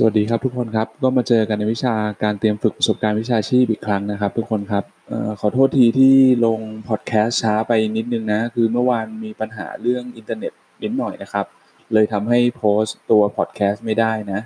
[0.00, 6.14] สวัสดีครับทุกคนครับ ก็มาเจอกันในวิชาการเตรียมฝึกประสบการณ์วิชาชีพอีกครั้งนะครับ ทุกคนครับออขอโทษทีที่
[6.46, 11.46] ลงพอดแคสต์ช้าไปนิดนึงนะ คือเมื่อวานมีปัญหาเรื่องอินเทอร์เน็ตนิดหน่อยนะครับ
[11.92, 14.40] เลยทำให้โพสต์ตัวพอดแคสต์ไม่ได้นะ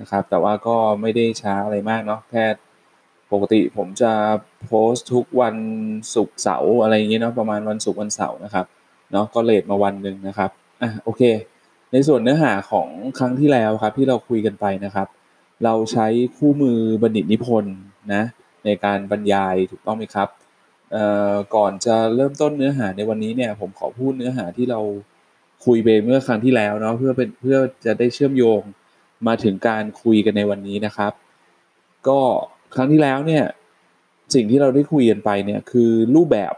[0.00, 2.44] นะครับ แต่ว่าก็ไม่ได้ช้าอะไรมากเนาะแค่
[3.32, 4.12] ปกติผมจะ
[4.64, 5.56] โพสต์ทุกวัน
[6.14, 8.66] ศุกร์เสาร์อะไรอย่างเงี้ยเนาะประมาณวันศุกร์วันเสาร์นะครับ
[9.12, 10.50] เนาะก็ late มาวันหนึ่งนะครับ
[10.82, 11.22] อะโอเค
[11.92, 12.88] ในส่วนเนื้อหาของ
[13.18, 15.08] ครั้งที่แล้วครับที่เราคุยกันไปนะครับ
[15.64, 16.06] เราใช้
[16.36, 17.76] คู่มือบัณฑิตนิพนธ์
[18.12, 18.22] นะ
[18.64, 20.28] ในการบรรยายถูกต้องไหมครับ
[21.54, 24.80] ก่อนจะเริ่มต้นเนื้อหาในวันนี้เนี่ยผมขอพูดเนื้อหาที่เรา
[25.66, 28.60] คุยไปเมื่อครั้งที่แล้วเนาะเพื่อเป็นเพื่อจะได้เชื่อมโยง
[29.26, 31.12] มาถึงการคุยกันในวันนี้นะครับ
[32.08, 32.20] ก็
[32.74, 33.44] ครั้งที่แล้วเนี่ย
[34.34, 36.54] สิ่งที่เราได้คุยกันไปเนี่ยคือรูปแบบ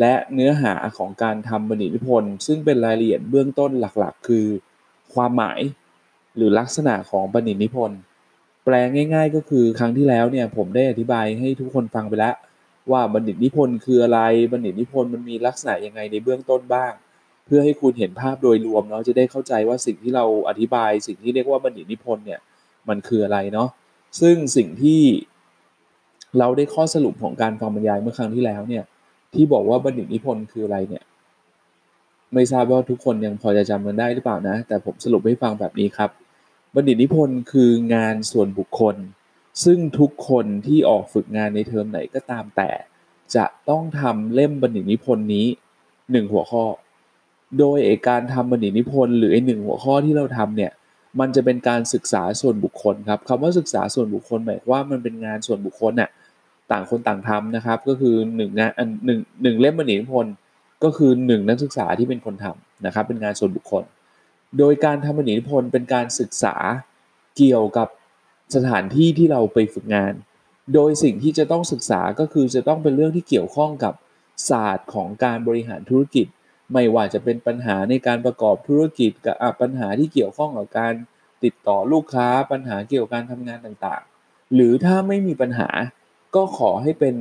[0.00, 4.46] และเนื้อหาของการทำบัณฑิตนิพนธ์ซึ่งเป็นรายละเอียดเบื้องต้นหลักๆ คือ
[5.16, 5.60] ความหมาย
[6.36, 7.98] หรือลักษณะของบัณฑิตนิพนธ์
[8.64, 8.74] แปล
[9.14, 12.34] ง่าย ๆ ก็คือครั้งที่แล้วเนี่ยผมได้อธิบายให้ทุกคนฟังไปแล้ว
[12.90, 14.20] ว่าบัณฑิตนิพนธ์คืออะไร
[14.52, 16.92] บัณฑิตนิพนธ์มันมีลักษณะยังไงในเบื้องต้นบ้าง
[17.46, 22.40] เพื่อให้คุณเห็นภาพโดยรวมเนาะจะได้เข้าใจว่าสิ่งที่เราอธิบาย สิ่งที่เรียกว่าบัณฑิตนิพนธ์เนี่ย
[22.88, 23.68] มันคืออะไรเนาะ
[24.20, 25.02] ซึ่งสิ่งที่
[26.38, 28.84] เราได้ข้อสรุปของการฟังบรรยายเมื่อครั้งที่แล้วเนี่ย
[29.34, 31.02] ที่บอกว่าบัณฑิตนิพนธ์คืออะไรเนี่ย
[32.34, 36.10] ไม่ทราบว่าทุกคนยังพอจะจำมันได้หรือเปล่านะ แต่ผมสรุปให้ฟังแบบนี้ครับ
[36.74, 38.96] บัณฑิตนิพนธ์คืองานส่วนบุคคล
[39.64, 42.70] ซึ่งทุกคนที่ออกฝึกงานในเทอมไหนก็ตามแต่
[43.36, 45.46] จะต้องทำเล่มบัณฑิตนิพนธ์นี้
[46.12, 46.64] หนึ่งหัวข้อ
[47.58, 50.72] โดยเอการทำบัณฑิตนิพนธ์หรือไอหนึ่งหัวข้อที่เราทำเนี่ย
[51.20, 56.10] มันจะเป็นการศึกษาส่วนบุคคลครับคำว่าศึกษาส่วนบุคคลหมายว่ามันเป็นงานส่วนบุคคลน่ะ
[56.70, 58.70] ต่างคนต่างทำนะครับ ก็คือหนึ่งงาน
[59.06, 60.34] หนึ่งหนึ่งเล่มบัณฑิตนิพนธ์
[60.84, 63.84] ก็คือหนึ่งนักศึกษาที่เป็นคนทำนะครับเป็นงานส่วนบุคคล
[64.58, 66.54] โดยการทำบัณฑิตนิพนธ์เป็นการศึกษา
[67.36, 67.88] เกี่ยวกับ
[68.54, 70.12] สถานที่ที่เราไปฝึกงาน
[70.74, 73.94] โดยสิ่งที่จะต้องศึกษาก็คือจะต้องเป็นเรื่องที่เกี่ยวข้องกับ
[74.48, 76.26] ศาสตร์ของการบริหารธุรกิจ
[76.72, 80.94] ไม่ว่าจะเป็นปัญหาในการประกอบธุรกิจกับปัญหาที่เกี่ยวข้องกับการ
[81.44, 85.68] ติดต่อลูกค้าปัญหาเกี่ยวกับการทำงานต่างๆ หรือถ้าไม่มีปัญหา
[86.36, 87.14] ก็ขอให้เป็น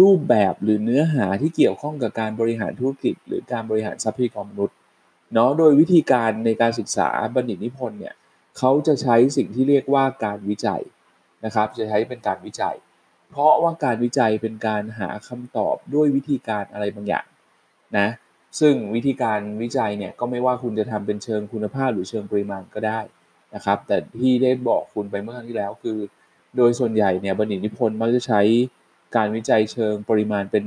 [0.00, 4.76] รูปแบบหรือเนื้อหาที่เกี่ยวข้องกับการบริหารธุรกิจ หรือการบริหารทรัพยากรมนุษย์
[5.32, 8.14] เนาะโดยวิธีการในการศึกษาบัณฑิตนิพนธ์เนี่ย
[8.58, 10.82] เขาจะใช้สิ่งที่เรียกว่าการวิจัย
[11.44, 12.76] นะครับ จะใช้เป็นการวิจัย
[13.30, 17.26] เพราะว่าการวิจัยเป็นการหาคำตอบด้วยวิธีการอะไรบางอย่าง
[17.98, 18.08] นะ
[18.60, 23.00] ซึ่งวิธีการวิจัยเนี่ยก็ไม่ว่าคุณจะทำเป็นเชิงคุณภาพหรือเชิงปริมาณก็ได้
[23.54, 25.98] นะครับ แต่ที่ได้บอกคุณไปเมื่อครั้งที่แล้วคือ
[26.56, 28.40] โดยส่วนใหญ่เนี่ยบัณฑิตนิพนธ์มักจะใช้
[29.16, 30.64] การวิจัยเชิงปริมาณเป็น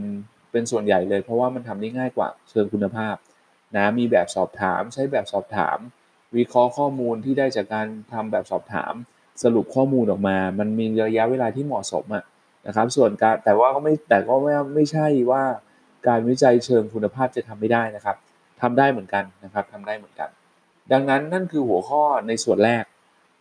[0.52, 3.16] เป็นส่วนใหญ่เลย เพราะว่ามันทำได้ง่ายกว่าเชิงคุณภาพ
[3.75, 5.78] นะมีแบบสอบถามใช้แบบสอบถาม
[6.38, 8.94] วิเคราะห์ข้อมูลที่ได้จากการทำแบบสอบถาม
[9.44, 12.24] สรุปข้อมูลออกมา มันมีระยะเวลาที่เหมาะสมอะ
[12.68, 15.44] นะครับ ส่วนการแต่ว่าก็ไม่แต่ก็ไม่ไม่ใช่ว่า
[16.08, 18.16] การวิจัยเชิงคุณภาพจะทำไม่ได้นะครับ
[18.62, 20.29] ทำได้เหมือนกันนะครับทำได้เหมือนกัน
[20.91, 22.84] ดังนั้นนั่นคือหัวข้อในส่วนแรก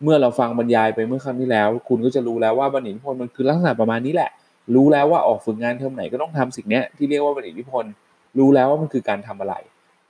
[0.03, 4.31] เมื่อเราฟังบรรยายไปเมื่อครั้งที่แล้ว คุณก็จะรู้แล้วว่าบัณฑิตนิพนธ์มันคือลักษณะประมาณนี้แหละ
[4.75, 7.91] รู้แล้วว่าออกฝึกงานเทอมไหนก็ต้องทำสิ่งนี้ที่เรียกว่าบัณฑิตนิพนธ์
[8.37, 9.55] รู้แล้วว่ามันคือการทำอะไร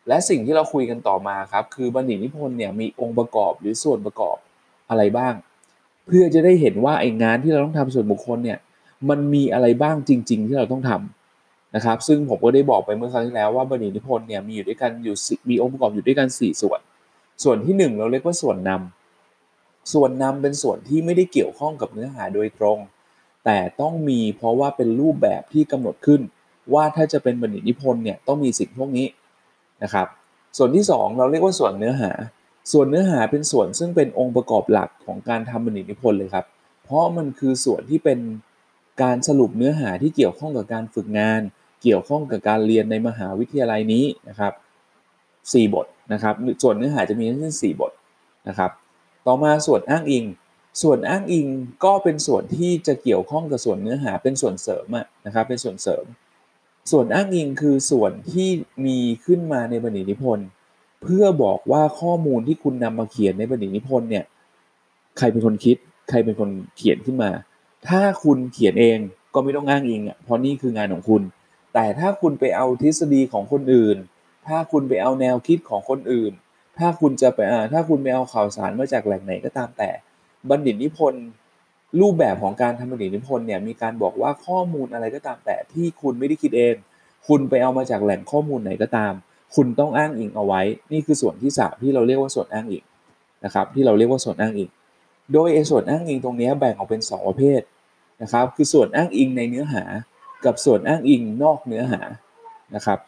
[0.08, 4.38] และสิ่งที่เราคุยกันต่อมาครับ คือบัณฑิตนิพนธ์เนี่ยมีองค์ประกอบหรือส่วนประกอบ
[4.90, 5.34] อะไรบ้าง
[6.06, 8.60] เพื่อจะได้เห็นว่าไอ้งานที่เราต้องทำส่วนบุคคลเนี่ย
[9.10, 15.16] มันมีอะไรบ้างจริง ๆ ที่เราต้องทำนะครับ ซึ่งผมก็ได้บอกไปเมื่อครั้งที่แล้วว่าบัณฑิตนิพนธ์เนี่ยมีอยู่ด้วยกันอยู่
[15.50, 16.80] มีองค์ประกอบอยู่ด้วยกัน 4 ส่วน
[17.44, 22.78] ส่วนที่ 1 เราเรียกว่าส่วนนำส่วนนำเป็นส่วนที่ไม่ได้เกี่ยวข้องกับเนื้อหาโดยตรง
[23.50, 26.22] แต่ต้องมีเพราะว่าเป็นรูปแบบที่กำหนดขึ้น
[26.74, 29.08] ว่าถ้าจะเป็นบัณฑิตนิพนธ์เนี่ยต้องมีสิ่งพวกนี้
[29.84, 30.08] นะครับ
[30.58, 32.12] ส่วนที่ 2 เราเรียกว่าส่วนเนื้อหา
[32.72, 36.46] ส่วนเนื้อหาเป็นส่วนซึ่งเป็นองค์ประกอบหลักของการทำบัณฑิตนิพนธ์เลยครับ
[36.84, 38.20] เพราะมันคือส่วนที่เป็น
[39.02, 41.42] การสรุปเนื้อหาที่เกี่ยวข้องกับการฝึกงาน
[41.84, 44.54] เกี่ยวข้องกับการเรียนในมหาวิทยาลัยนี้นะครับ
[45.18, 46.34] 4บทนะครับ
[46.64, 47.92] ส่วนเนื้อหาจะมีทั้งสิ้น4บท
[48.48, 48.72] นะครับ
[49.26, 50.26] ต่อมาส่วนอ้างอิง
[50.82, 51.48] ส่วนอ้างอิง
[51.86, 54.86] ก็เป็นส่วนที่จะเกี่ยวข้องกับส่วนเนื้อหาเป็นส่วนเสริม
[55.26, 56.06] นะครับเป็นส่วนเสริม
[56.92, 58.50] ส่วนอ้างอิงคือส่วนที่
[58.86, 60.48] มีขึ้นมาในบัณฑิตนิพนธ์
[61.04, 64.26] เพื่อบอกว่าข้อมูลที่คุณนำมาเขียนในบัณฑิตนิพนธ์เนี่ย
[65.18, 65.78] ใครเป็นคนคิด
[66.10, 67.32] ใครเป็นคนเขียนขึ้นมา
[67.88, 68.98] ถ้าคุณเขียนเอง
[69.34, 71.22] ก็ไม่ต้องอ้างอิงอะเพราะนี่คืองานของคุณ
[71.74, 73.98] แต่ถ้าคุณไปเอาทฤษฎีของคนอื่น
[74.48, 76.32] ถ้าคุณไปเอาแนวคิดของคนอื่น
[76.78, 79.90] ถ้าคุณจะไปอ่าถ้าคุณไปเอาข่าวสารมาจากแหล่งไหนก็ตามแต่
[80.50, 81.26] บัณฑิตนิพนธ์
[82.02, 86.76] รูปแบบของการทำบัณฑิตนิพนธ์เนี่ยมีการบอกว่าข้อมูลอะไรก็ตามแต่ที่คุณไม่ได้คิดเอง
[87.28, 89.14] คุณไปเอามาจากแหล่งข้อมูลไหนก็ตาม
[89.56, 90.62] คุณต้องอ้างอิงเอาไว้
[90.92, 92.84] นี่คือส่วนที่สามที่เราเรียกว่าส่วนอ้างอิง
[93.46, 94.70] นะครับที่เราเรียกว่าส่วนอ้างอิง
[95.34, 97.62] โดยส่วนอ้างอิงตรงนี้แบ่งออกเป็น 2 ประเภท
[98.22, 99.84] นะครับคือส่วนอ้างอิงในเนื้อหา
[100.46, 102.02] กับส่วนอ้างอิงนอกเนื้อหา
[102.76, 103.00] นะครับ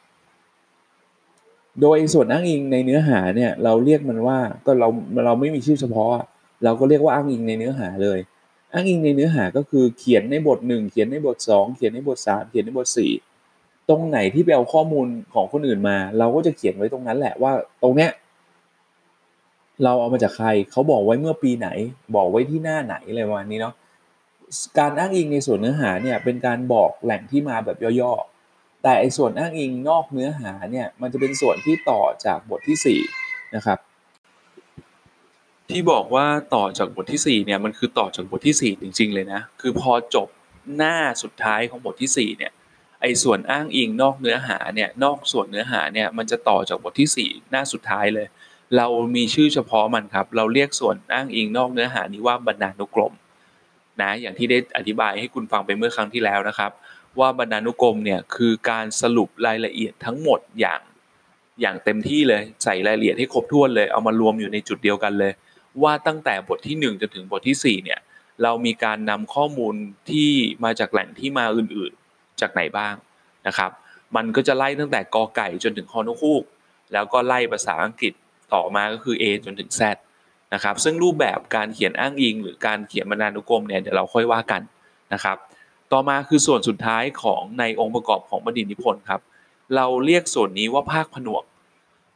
[1.81, 4.87] โดยส่วนอ้างอิงในเนื้อหาเนี่ยเราเรียกมันว่าก็เรา
[5.25, 6.11] เราไม่มีชื่อเฉพาะ
[6.63, 8.19] เราก็เรียกว่าอ้างอิงในเนื้อหาเลย
[8.73, 12.88] อ้างอิงในเนื้อหาก็คือเขียนในบท 1 เขียนในบท 2 เขียนในบท 3 เขียนในบท
[13.39, 17.51] 4 ตรงไหนที่ไปเอาข้อมูลของคนอื่นมา เราก็จะเขียนไว้ตรงนั้นแหละว่า
[17.83, 18.11] ตรงเนี้ย
[19.83, 21.69] เราเอามาจากใครเขาบอกไว้เมื่อปีไหน
[22.15, 23.73] บอกไว้ที่หน้าไหนอะไรประมาณนี้เนาะ
[24.77, 33.77] การอ้างอิงในส่วนเนื้อหาเนี่ยเป็นการบอกแหล่งที่มาแบบย่อๆแต่ไอ้ส่วนอ้างอิงนอกเนื้อหาเนี่ยมันจะเป็นส่วนที่ต่อจากบทที่4นะครับ
[35.71, 36.25] ที่บอกว่า
[36.56, 40.27] ต่อจากบทที่4เนี่ยมันคือต่อจากบทที่4จริง ๆ เลยนะคือพอจบ
[40.75, 42.51] หน้าสุดท้ายของบทที่4เนี่ย
[43.01, 48.27] ไอ้ส่วนอ้างอิงนอกเนื้อหาเนี่ยนอกส่วนเนื้อหาเนี่ยมันจะต่อจากบทที่4หน้าสุดท้ายเลย
[48.77, 53.13] เรามีชื่อเฉพาะมันครับ เราเรียกส่วนอ้างอิงนอกเนื้อหานี้ว่าบรรณานุกรม
[54.01, 56.71] นะอย่างที่ได้อธิบายให้คุณฟังไปเมื่อครั้งที่แล้วนะครับ
[57.19, 60.81] ว่าบรรณานุกรมเนี่ยคือการสรุปรายละเอียดทั้งหมดอย่าง
[61.62, 65.31] อย่างเต็มที่เลยใส่รายละเอียดให้ครบถ้วนเลยเอามารวมอยู่ในจุดเดียวกันเลย
[65.83, 68.00] ว่าตั้งแต่บทที่ 1 จนถึงบทที่ 4 เนี่ย
[68.44, 69.75] เรามีการนำข้อมูล
[70.10, 70.30] ที่
[70.63, 72.95] มาจากแหล่งที่มาอื่นๆ จากไหนบ้าง
[73.48, 73.71] นะครับ
[74.16, 76.44] มันก็จะไล่ตั้งแต่กอไก่จนถึงคอนคูก
[76.94, 78.13] แล้วก็ไล่ภาษาอังกฤษ
[78.54, 79.81] ต่อมาก็คือ A จนถึง Z
[80.54, 84.62] นะครับ ซึ่งรูปแบบการเขียนอ้างอิง หรือการเขียนบรรณานุกรมเนี่ยเดี๋ยวเราค่อยว่ากัน
[85.13, 85.38] นะครับ
[85.92, 89.21] ต่อมาคือส่วนสุดท้ายของในองค์ประกอบของบัณฑิตนิพนธ์ครับ
[89.75, 91.44] เราเรียกส่วนนี้ว่าภาคผนวก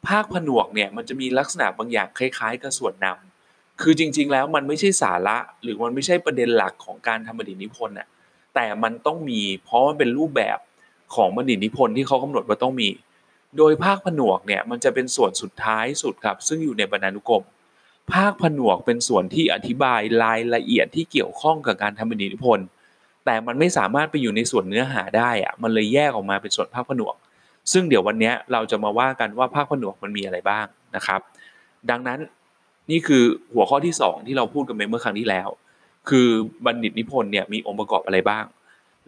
[0.07, 3.32] ภาคผนวกเนี่ยมันจะมีลักษณะบางอย่างคล้าย ๆ กับส่วนนำ
[3.81, 8.07] คือจริง ๆ แล้วมันไม่ใช่สาระ หรือมันไม่ใช่ประเด็นหลักของการทำบัณฑิตนิพนธ์น่ะ
[8.55, 10.57] แต่มันต้องมีเพราะมันเป็นรูปแบบ
[11.15, 12.89] ของบัณฑิตนิพนธ์ที่เขากำหนดว่าต้องมี
[13.57, 17.43] โดยภาคผนวกเนี่ยมันจะเป็นส่วนสุดท้ายสุดครับ ซึ่งอยู่ในบรรณานุกรม
[18.13, 22.59] ภาคผนวกเป็นส่วนที่อธิบายรายละเอียดที่เกี่ยวข้องกับการทำบัณฑิตพล
[23.25, 27.15] แต่มันไม่สามารถไปอยู่ในส่วนเนื้อหาได้อะมันเลยแยกออกมาเป็นส่วนภาคผนวก
[27.71, 30.65] ซึ่งเดี๋ยววันนี้เราจะมาว่ากันว่าภาคผนวกมันมีอะไรบ้าง
[30.95, 31.21] นะครับ
[31.89, 32.19] ดังนั้น
[32.91, 35.49] นี่คือหัวข้อที่ 2 ที่เราพูดกันไปเมื่อครั้งที่แล้ว
[36.09, 36.27] คือ
[36.65, 38.45] บัณฑิตนิพนธ์เนี่ยมีองค์ประกอบอะไรบ้าง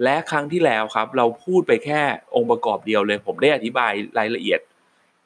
[0.04, 2.02] และครั้งที่แล้วครับเราพูดไปแค่
[2.36, 4.60] องค์ประกอบเดียวเลย ผมได้อธิบายรายละเอียด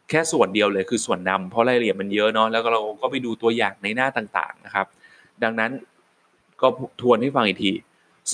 [0.09, 4.87] แค่ส่วนเดียวเลยคือส่วนนำเพราะรายละเอียดมันเยอะเนาะแล้วก็เราก็ไปดูตัวอย่างในหน้าต่างๆนะครับ
[5.43, 5.71] ดังนั้น
[6.61, 6.67] ก็
[7.01, 7.71] ทวนให้ฟังอีกที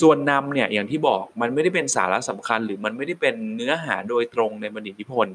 [0.00, 5.34] ส่วนนำเนี่ยอย่างที่บอกมันไม่ได้เป็นสาระสำคัญ หรือมันไม่ได้เป็นเนื้อหาโดยตรงในบัณฑิตนิพนธ์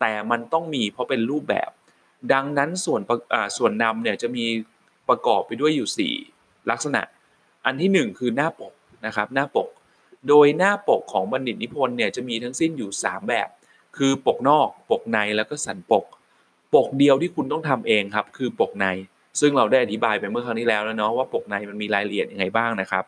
[0.00, 1.70] แต่มันต้องมีเพราะเป็นรูปแบบ
[2.32, 3.00] ดังนั้นส่วน
[3.56, 4.44] ส่วนนำเนี่ยจะมี
[5.08, 7.02] ประกอบไปด้วยอยู่ 4 ลักษณะ
[7.64, 8.72] อันที่ 1 คือหน้าปก
[9.06, 9.68] นะครับหน้าปก
[10.28, 13.48] โดยหน้าปกของบัณฑิตนิพนธ์เนี่ยจะมีทั้งสิ้นอยู่ 3 แบบ
[13.96, 16.04] คือปกนอกปกในแล้วก็สันปก
[16.74, 18.86] ปกเดียวที่คุณต้องทำเองครับคือปกใน
[19.40, 23.04] ซึ่งเราได้อธิบายไปเมื่อครั้งที่แล้วแล้วเนาะว่าปกในมันมีรายละเอียดยังไงบ้างนะครับ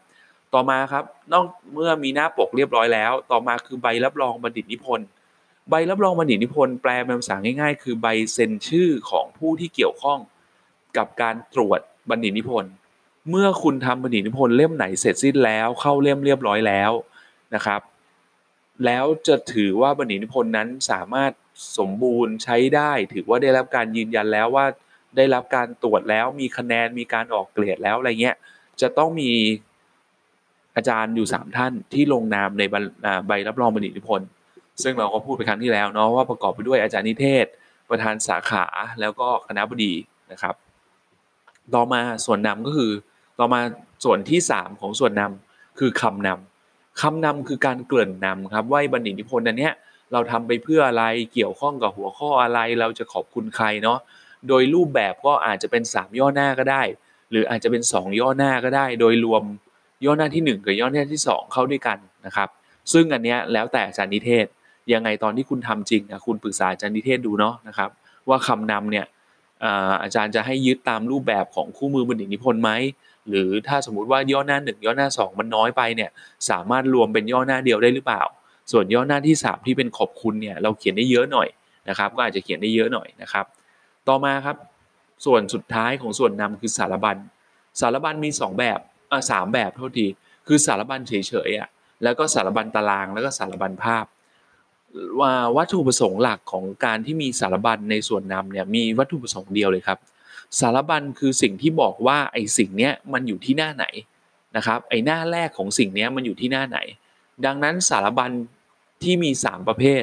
[0.54, 1.44] ต่อมาครับนอก
[1.74, 5.06] เมื่อมีหน้าปกเรียบร้อยแล้ว ต่อมาคือใบรับรองบัณฑิตนิพนธ์
[5.70, 10.18] ใบรับรองบัณฑิตนิพนธ์แปลเป็นภาษาง่าย ๆ คือใบเซ็นชื่อของผู้ที่เกี่ยวข้อง
[10.96, 11.80] กับการตรวจ
[12.10, 12.72] บัณฑิตนิพนธ์
[13.30, 16.92] เมื่อคุณทำบัณฑิตนิพนธ์เล่มไหนเสร็จสิ้นแล้วเข้าเล่มเรียบร้อยแล้ว
[17.54, 17.80] นะครับ
[18.86, 21.32] แล้วจะถือว่าบัณฑิตนิพนธ์นั้นสามารถ
[21.78, 24.66] สมบูรณ์ใช้ได้ ถือว่าได้รับการยืนยันแล้วว่า
[25.16, 28.36] ได้รับการตรวจแล้วมีคะแนนมีการออกเกรดแล้วอะไรเงี้ย
[28.80, 29.30] จะต้องมี
[30.76, 32.62] อาจารย์อยู่ 3 ท่านที่ลงนามใน
[33.26, 34.28] ใบรับรองบัณฑิตนิพนธ์
[34.82, 37.46] ซึ่งเราก็พูดไปครั้งที่แล้วเนาะว่าประกอบไปด้วยอาจารย์นิเทศ
[37.90, 38.64] ประธานสาขา
[39.00, 39.92] แล้วก็คณะบดี
[40.32, 40.54] นะครับ
[41.74, 42.90] ต่อมาส่วนนำก็คือ
[43.38, 43.60] ต่อมา
[44.04, 49.72] ส่วนที่ 3 ของส่วนนำคือคำนำคำนำคือการเกริ่นนำครับว่าบัณฑิตนิพนธ์อันเนี้ย
[50.12, 53.98] เราทำไปเพื่ออะไรเกี่ยวข้องกับหัวข้ออะไรเราจะขอบคุณใครเนาะ
[54.48, 56.82] โดยรูปแบบก็อาจจะเป็น 3 ย่อหน้าก็ได้
[57.30, 59.42] หรืออาจจะเป็น 2 ย่อหน้าก็ได้ โดยรวม
[60.04, 62.48] ย่อหน้าที่ 1 กับย่อหน้าที่ 2 เข้าด้วยกันนะครับ
[62.92, 64.46] ซึ่งอันเนี้ยแล้วแต่อาจารย์นิเทศ
[64.92, 67.90] ยังไงตอนที่คุณทำจริงอะคุณปรึกษาอาจารย์นิเทศดูเนาะนะครับ
[68.28, 69.06] ว่าคำนำเนี่ย
[70.02, 72.70] อาจารย์จะให้ยึดตามรูปแบบของคู่มือบัณฑิตนิพนธ์ไหม
[73.28, 76.10] หรือถ้าสมมุติว่าย่อหน้าหนึ่งย่อหน้า 2 มันน้อยไปเนี่ย
[76.50, 78.22] สามารถรวมเป็นย่อหน้าเดียวได้หรือเปล่า
[78.72, 81.48] ส่วนย่อหน้าที่ 3 ที่เป็นขอบคุณเนี่ยเราเขียนได้เยอะหน่อย
[81.88, 83.44] นะครับ ก็อาจจะเขียนได้เยอะหน่อยนะครับ
[84.08, 84.56] ต่อมาครับ
[85.24, 87.16] ส่วนสุดท้ายของส่วนนำคือสารบัญ
[87.80, 88.78] สารบัญมี 2 แบบ
[89.10, 90.06] อ่าสามแบบเท่าที
[90.46, 91.12] คือสารบัญเฉ
[91.48, 91.68] ยๆอะ
[92.02, 94.04] แล้วก็สารบัญตารางแล้วก็สารบัญภาพ
[95.20, 99.98] ว่าวัตถุประสงค์หลักของการที่มีสารบัญในส่วนนำเนี่ยมีวัตถุประสงค์เดียวเลยครับ
[100.60, 103.86] สารบัญคือสิ่งที่บอกว่าไอ้สิ่งเนี้ยมันอยู่ที่หน้าไหน
[104.56, 106.78] นะครับไอ้หน้าแรกของสิ่งเนี้ยมันอยู่ที่หน้าไหน
[107.44, 108.30] ดังนั้นสารบัญ
[109.02, 110.02] ที่มี 3 ประเภท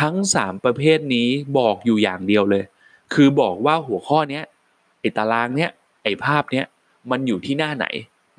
[0.00, 1.28] ทั้ง 3 ประเภทนี้
[1.58, 2.64] บอกอยู่อย่างเดียวเลย
[3.14, 4.44] คือบอกว่าหัวข้อเนี้ย
[5.00, 5.70] ไอ้ตารางเนี้ย
[6.04, 6.66] ไอ้ภาพเนี้ย
[7.10, 7.86] มันอยู่ที่หน้าไหน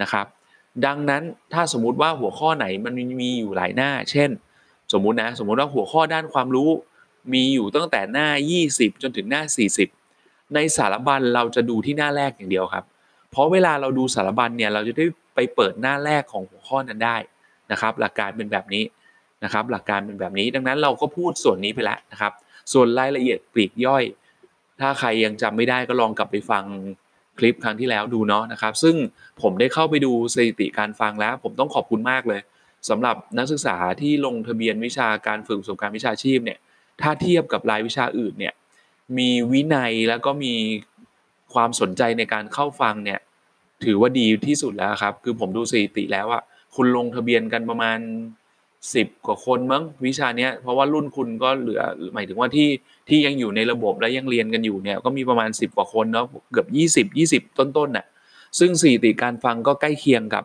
[0.01, 0.25] นะครับ
[0.86, 1.24] ดังนั้น
[1.54, 4.30] ถ้าสมมุติว่าหัวข้อไหนมันมีอยู่หลายหน้า เช่น
[4.94, 6.70] สมมุตินะสมมุติว่าหัวข้อด้านความรู้
[7.34, 8.27] มีอยู่ตั้งแต่หน้า
[8.65, 9.41] 20 จนถึงหน้า
[9.98, 12.86] 40 ในสารบัญเราจะดูที่หน้าแรกอย่างเดียวครับ
[13.32, 17.17] เพราะเวลาเราดูสารบัญเนี่ยเราจะได้ไปเปิดหน้าแรกของหัวข้อนั้นได้
[17.72, 18.84] นะครับ หลักการเป็นแบบนี้
[19.44, 22.34] นะครับ หลักการเป็นแบบนี้ดังนั้นเราก็พูดส่วนนี้ไปแล้วนะครับ
[22.74, 24.03] ส่วนรายละเอียดปลีกย่อย
[24.79, 26.63] ถ้าใครยังจำไม่ได้ก็ลองกลับไปฟัง
[27.39, 28.96] คลิปครั้งที่แล้วดูเนาะนะครับ ซึ่ง
[29.41, 32.41] ผมได้เข้าไปดูสถิติการฟังแล้ว ผมต้องขอบคุณมากเลย
[32.89, 36.60] สำหรับนักศึกษาที่ลงทะเบียนวิชาการฝึกประสบการณ์วิชาชีพเนี่ย
[37.01, 38.53] ถ้าเทียบกับรายวิชาอื่นเนี่ย
[39.17, 40.53] มีวินัยแล้วก็มี
[41.53, 43.19] ความสนใจในการเข้าฟังเนี่ย
[43.86, 46.41] ถือว่าดีที่สุดแล้วครับ คือผมดูสถิติแล้วว่า
[46.75, 48.00] คุณลงทะเบียนกันประมาณ
[48.96, 51.81] สิบกว่าคนมั้งวิชาเนี้ยเพราะว่ารุ่นคุณก็เหลือ
[52.13, 52.69] หมายถึงว่าที่
[53.10, 58.05] ที่ยังอยู่ในระบบและยังเรียนกันอยู่เนี่ยก็มีประมาณสิบกว่าคนเนาะเกือบยี่สิบยี่สิบต้นๆน่ะ
[58.60, 60.43] ซึ่งสถิติการฟังก็ใกล้เคียงกับ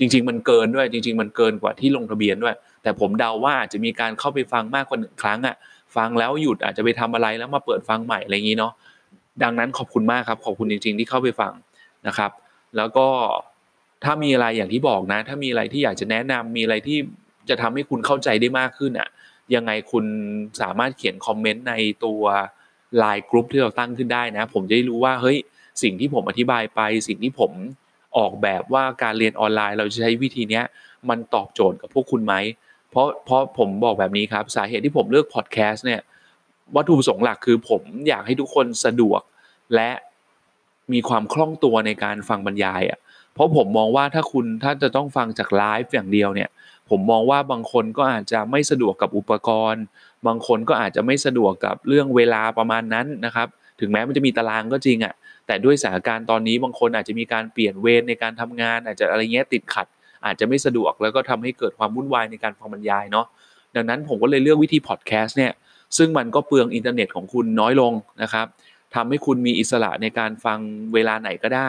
[0.00, 5.56] จริง ๆ มันเกินด้วย จริง ๆ มันเกินกว่าที่ลงทะเบียนด้วย แต่ผมเดาว่าจะมีการเข้าไปฟังมากกว่าหนึ่งครั้งอะ
[5.96, 8.72] ฟังแล้วหยุดอาจจะไปทำอะไรแล้วมาเปิดฟังใหม่อะไรอย่างนี้เนาะ
[9.42, 11.52] ดังนั้นขอบคุณมากครับ ขอบคุณจริง ๆ ที่เข้าไปฟัง
[12.06, 12.30] นะครับ
[12.76, 13.06] แล้วก็
[14.04, 16.98] ถ้ามีอะไรอย่างที่บอกนะ ถ้ามีอะไรที่อยากจะแนะนำมีอะไรที่
[17.48, 19.08] จะทำให้คุณเข้าใจได้มากขึ้นอะ
[19.54, 20.04] ยังไงคุณ
[20.60, 22.22] สามารถเขียนคอมเมนต์ในตัว
[22.98, 25.38] LINE group ที่เราตั้งขึ้นได้นะ ผมจะได้รู้ว่าเฮ้ย
[25.82, 27.52] สิ่งที่ผมอธิบายไป สิ่งที่ผม
[28.16, 30.62] ออกแบบว่าการเรียนออนไลน์เราจะใช้วิธีนี้
[31.08, 32.34] มันตอบโจทย์กับพวกคุณไหม
[32.90, 36.00] เพราะเพราะผมบอกแบบนี้ครับ สาเหตุที่ผมเลือกพอดแคสต์เนี่ย
[36.76, 39.20] วัตถุประสงค์หลักคือผมอยากให้ทุกคนสะดวก
[39.74, 39.90] และ
[40.92, 42.98] มีความคล่องตัวในการฟังบรรยายอะ
[43.34, 46.50] เพราะผมมองว่าถ้าคุณถ้าจะต้องฟังจากไลฟ์อย่างเดียวเนี่ย
[46.90, 49.82] ผมมองว่าบางคนก็อาจจะไม่สะดวกกับอุปกรณ์
[50.26, 53.48] บางคนก็อาจจะไม่สะดวกกับเรื่องเวลาประมาณนั้นนะครับ
[53.80, 55.14] ถึงแม้มันจะมีตารางก็จริงอะ
[55.50, 59.86] แต่ด้วยสถานการณ์ตอนนี้บางคนอาจจะมีการเปลี่ยนเวรในการทำงาน อาจจะอะไรเงี้ยติดขัด
[60.24, 63.26] อาจจะไม่สะดวกแล้วก็ทำให้เกิดความวุ่นวายในการฟังบรรยายเนาะ
[63.76, 65.52] ดังนั้นผมก็เลยเลือกวิธีพอดแคสต์เนี่ย
[65.96, 67.92] ซึ่งมันก็เปลืองอินเทอร์เน็ตของคุณน้อยลง
[68.22, 68.46] นะครับ
[68.94, 70.58] ทำให้คุณมีอิสระในการฟัง
[70.94, 71.68] เวลาไหนก็ได้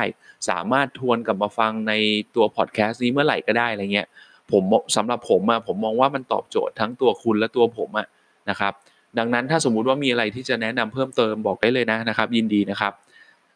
[0.50, 1.94] สามารถทวนกลับมาฟังใน
[2.36, 4.08] ตัวพอดแคสต์นี้เมื่อไหร่ก็ได้อะไรเงี้ย
[4.52, 4.64] ผม
[4.96, 8.08] สำหรับผมอะผมมองว่ามันตอบโจทย์ทั้งตัวคุณและตัวผมอะ
[8.50, 8.74] นะครับ
[9.18, 12.94] ดังนั้นถ้าสมมุติว่ามีอะไรที่จะแนะนำเพิ่มเติมบอกได้เลยนะนะครับ ยินดีนะครับ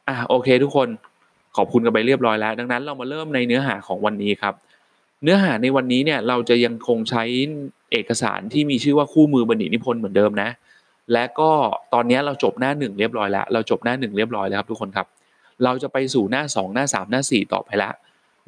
[0.07, 0.87] อะโอเค ทุกคน
[1.55, 4.53] ขอบคุณกันไปเรียบร้อยแล้ว ดังนั้นเรามาเริ่มในเนื้อหาของวันนี้ครับ
[5.23, 7.23] เนื้อหาในวันนี้เนี่ยเราจะยังคงใช้
[7.91, 10.49] เอกสารที่มีชื่อว่าคู่มือบัณฑิตนิพนธ์เหมือนเดิมนะ
[11.13, 11.51] และก็
[11.93, 15.07] ตอนนี้เราจบหน้าหนึ่งเรียบร้อยแล้วเราจบหน้าหนึ่งเรียบร้อยแล้วครับทุกคนครับ
[15.63, 17.93] เราจะไปสู่หน้า 2 หน้า 3 หน้า 4 ต่อไปแล้ว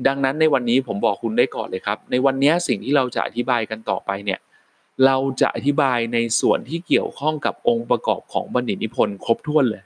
[0.07, 4.39] ดังนั้นในวันนี้ผมบอกคุณได้ก่อนเลยครับ ในวันนี้สิ่งที่เราจะอธิบายกันต่อไปเนี่ย
[5.05, 9.83] เราจะอธิบายในส่วนที่เกี่ยวข้องกับองค์ประกอบของบัณฑิตนิพนธ์ครบถ้วนเลย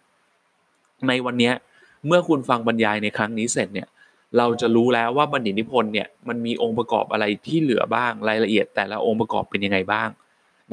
[1.08, 1.51] ในวันนี้
[2.08, 3.88] เมื่อคุณฟังบรรยายในครั้งนี้เสร็จเนี่ย
[4.38, 10.10] เราจะรู้แล้วว่าบัณฑิตนิพนธ์เนี่ยมันมีองค์ประกอบอะไรที่เหลือบ้างรายละเอียด แต่ละองค์ประกอบเป็นยังไงบ้าง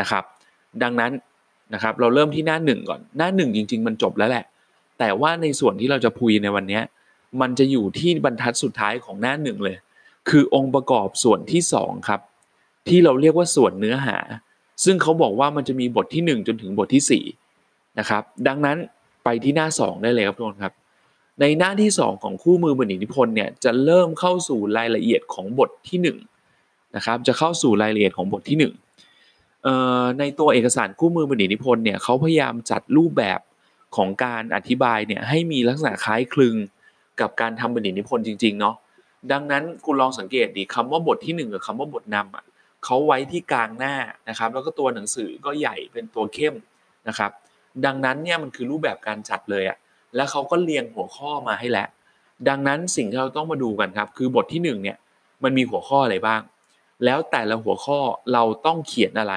[0.01, 0.25] นะครับ
[0.83, 1.13] ดังนั้น
[1.75, 4.45] นะครับเราเริ่มที่หน้าหนึ่งก่อนหน้าหนึ่งจริง ๆ มันจบแล้วแหละ
[4.99, 6.81] แต่ว่าในส่วนที่เราจะพูดในวันนี้
[7.41, 9.77] มันจะอยู่ที่บรรทัดสุดท้ายของหน้าหนึ่งเลย
[10.29, 12.21] คือองค์ประกอบส่วนที่สองครับ
[12.89, 14.19] ที่เราเรียกว่าส่วนเนื้อหา
[14.85, 17.23] ซึ่งเขาบอกว่ามันจะมีบทที่ 1 จนถึงบทที่
[17.55, 18.77] 4นะครับดังนั้น
[19.25, 20.75] ไปที่หน้า 2 ได้เลยครับทุกคนครับ
[21.41, 25.99] ในหน้าที่ 2 ของคู่มือบัณฑิตนิพนธ์เนี่ยจะเริ่มเข้าสู่รายละเอียดของบทที่
[26.43, 28.59] 1นะครับจะเข้าสู่รายละเอียดของบทที่
[29.25, 33.41] 1ในตัวเอกสารคู่มือบัณฑิตนิพนธ์เนี่ยเขาพยายามจัดรูปแบบ
[33.97, 36.55] ของการอธิบายเนี่ยให้มีลักษณะคล้ายคลึง
[37.21, 38.75] กับการทำบัณฑิตนิพนธ์จริงๆเนาะ
[39.33, 42.45] ดังนั้นคุณลองสังเกตดีคำว่าบทที่ 1 กับคำว่าบทนำอะ
[42.85, 43.95] เขาไว้ที่กลางหน้า
[44.29, 46.55] นะครับ แล้วก็ตัวหนังสือก็ใหญ่เป็นตัวเข้ม
[47.09, 47.31] นะครับ
[47.87, 49.77] ดังนั้นเนี่ยมันคือรูปแบบการจัดเลยอะ
[50.17, 51.89] แล้วเขาก็เรียงหัวข้อมาให้แล้ว
[52.49, 54.97] ดังนั้นสิ่งที่เราต้องมาดูกันครับ คือบทที่1เนี่ย
[55.45, 56.41] มันมีหัวข้ออะไรบ้าง
[57.05, 57.99] แล้วแต่ละหัวข้อ
[58.33, 59.35] เราต้องเขียนอะไร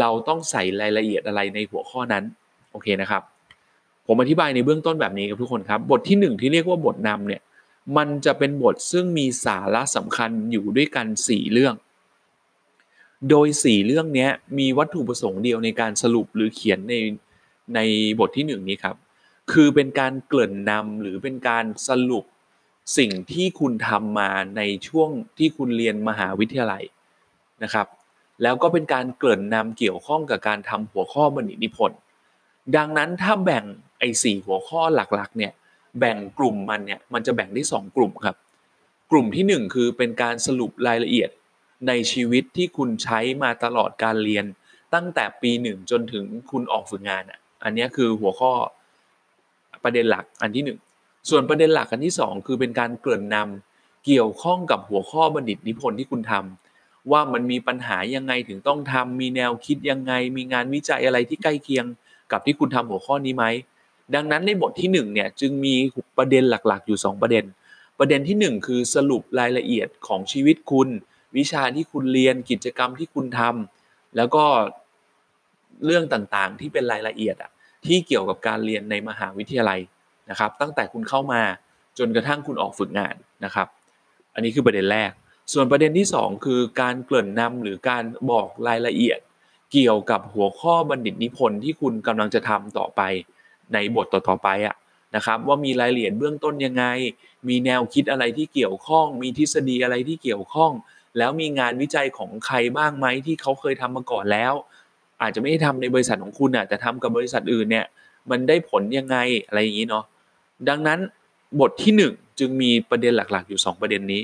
[0.00, 2.24] เราต้องใส่รายละเอียดอะไรในหัวข้อนั้น
[2.72, 3.22] โอเคนะครับ
[4.06, 7.42] ผมอธิบายในเบื้องต้นแบบนี้กับทุกคนครับ บทที่ 1 ที่เรียกว่าบทนำเนี่ย
[7.96, 11.74] มันจะเป็นบทซึ่งมีสาระสำคัญอยู่ด้วยกัน 4 เรื่อง
[13.30, 16.94] โดย 4 เรื่องนี้มีวัตถุประสงค์เดียวในการสรุปหรือเขียนใน
[17.74, 17.80] ใน
[18.18, 18.96] บทที่1นี้ครับ
[19.52, 22.24] คือเป็นการเกริ่นนำหรือเป็นการสรุป
[22.98, 26.84] สิ่งที่คุณทำมาในช่วงที่คุณเรียนมหาวิทยาลัย
[27.62, 27.86] นะครับ
[28.42, 31.98] แล้วก็เป็นการเกริ่นนำเกี่ยวข้องกับการทำหัวข้อบัณฑิตนิพนธ์
[32.76, 33.64] ดังนั้นถ้าแบ่ง
[33.98, 35.52] ไอ้สี่หัวข้อหลักๆเนี่ย
[35.98, 38.36] แบ่งกลุ่มมันเนี่ยมันจะแบ่งได้ 2 กลุ่มครับ
[39.10, 41.30] กลุ่มที่ 1 คือเป็นการสรุปรายละเอียด
[41.88, 44.44] ในชีวิตที่คุณใช้มาตลอดการเรียน
[44.94, 48.52] ตั้งแต่ปีหนึ่งจนถึงคุณออกฝึกงานอะ อันนี้คือหัวข้อ
[49.84, 50.62] ประเด็นหลักอันที่
[51.30, 61.84] ส่วนประเด็นหลักกันที่ 2 คือเป็นการเกริ่นนำเกี่ยวข้องกับหัวข้อบัณฑิตนิพนธ์ที่คุณทำว่ามันมีปัญหายังไงถึงต้องทำมีแนวคิดยังไง มีงานวิจัยอะไรที่ใกล้เคียง
[62.32, 63.44] กับที่คุณทำหัวข้อนี้ไหม
[64.14, 65.74] ดังนั้นในบทที่1เนี่ยจึงมี
[66.18, 67.44] ประเด็นหลักๆ อยู่ 2 ประเด็น
[67.98, 70.88] ประเด็นที่ 1 คือสรุปรายละเอียดของชีวิตคุณ
[71.36, 74.44] วิชาที่คุณเรียนกิจกรรมที่คุณทำแล้วก็
[75.84, 77.50] เรื่องต่างๆ ที่เป็นรายละเอียดอะ
[77.86, 79.80] ที่เกี่ยวกับการเรียนในมหาวิทยาลัย
[80.30, 81.42] นะครับ ตั้งแต่คุณเข้ามา
[81.98, 83.14] จนกระทั่งคุณออกฝึกงาน
[83.44, 83.66] นะครับ
[84.34, 85.10] อันนี้คือประเด็นแรก
[85.52, 89.18] ส่วนประเด็นที่ 2 คือการเกริ่นนำหรือการบอกรายละเอียด
[89.72, 93.00] เกี่ยวกับหัวข้อบัณฑิตนิพนธ์ที่คุณกำลังจะทำต่อไป
[93.72, 94.76] ในบทต่อๆไปอะ
[95.16, 96.84] นะครับว่ามีรายละเอียดเบื้องต้นยังไง
[97.48, 100.72] มีแนวคิดอะไรที่เกี่ยวข้อง มีทฤษฎีอะไรที่เกี่ยวข้อง
[101.18, 104.52] แล้วมีงานวิจัยของใครบ้างไหมที่เขาเคยทำมาก่อนแล้ว
[105.22, 107.86] อาจจะไม่ได้ทำในบริษัทของคุณอะแต่ทำกับบริษัทอื่นเนี่ย
[108.30, 110.04] มันได้ผลยังไงอะไรอย่างนี้เนาะ
[110.68, 110.98] ดังนั้น
[111.60, 114.22] บทที่ 1 จึงมีประเด็นหลักๆอยู่ 2 ประเด็นนี้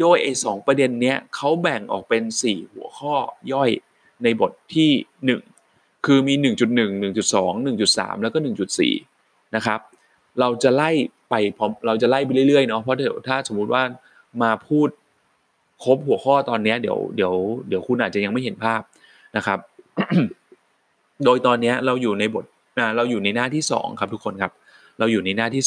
[0.00, 3.14] โดยไอ้สประเด็นเนี้ยเขาแบ่งออกเป็น 4 หัวข้อ
[3.52, 3.70] ย่อย
[4.22, 4.90] ในบทที่
[5.54, 8.38] 1 คือมี 1.1 1.2 1.3 แล้วก็
[8.96, 9.80] 1.4 นะครับ
[10.40, 10.90] เราจะไล่
[11.30, 13.82] ไปพร้อมเราจะไล่ไปเรื่อยๆเนาะเพราะเดี๋ยวถ้าสมมุติว่า
[14.42, 14.88] มาพูด
[15.84, 17.34] ครบหัวข้อตอนนี้เดี๋ยวเดี๋ยว
[17.68, 18.80] เดี๋ยวคุณอาจจะยังไม่เห็นภาพ
[19.36, 19.58] นะครับ
[21.24, 22.44] โดยตอนนี้เราอยู่ในบท
[22.96, 24.52] เราอยู่ในหน้าที่ 2 ครับทุกคนครับ
[24.98, 25.62] เราอยู่ในหน้าที่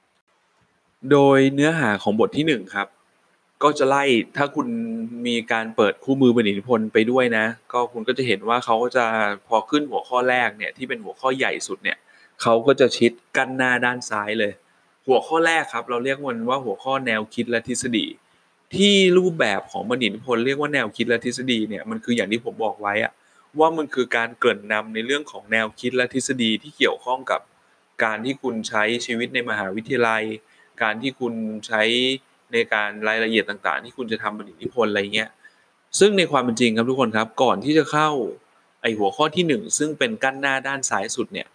[0.00, 2.88] 2 โดยเนื้อหาของบทที่ 1 ครับ
[3.62, 4.04] ก็จะไล่
[4.36, 4.66] ถ้าคุณ
[5.26, 9.04] มีการเปิดคู่มือบรรณิพลไปด้วยนะ ก็คุณก็จะเห็นว่าเขาก็จะ
[9.48, 11.98] พอขึ้นหัวข้อแรกเนี่ยที่เป็นหัวข้อใหญ่สุดเนี่ย
[12.42, 14.52] เขาก็จะชิดกันหน้าด้านซ้ายเลย
[15.06, 18.06] หัวข้อแรกครับ เราเรียกมันว่าหัวข้อแนวคิดและทฤษฎี
[18.74, 23.12] ที่รูปแบบของบัณฑิตพลเรียกว่าแนวคิดและทฤษฎีเนี่ยมันคืออย่างที่ผมบอกไว้อะ
[23.58, 27.40] ว่ามันคือการเกริ่นนำในเรื่องของแนวคิดและทฤษฎีที่เกี่ยวข้องกับ
[28.04, 30.22] การที่คุณใช้ชีวิตในมหาวิทยาลัย
[30.82, 31.34] การที่คุณ
[31.66, 31.82] ใช้
[32.52, 35.30] ในการรายละเอียดต่าง ๆ ที่คุณจะทำบัณฑิตนิพนธ์อะไรเงี้ย
[35.98, 38.08] ซึ่งในความเป็นจริงครับทุกคนครับก่อนที่จะเข้า
[38.82, 41.48] ไอหัวข้อที่ 1 ซึ่งเป็นกั้นหน้าด้านซ้ายสุดเนี่ย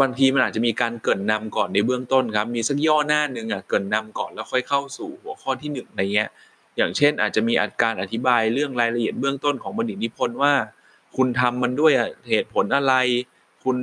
[0.00, 6.30] บางทีมันอาจจะมีการเกินนำก่อนในเบื้องต้นครับมีสักย่อหน้าหนึ่งอะเกินนำก่อนแล้วค่อยเข้าสู่หัวข้อที่1อะไรเงี้ย
[6.76, 10.52] อย่างเช่นอาจจะมีอาการอธิบายเรื่องรายละเอียดเบื้องต้นของบัณฑิตนิพนธ์ว่า
[11.16, 11.92] คุณทำมันด้วย
[12.28, 12.94] เหตุผลอะไร
[13.64, 13.76] คุณ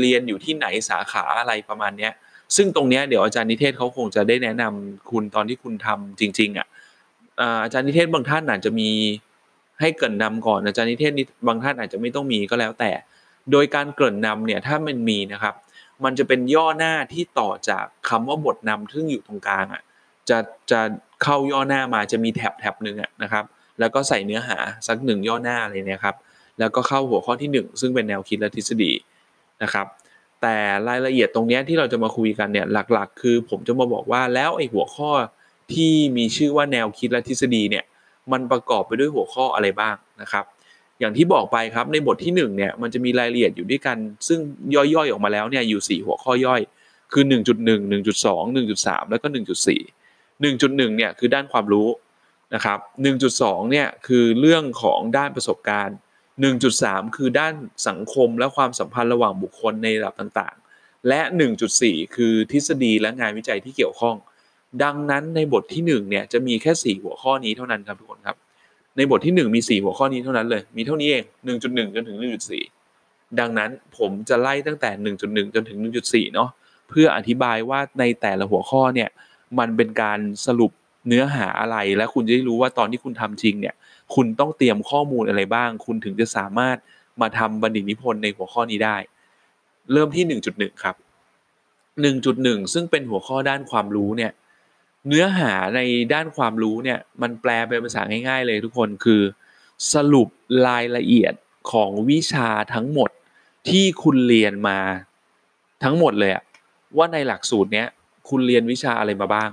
[0.00, 2.12] เรียนอยู่ที่ไหนสาขาอะไรประมาณเนี้ย
[2.56, 6.66] ซึ่งตรงเนี้ยเดี๋ยวอาจารย์นิเทศเขาคงจะได้แนะนำคุณตอนที่คุณทำจริง ๆอะ
[7.64, 8.90] อาจารย์นิเทศบางท่านอาจจะมี
[9.80, 11.12] ให้เกริ่นนำก่อนอาจารย์นิเทศ
[11.46, 12.92] บางท่านอาจจะไม่ต้องมีก็แล้วแต่
[13.52, 15.54] โดยการเกริ่นนำเนี่ยถ้ามันมีนะครับ
[16.04, 19.82] มันจะเป็นย่อหน้าที่ต่อจากคำว่าบทนำซึ่งอยู่ตรงกลางอะ
[20.28, 20.38] จะ
[20.70, 20.80] จะ
[21.22, 23.44] เข้าย่อหน้ามาจะมีแท็บแท็บหนึ่งอะนะครับ
[23.80, 26.14] แล้วก็ใส่เนื้อหาสักหนึ่งย่อหน้าเลยนะครับ
[26.58, 28.92] แล้วก็เข้าหัวข้อที่ 1 ซึ่งเป็นแนวคิดและทฤษฎี
[29.62, 29.86] นะครับ
[30.42, 30.56] แต่
[30.88, 35.10] รายละเอียดตรงนี้ที่เราจะมาคุยกันเนี่ยหลักๆ คือผมจะมาบอกว่าแล้วไอ้หัวข้อ
[35.74, 37.84] ที่มีชื่อว่าแนวคิดและทฤษฎีเนี่ย
[38.32, 40.44] มันประกอบไปด้วยหัวข้ออะไรบ้างนะครับ
[41.00, 44.38] อย่างที่บอกไปครับในบทที่1เนี่ยมันจะมีรายละเอียดอยู่ด้วยกัน ซึ่ง
[44.74, 46.60] ย่อยๆออกมาแล้วเนี่ยอยู่ 4 หัวข้อย่อย
[47.12, 49.26] คือ 1.1 1.2 1.3 แล้วก็
[49.94, 51.88] 1.4 1.1เนี่ยคือด้านความรู้
[52.54, 52.78] นะครับ
[53.24, 55.96] 1.2เนี่ยคือเรื่องของด้านประสบการณ์
[56.44, 57.54] 1.3 คือด้าน
[57.88, 61.20] สังคมและความสัมพันธ์ระหว่างบุคคลในระดับต่างๆ และ
[61.68, 64.16] 1.4 คือทฤษฎีและงานวิจัยที่เกี่ยวข้อง
[64.82, 68.36] ดังนั้นในบทที่1เนี่ยจะมีแค่ 4 หัวข้อนี้เท่านั้นครับทุกคนครับ
[68.96, 72.18] ในบทที่ 1 มี 4 หัวข้อนี้เท่านั้นเลย มีเท่านี้เอง 1.1 จนถึง
[72.78, 76.50] 1.4 ดังนั้นผมจะไล่ตั้งแต่ 1.1 จนถึง 1.4 เนาะ
[76.88, 79.08] เพื่ออธิบายว่าในแต่ละหัวข้อเนี่ย
[79.58, 80.72] มันเป็นการสรุป
[81.08, 83.74] เนื้อหาอะไรและคุณจะได้รู้ว่าตอนที่คุณทำจริงเนี่ย
[84.14, 86.76] คุณต้องเตรียมข้อมูลอะไรบ้าง คุณถึงจะสามารถ
[87.20, 88.96] มาทำบัณฑิตนิพนธ์ในหัวข้อนี้ได้
[89.92, 90.96] เริ่มที่ 1.1 ครับ
[92.04, 94.32] 1.1 ซึ่งเป็นหัวข้อด้านความรู้เนี่ย
[95.08, 95.80] เนื้อหาใน
[96.14, 99.22] ด้านความรู้เนี่ยมันแปลเป็นภาษาง่าย ๆ เลยทุกคนคือ
[99.92, 100.28] สรุป
[100.66, 101.34] รายละเอียด
[101.72, 103.10] ของวิชาทั้งหมด
[103.68, 104.78] ที่คุณเรียนมา
[105.84, 106.44] ทั้งหมดเลยอะ
[106.96, 107.86] ว่าในหลักสูตรเนี้ย
[108.28, 109.50] คุณเรียนวิชาอะไรมาบ้าง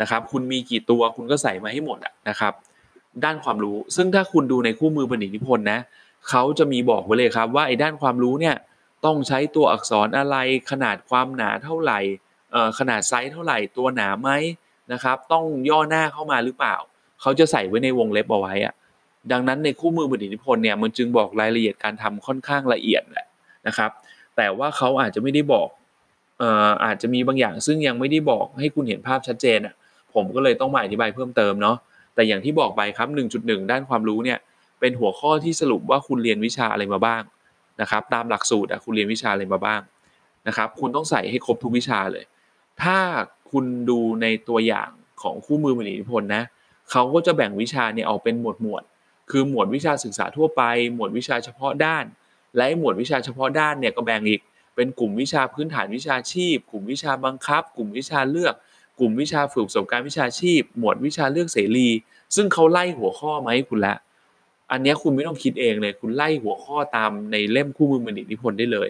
[0.00, 2.52] นะครับ คุณมีกี่ตัวคุณก็ใส่มาให้หมดอะนะครับ
[3.24, 5.80] ด้านความรู้ ซึ่งถ้าคุณดูในคู่มือบัณฑิตนิพนธ์นะ
[6.28, 8.56] เขาจะมีบอกไว้เลยครับว่าไอ้ด้านความรู้เนี่ย
[9.04, 10.36] ต้องใช้ตัวอักษรอะไร
[10.70, 12.00] ขนาดความหนาเท่าไหร่
[12.78, 14.30] ขนาดไซส์เท่าไหร่ตัวหนาไหม
[14.92, 16.76] นะครับต้องย่อหน้าเข้ามาหรือเปล่า
[17.20, 18.74] เขาจะใส่ไว้ในวงเล็บเอาไว้อะ
[19.32, 23.26] ดังนั้นในคู่มือบัณฑิตนิพนธ์เนี่ยมันจึงบอกรายละเอียดการทำค่อนข้างละเอียดแหละ
[23.66, 23.90] นะครับ
[24.36, 25.68] แต่ว่าเขาอาจจะไม่ได้บอก
[26.84, 29.74] อาจจะมีบางอย่างซึ่งยังไม่ได้บอกให้คุณเห็นภาพชัดเจนอะ
[30.14, 31.76] ผมก็เลยต้องมาอธิบายเพิ่มเติมเนาะ
[32.16, 34.38] แต่อย่างที่บอกไปครับ 1.1 ด้านความรู้เนี่ย
[34.80, 37.22] เป็นหัวข้อที่สรุปว่าคุณเรียนวิชาอะไรมาบ้าง
[37.80, 39.80] นะครับ ตามหลักสูตรคุณเรียนวิชาอะไรมาบ้าง
[40.46, 42.24] นะครับ คุณต้องใส่ให้ครบทุกวิชาเลย
[42.82, 42.98] ถ้า
[43.50, 44.90] คุณดูในตัวอย่าง
[45.22, 46.44] ของคู่มือบัณฑิพลนะ
[46.90, 48.82] เขาก็จะแบ่งวิชาเนี่ยออกเป็นหมวดหมวด
[49.30, 50.62] คือหมวดวิชาศึกษาทั่วไป
[50.94, 52.04] หมวดวิชาเฉพาะด้าน
[52.56, 54.40] และหมวดวิชาเฉพาะด้านเนี่ยก็แบ่งอีก
[54.76, 58.54] เป็นกลุ่มวิชาพื้นฐานวิชาชีพ กลุ่มวิชาบังคับ กลุ่มวิชาเลือก
[58.98, 61.88] กลุ่มวิชาฝึกประสบการณ์วิชาชีพ หมวดวิชาเลือกเสรี
[62.36, 63.94] ซึ่งเขาไล่หัวข้อมาให้คุณละ
[64.70, 68.88] อันนี้คุณไม่ต้องคิดเองเลย คุณไล่หัวข้อตามในเล่มคู่มือบัณฑิตนิพนธ์ได้เลย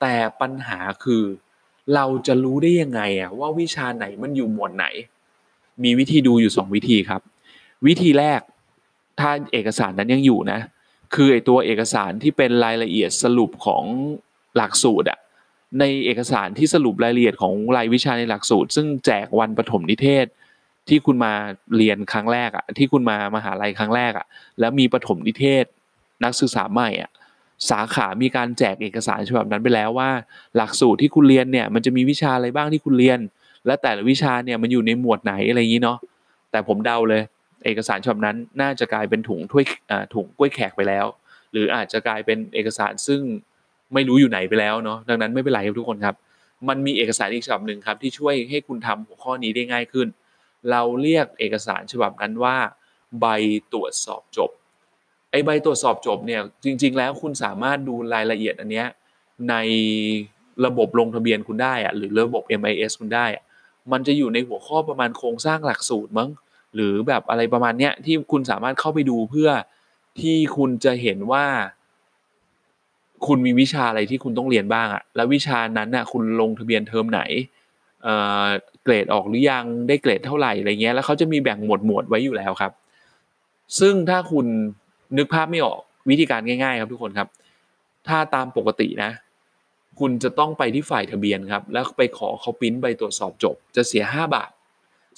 [0.00, 1.22] แต่ปัญหาคือ
[1.94, 4.86] เราจะรู้ได้ยังไงอะว่าวิชาไหนมันอยู่หมวดไหน
[5.84, 7.20] มีวิธีดูอยู่สองวิธีครับ
[7.86, 8.40] วิธีแรก
[9.20, 10.60] ถ้าเอกสารนั้นยังอยู่นะ
[11.14, 13.84] คือไอตัวเอกสารที่เป็นรายละเอียดสรุปของ
[14.56, 15.18] หลักสูตรอะ
[15.80, 20.26] ในเอกสารที่สรุปรายละเอียดของรายวิชาในหลักสูตร ซึ่งแจกวันปฐมนิเทศ
[20.88, 21.32] ที่คุณมา
[21.76, 24.26] เรียนครั้งแรกอะที่คุณมามหาลัยครั้งแรกอะ
[24.60, 25.64] แล้วมีปฐมนิเทศ
[26.24, 27.10] นักศึกษาใหม่อะ
[27.70, 30.10] สาขามีการแจกเอกสารฉบับนั้นไปแล้วว่า
[30.56, 33.18] หลักสูตรที่คุณเรียนเนี่ยมันจะมีวิชาอะไรบ้างที่คุณเรียน
[33.66, 35.98] และแต่ละวิชาเนี่ยมันอยู่ในหมวดไหนอะไรอย่างนี้เนาะ
[36.50, 37.22] แต่ผมเดาเลย
[37.64, 39.64] เอกสารฉบับนั้นน่าจะกลายเป็นถุงถ้วย
[40.14, 41.06] ถุงกล้วยแขกไปแล้ว
[41.52, 43.20] หรืออาจจะกลายเป็นเอกสารซึ่ง
[43.94, 46.14] ไม่รู้อยู่ไหนไปแล้วเนาะดังนั้นไม่เป็นไรครับทุกคนครับ
[46.68, 50.06] มันมีเอกสารอีกฉบับหนึ่งครับ ที่ช่วยให้คุณทำหัวข้อนี้ได้ง่ายขึ้น
[50.70, 52.56] เราเรียกเอกสารฉบับนั้นว่า
[53.20, 53.26] ใบ
[53.72, 54.50] ตรวจสอบจบ
[55.30, 58.86] ไอใบตรวจสอบจบเนี่ยจริง ๆ แล้วคุณสามารถดูรายละเอียดอันเนี้ย
[59.50, 59.54] ใน
[60.66, 63.42] ระบบลงทะเบียนคุณได้อะหรือระบบ MIS คุณได้อะ
[63.92, 66.30] มันจะอยู่ในหัวข้อประมาณโครงสร้างหลักสูตรมั้ง
[66.74, 69.50] หรือแบบอะไรประมาณเนี้ยที่คุณสามารถเข้าไปดูเพื่อ
[70.20, 71.44] ที่คุณจะเห็นว่า
[73.26, 77.20] คุณมีวิชาอะไรที่คุณต้องเรียนบ้างอะแล้ววิชานั้นน่ะคุณลงทะเบียนเทอมไหน
[78.02, 78.46] เอ่อ
[78.82, 82.72] เกรดออกหรือยังได้เกรดเท่าไหร่อะไรเงี้ยแล้วเขาจะมีแบ่งหมวดหมวดไว้อยู่แล้วครับ
[83.78, 84.46] ซึ่งถ้าคุณ
[85.16, 87.28] นึกภาพไม่ออกวิธีการง่ายๆ ครับทุกคนครับ
[88.08, 89.10] ถ้าตามปกตินะ
[90.00, 94.50] คุณจะต้องไปที่ฝ่ายทะเบียนครับ แล้วไปขอเขาปิ้นใบตรวจสอบจบ จะเสีย 5 บาท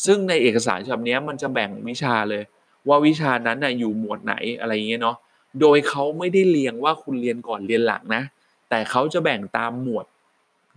[0.04, 2.42] ซึ่งในเอกสารฉบับนี้มันจะแบ่งวิชาเลย
[2.88, 5.16] ว่าวิชานั้นน่ะอยู่หมวดไหนอะไรเงี้ยเนาะ
[5.61, 8.23] โดยเขาไม่ได้เรียงว่าคุณเรียนก่อนเรียนหลังนะ
[8.71, 10.07] แต่เขาจะแบ่งตามหมวด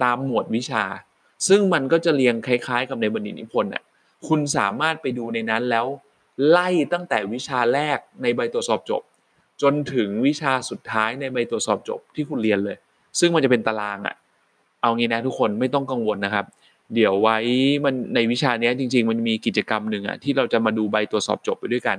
[0.04, 0.84] ตามหมวดวิชา
[1.48, 3.84] ซึ่งมันก็จะเรียงคล้ายๆ กับในบัณฑิตนิพนธ์อะ
[4.28, 5.86] คุณสามารถไปดูในนั้นแล้ว
[6.50, 9.02] ไล่ตั้งแต่วิชาแรกในใบตรวจสอบจบ
[9.62, 12.78] จนถึงวิชาสุดท้ายในใบตรวจสอบจบที่คุณเรียนเลย
[13.20, 14.16] ซึ่งมันจะเป็นตารางอะ
[14.82, 16.46] เอางี้นะทุกคนไม่ต้องกังวลนะครับ
[16.96, 17.38] เดี๋ยวไว้
[17.86, 21.98] มันในวิชานี้จริง ๆ มันมีกิจกรรมหนึ่งอะที่เราจะมาดูใบตรวจสอบจบไปด้วยกัน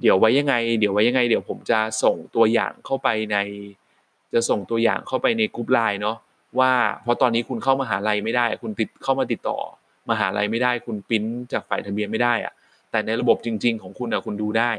[0.00, 3.36] เดี๋ยวไว้ยังไง เดี๋ยวไว้ยังไง เดี๋ยวผมจะส่งตัวอย่างเข้าไปใน
[4.34, 6.16] จะส่งตัวอย่างเข้าไปในกรุ๊ปไลน์เนาะ
[6.58, 9.58] ว่าเพราะตอนนี้คุณเข้ามาหาลัยไม่ได้ คุณติดเข้ามาติดต่อ
[10.10, 12.52] มหาลัยไม่ได้ คุณปิ้นจากฝ่ายทะเบียนไม่ได้อะ
[12.90, 14.70] แต่ในระบบจริง ๆ ของคุณอะคุณดูได้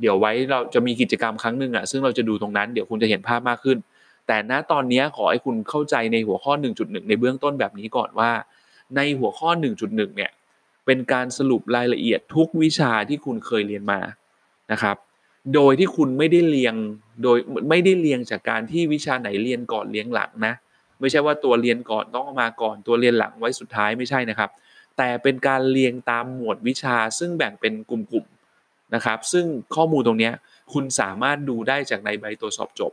[0.00, 3.78] เดี๋ยวไว้เราจะมีกิจกรรมครั้งหนึ่งอะซึ่งเราจะดูตรงนั้นเดี๋ยวคุณจะเห็นภาพมากขึ้น
[4.26, 8.30] แต่ณตอนนี้ขอให้คุณเข้าใจในหัวข้อ 1.1 ในเบื้องต้นแบบนี้ก่อนว่า
[8.96, 9.48] ในหัวข้อ
[9.82, 10.30] 1.1 เนี่ย
[10.86, 14.00] เป็นการสรุปรายละเอียดทุกวิชาที่คุณเคยเรียนมา
[14.72, 14.96] นะครับ
[15.54, 16.74] โดยที่คุณไม่ได้เรียง
[17.22, 17.38] โดย
[17.70, 20.54] ไม่ได้เรียงจากการที่วิชาไหนเรียนก่อนเรียงหลังนะ
[21.00, 24.50] ไม่ใช่ว่าตัวเรียนก่อนต้องมาก่อนตัวเรียนหลังไว้สุดท้ายไม่ใช่นะครับ
[24.96, 30.30] แต่เป็นการเรียงตามหมวดวิชาซึ่งแบ่งเป็นกลุ่มๆนะครับ ซึ่งข้อมูลตรงนี้
[30.72, 32.92] คุณสามารถดูได้จากในใบตรวจสอบจบ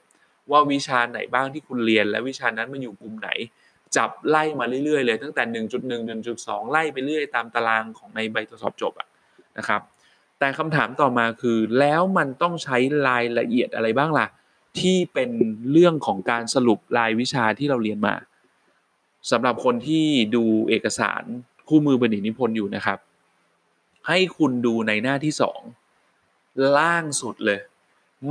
[0.52, 3.30] ว่าวิชาไหนบ้างที่คุณเรียน และวิชานั้นมันอยู่กลุ่มไหน
[3.98, 9.08] จับไล่มาเรื่อยๆเลยตั้งแต่ 1.1 1.2 ไล่ไปเรื่อยตามตารางของในใบตรวจสอบจบอะ
[9.58, 9.82] นะครับ
[10.42, 12.78] แต่คำถามต่อมาคือ แล้วมันต้องใช้
[13.08, 14.28] รายละเอียดอะไรบ้างล่ะ
[14.80, 15.30] ที่เป็น
[15.72, 18.16] เรื่องของการสรุปรายวิชาที่เราเรียนมา
[19.32, 21.24] สำหรับคนที่ดูเอกสาร
[21.68, 23.00] คู่มือบัณฑิตนิพนธ์อยู่นะครับ
[24.08, 25.62] ให้คุณดูในหน้าที่สอง
[26.78, 27.60] ล่างสุดเลย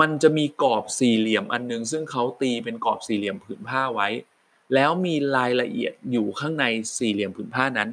[0.01, 4.09] มันจะมีกรอบสี่เหลี่ยมอันนึง ซึ่งเขาตีเป็นกรอบสี่เหลี่ยมผืนผ้าไว้
[4.75, 6.65] แล้วมีรายละเอียดอยู่ข้างใน
[6.97, 7.89] สี่เหลี่ยมผืนผ้านั้น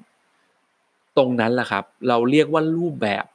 [1.18, 3.26] ตรงนั้นแหละครับ เราเรียกว่ารูปแบบ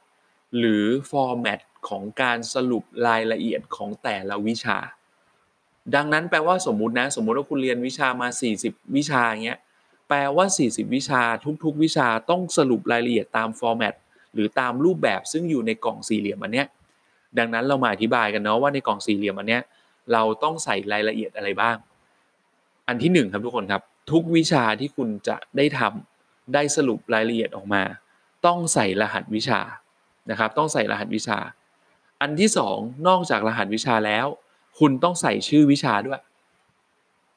[0.57, 4.77] หรือฟอร์แมตของการสรุปรายละเอียดของแต่ละวิชา
[5.95, 8.27] ดังนั้นแปลว่าสมมุตินะ สมมุติว่าคุณเรียนวิชามา
[8.61, 9.59] 40 วิชาอย่างเงี้ย
[10.09, 11.21] แปลว่า 40 วิชา
[11.63, 13.93] ทุก ๆ วิชาต้องสรุปรายละเอียดตามฟอร์แมต
[14.33, 16.67] หรือตามรูปแบบซึ่งอยู่ในกล่องสี่เหลี่ยมอันเนี้ย
[17.37, 19.61] ดังนั้นเรามาอธิบายกันเนาะว่าในกล่องสี่เหลี่ยมอันเนี้ย
[20.13, 21.77] เราต้องใส่รายละเอียดอะไรบ้าง
[22.87, 27.83] อันที่หนึ่งครับทุกคนครับ ทุกวิชาที่คุณจะได้ทำได้สรุปรายละเอียดออกมา
[28.45, 29.59] ต้องใส่รหัสวิชา
[30.29, 31.39] นะครับ ต้องใส่รหัสวิชา
[32.21, 34.25] อันที่สองนอกจากรหัสวิชาแล้ว
[34.79, 36.21] คุณต้องใส่ชื่อวิชาด้วย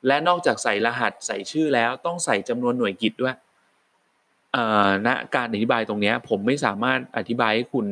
[0.06, 3.34] และนอกจากใส่รหัสใส่ชื่อแล้วต้องใส่จำนวนหน่วยกิจด้วย
[5.06, 7.86] ณการอธิบายตรงนี้ผมไม่สามารถอธิบายให้คุณ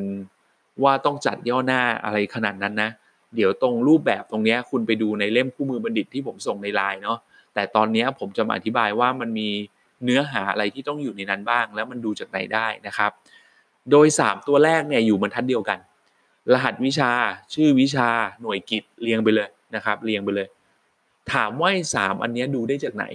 [0.83, 2.89] ว่าต้องจัดย่อหน้าอะไรขนาดนั้นนะ
[3.35, 7.17] เดี๋ยวตรงรูปแบบตรงนี้คุณไปดูในเล่มคู่มือบัณฑิตที่ผมส่งในไลน์เนาะ
[7.53, 9.49] แต่ตอนนี้ผมจะมาอธิบายว่ามันมี
[10.03, 13.11] เนื้อหาอะไรที่ต้องอยู่ในนั้นบ้าง แล้วมันดูจากไหนได้นะครับ
[13.91, 15.79] โดย 3 ตัวแรกเนี่ยอยู่บรรทัดเดียวกัน
[16.53, 17.11] รหัสวิชา
[17.53, 18.07] ชื่อวิชา
[18.41, 20.47] หน่วยกิจเรียงไปเลยนะครับเรียงไปเลย
[21.33, 23.05] ถามว่าสามอันนี้ดูได้จากไหน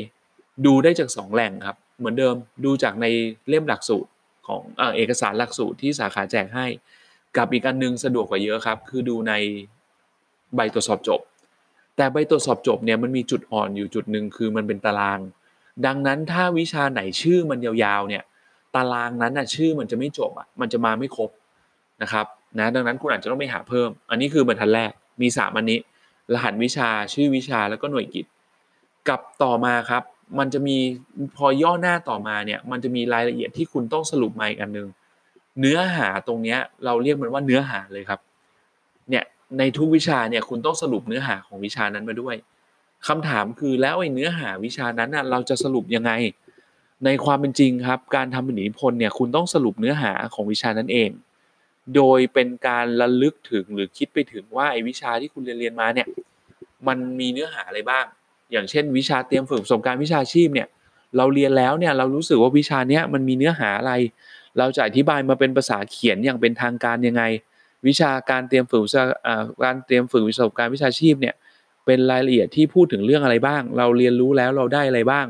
[0.66, 3.06] ดูได้จาก 2 แหล่งครับ เหมือนเดิมดูจากใน
[3.48, 4.11] เล่มหลักสูตร
[4.46, 4.61] ของ
[4.96, 6.66] เอกสารหลักสูตรที่สาขาแจกให้
[7.37, 9.33] กับอีกอันนึงสะดวกกว่าเยอะครับ คือดูใน
[10.54, 11.20] ใบตรวจสอบจบ
[11.96, 15.20] แต่ใบตรวจสอบจบเนี่ยมันมีจุดอ่อนอยู่จุดหนึ่งคือมันเป็นตาราง
[15.87, 18.22] ดังนั้นถ้าวิชาไหนชื่อมันยาวๆเนี่ย
[18.74, 21.30] ตารางนั้นน่ะชื่อมันจะไม่จบอะมันจะมาไม่ครบ
[22.02, 22.26] นะครับ
[22.59, 25.78] นะดังนั้นคุณอาจจะต้องไปหาเพิ่ม อันนี้คือบรรทัดแรกมีสามอันนี้
[26.33, 28.26] รหัสวิชาชื่อวิชาแล้วก็หน่วยกิจ
[29.09, 30.02] กับต่อมาครับ
[30.38, 30.76] มันจะมี
[31.37, 34.88] พอย่อหน้าต่อมาเนี่ยมันจะมีรายละเอียดที่คุณต้องสรุปมาอีกอันหนึ่ง
[35.61, 38.20] เนื้อหาตรงเนี้ยเราเรียกมันว่าเนื้อหาเลยครับ
[39.11, 39.24] เนี่ย
[39.59, 42.35] ในทุกวิชาเนี่ยคุณต้องสรุปเนื้อหาของวิชานั้นมาด้วย
[43.09, 46.12] คำถามคือแล้วไอ้เนื้อหาวิชานั้นน่ะเราจะสรุปยังไง
[47.04, 51.10] ในความเป็นจริงครับ การทำเป็นอิทธิพลเนี่ยคุณต้องสรุปเนื้อหาของวิชานั้นเอง
[51.96, 56.06] โดยเป็นการระลึกถึงหรือคิดไปถึงว่าไอ้วิชาที่คุณเรียนเรียนมาเนี่ย
[56.88, 58.04] มันมีเนื้อหาอะไรบ้าง
[58.52, 60.68] อย่างเช่น วิชาเตรียมฝึกประสบการณ์วิชาชีพเนี่ย
[61.16, 63.92] เราเรียนแล้วเนี่ยเรารู้สึกว่าวิชาเนี้ยมันมีเนื้อหาอะไร
[64.58, 67.22] เราจะอธิบายมาเป็นภาษาเขียนอย่างเป็นทางการยังไง
[67.86, 68.84] วิชาการเตรียมฝึก
[69.64, 71.34] การเตรียมฝึกประสบการณ์วิชาชีพเนี่ย
[71.86, 75.26] เป็นรายละเอียดที่พูดถึงเรื่องอะไรบ้าง เราเรียนรู้แล้วเราได้อะไรบ้าง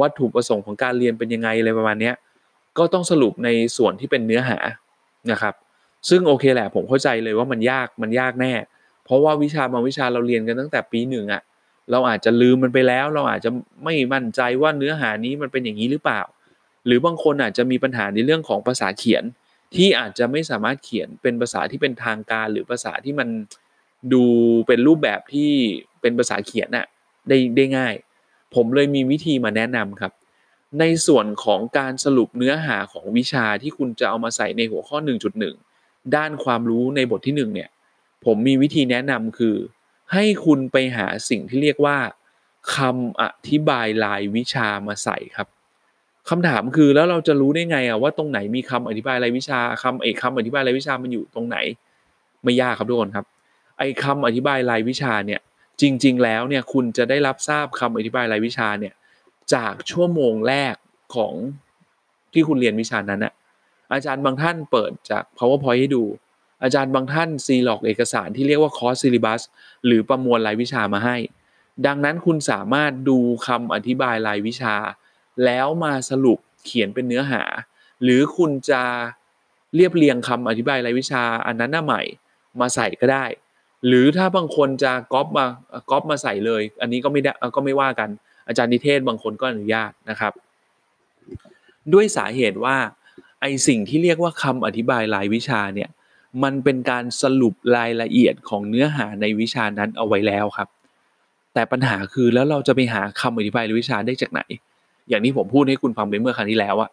[0.00, 2.12] วัตถุประสงค์ของการเรียนเป็นยังไงอะไรประมาณนี้
[2.78, 4.58] ก็ต้องสรุปในส่วนที่เป็นเนื้อหา
[5.30, 5.54] นะครับ
[6.08, 8.52] ซึ่งโอเคแหละผมเข้าใจเลยว่ามันยากมันยากแน่
[9.04, 11.42] เพราะว่าวิชาบางวิชาเราเรียนกันตั้งแต่ปีหนึ่งอะ
[11.90, 13.50] เราอาจจะลืมมันไปแล้ว เราอาจจะ
[13.84, 16.20] ไม่มั่นใจว่าเนื้อหานี้มันเป็นอย่างนี้หรือเปล่า
[16.86, 19.24] หรือบางคนอาจจะมีปัญหาในเรื่องของภาษาเขียน
[19.74, 23.28] ที่อาจจะไม่สามารถเขียนเป็นภาษาที่เป็นทางการหรือภาษาที่มัน
[24.12, 24.24] ดู
[24.66, 25.50] เป็นรูปแบบที่
[26.00, 26.86] เป็นภาษาเขียนน่ะ
[27.28, 27.94] ได้ได้ง่าย
[28.54, 30.12] ผมเลยมีวิธีมาแนะนำครับ
[30.80, 34.98] ในส่วนของการสรุปเนื้อหาของวิชาที่คุณจะเอามาใส่ในหัวข้อ
[35.56, 37.70] 1.1 ด้านความรู้ในบทที่1เนี่ย
[38.24, 39.56] ผมมีวิธีแนะนำคือ
[40.12, 41.98] ให้คุณไปหาสิ่งที่เรียกว่า
[42.76, 45.48] คำอธิบายลายวิชามาใส่ครับ
[46.28, 51.56] คำถามคือแล้วเราจะรู้ได้ไงอะว่าตรงไหนมีคำอธิบายรายวิชาคำเอกคำอธิบายรายวิชามันอยู่ตรงไหน
[52.44, 53.26] ไม่ยากครับทุกคนครับ
[53.78, 55.40] ไอ้คำอธิบายรายวิชาเนี่ย
[55.80, 58.94] จริง ๆ แล้วเนี่ยคุณจะได้รับทราบคำอธิบายรายวิชาเนี่ย
[59.54, 60.74] จากชั่วโมงแรก
[61.14, 61.34] ของ
[62.32, 63.32] ที่คุณเรียนวิชานั้นนะ
[63.92, 66.04] อาจารย์บางท่านเปิดจาก powerpoint ให้ดู
[66.62, 69.42] อาจารย์บางท่านซีร็อกซ์เอกสารที่เรียกว่า course syllabus
[69.86, 71.16] หรือประมวลรายวิชามาให้
[71.86, 74.74] ดังนั้นคุณสามารถดูคำอธิบายรายวิชา
[75.44, 77.42] แล้วมาสรุปเขียนเป็นเนื้อหา
[78.02, 78.82] หรือคุณจะ
[79.74, 82.02] เรียบเรียงคำอธิบายรายวิชาอันนั้นหน้าใหม่
[82.60, 83.24] มาใส่ก็ได้
[83.86, 85.46] หรือถ้าบางคนจะก๊อปมา
[85.90, 88.08] ก๊อปมาใส่เลย อันนี้ก็ไม่ได้ก็ไม่ว่ากัน
[88.48, 90.32] อาจารย์นิเทศบางคนก็อนุญาตนะครับ
[91.92, 92.76] ด้วยสาเหตุว่า
[93.40, 95.90] ไอสิ่งที่เรียกว่าคำอธิบายรายวิชาเนี่ย
[96.42, 100.68] มันเป็นการสรุปรายละเอียดของเนื้อหาในวิชานั้นเอาไว้แล้วครับ
[101.54, 104.40] แต่ปัญหาคือแล้วเราจะไปหาคำอธิบายรายวิชาได้จากไหน
[105.08, 106.90] อย่างที่ผมพูดให้คุณฟังไปเมื่อครั้งที่แล้วอะ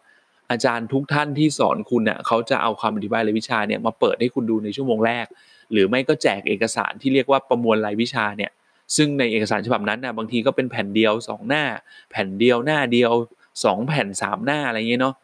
[0.50, 5.26] อาจารย์ทุกท่านที่สอนคุณเน่ยเขาจะเอาคำอธิบายรายวิชาเนี่ยมาเปิดให้คุณดูในชั่วโมงแรก
[5.72, 8.50] หรือไม่ก็แจกเอกสารที่เรียกว่าประมวลรายวิชาเนี่ย
[8.96, 11.64] ซึ่งในเอกสารฉบับนั้นนะบางทีก็เป็นแผ่นเดียว 2 หน้า
[12.10, 13.12] แผ่นเดียวหน้าเดียว
[13.50, 15.14] 2 แผ่น 3 หน้าอะไรเงี้ยเนาะ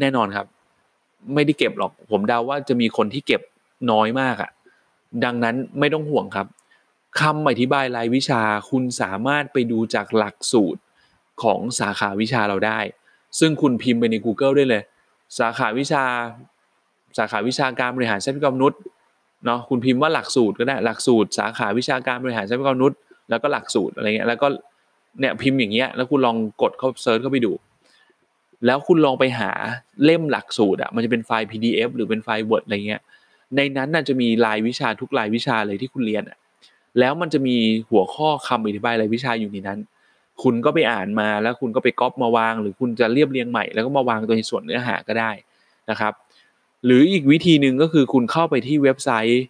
[0.00, 0.46] แน่นอนครับ
[1.34, 3.42] ไม่ได้เก็บหรอกผมเดาว่าจะมีคนที่เก็บ
[3.90, 4.50] น้อยมากอะ่ะ
[5.24, 6.46] ดังนั้นไม่ต้องห่วงครับ
[7.20, 10.80] คำอธิบายรายวิชาคุณสามารถไปดูจากหลักสูตร
[11.42, 12.78] ของสาขาวิชาเราได้
[13.38, 14.82] ซึ่งคุณพิมพ์ไปใน Google ได้เลย
[15.38, 16.02] สาขาวิชา
[17.18, 18.80] สาขาวิชาการบริหารทรัพยากรมนุษย์
[19.44, 22.98] เนาะคุณพิมพ์ว่าหลักสูตรก็ได้หลักสูตรสาขาวิชาการบริหารทรัพยากรมนุษย์
[23.30, 24.46] แล้วก็หลักสูตรอะไรเงี้ยแล้วก็
[25.20, 27.52] เนี่ยพิมพ์อย่างเงี้ยแล้วคุณลองกดเข้า search เข้าไปดู
[28.66, 29.50] แล้วคุณลองไปหา
[30.04, 33.00] เล่มหลักสูตรอะมันจะเป็นไฟล์ PDF หรือเป็นไฟล์ Word อะไรเงี้ย
[33.56, 36.38] ในนั้นน่าจะมีรายวิชาทุกรายวิชาเลยที่คุณเรียนอะ
[36.98, 37.56] แล้วมันจะมี
[37.90, 39.78] หัวข้อคำอธิบายรายวิชาอยู่ในนั้น
[40.42, 45.30] คุณก็ไปอ่านมาแล้วคุณก็ไปก๊อปมาวาง หรือคุณจะเรียบเรียงใหม่แล้วก็มาวางตัวในส่วนเนื้อหาก็ได้
[45.90, 46.12] นะครับ
[46.84, 49.44] หรืออีกวิธีหนึ่งก็คือคุณเข้าไปที่เว็บไซต์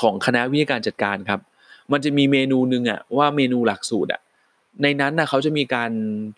[0.00, 1.40] ของคณะวิทยาการจัดการครับ
[1.92, 4.20] มันจะมีเมนูหนึ่งอะว่าเมนูหลักสูตรอะ
[4.82, 5.90] ในนั้นนะเขาจะมีการ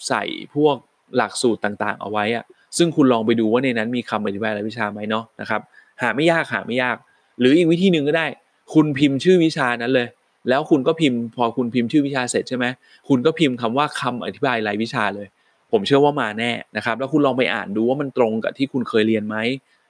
[0.08, 0.22] ใส่
[0.54, 0.76] พวก
[1.16, 2.44] หลักสูตรต่างๆ เอาไว้อะ
[2.76, 5.60] ซึ่งคุณลองไปดูว่าในนั้นมีคำอธิบายรายวิชาไหมเนาะนะครับ
[6.02, 6.96] หาไม่ยากหาไม่ยาก
[7.40, 8.26] หรืออีกวิธีหนึ่งก็ได้
[8.74, 10.08] คุณพิมพ์ชื่อวิชานั้นเลย
[10.48, 12.66] แล้วคุณก็พิมพ์พอคุณพิมพ์ชื่อวิชาเสร็จใช่ไหม
[13.08, 15.26] คุณก็พิมพ์คำว่าคำอธิบายรายวิชาเลย
[15.74, 19.36] ผมเชื่อว่ามาแน่นะครับ แล้วคุณลองไปอ่านดูว่ามันตรงกับที่คุณเคยเรียนไหม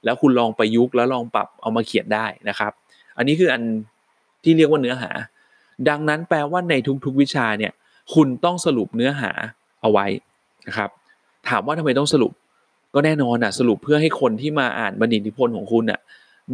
[0.05, 2.73] แล้วคุณลองประยุกต์แล้วลองปรับเอามาเขียนได้นะครับ
[3.17, 3.63] อันนี้คืออัน
[4.45, 5.11] ที่เรียกว่าเนื้อหา
[5.89, 7.73] ดังนั้นแปลว่าในทุกๆวิชาเนี่ย
[8.15, 9.31] คุณต้องสรุปเนื้อหา
[9.81, 10.07] เอาไว้
[10.67, 10.91] นะครับ
[11.49, 12.33] ถามว่าทำไมต้องสรุป
[12.95, 16.01] ก็แน่นอนอะสรุปเพื่อให้คนที่มาอ่านบัณฑิตนิพนธ์ของคุณอะ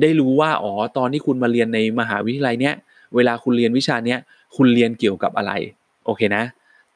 [0.01, 2.75] ได้รู้ว่าอ๋อตอนที่คุณมาเรียนในมหาวิทยาลัยเนี้ย
[3.14, 4.19] เวลาคุณเรียนวิชาเนี้ย
[4.57, 5.53] คุณเรียนเกี่ยวกับอะไร
[6.07, 6.45] โอเคนะ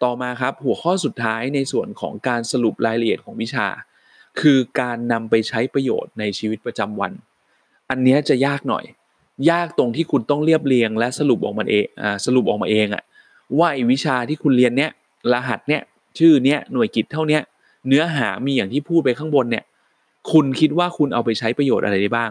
[0.02, 3.66] ต่อมาครับหัวข้อสุดท้ายในส่วนของการสรุปรายละเอียดของวิชา
[4.40, 7.12] คือการนำไปใช้ประโยชน์ในชีวิตประจำวัน
[7.90, 8.84] อันนี้จะยากหน่อย
[9.50, 13.02] ยากตรงที่คุณต้องเรียบเรียง และสรุปออกมาเองอสรุปออกมาเองอะ
[13.58, 14.90] ว่าวิชาที่คุณเรียนเนี้ย
[15.32, 15.82] รหัสเนี้ย
[16.18, 17.42] ชื่อเนี้ยหน่วยกิจเท่าเนี้ย
[17.88, 19.64] เนื้อหามีอย่างที่พูดไปข้างบนเนี่ย
[20.32, 22.30] คุณคิดว่าคุณเอาไปใช้ประโยชน์อะไรได้บ้าง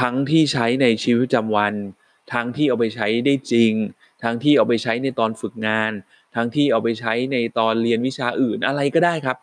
[0.00, 1.72] ทั้งที่ใช้ในชีวิตประจำวัน
[2.32, 3.72] ทั้งที่เอาไปใช้ได้จริง
[4.24, 5.92] ทั้งที่เอาไปใช้ในตอนฝึกงาน
[6.34, 9.36] ทั้งที่เอาไปใช้ในตอนเรียนวิชาอื่นอะไรก็ได้ครับ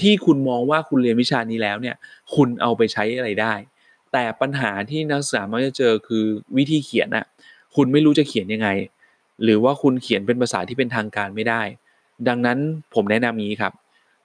[0.00, 1.96] ที่คุณมองว่าคุณเรียนวิชานี้แล้วเนี่ย
[2.34, 3.54] คุณเอาไปใช้อะไรได้
[4.12, 6.24] แต่ปัญหาที่นักศึกษามักจะเจอคือ
[6.56, 7.26] วิธีเขียนอะ
[7.74, 8.68] คุณไม่รู้จะเขียนยังไง
[9.42, 11.62] หรือว่าคุณเขียนเป็นภาษาที่เป็นทางการไม่ได้
[12.28, 12.58] ดังนั้น
[12.94, 13.72] ผมแนะนำนี้ครับ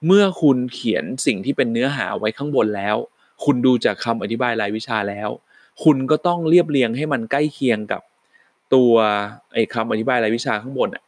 [0.06, 2.96] เมื่อคุณเขียนสิ่งที่เป็นเนื้อหาไว้ข้างบนแล้ว
[3.44, 5.30] คุณดูจากคำอธิบายรายวิชาแล้ว
[5.84, 8.02] คุณก็ต้องเรียบเรียงให้มันใกล้เคียงกับ
[8.76, 8.94] ตัว
[9.54, 11.04] ไอ้คำอธิบายรายวิชาข้างบนอะ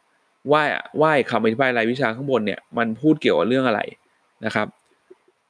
[0.52, 0.62] ว่า
[1.00, 3.80] ว่าคำอธิบายรายวิชาข้างบนเนี่ยมันพูดเกี่ยวกับเรื่องอะไร
[4.44, 4.66] นะครับ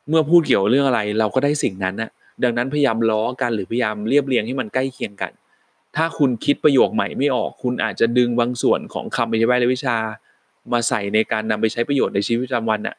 [0.09, 2.11] เมื่อพูดเกี่ยวกับเรื่องอะไร เราก็ได้สิ่งนั้นนะ
[2.45, 5.33] ดังนั้นพยายามล้อกันหรือพยายามเรียบเรียงให้มันใกล้เคียงกัน
[5.97, 9.97] ถ้าคุณคิดประโยคใหม่ไม่ออก คุณอาจจะดึงบางส่วนของคำอธิบายรายวิชา
[10.73, 12.97] มาใส่ในการนำไปใช้ประโยชน์ในชีวิตประจำวันน่ะ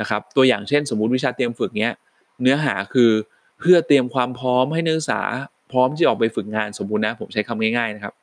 [0.00, 1.92] นะครับ ตัวอย่างเช่น สมมุติวิชาเตรียมฝึกเนี้ย
[2.42, 3.10] เนื้อหาคือ
[3.60, 5.20] เพื่อเตรียมความพร้อมให้นักศึกษา
[5.72, 8.14] พร้อมที่ออกไปฝึกงานสมมุตินะผมใช้คำง่ายๆนะครับ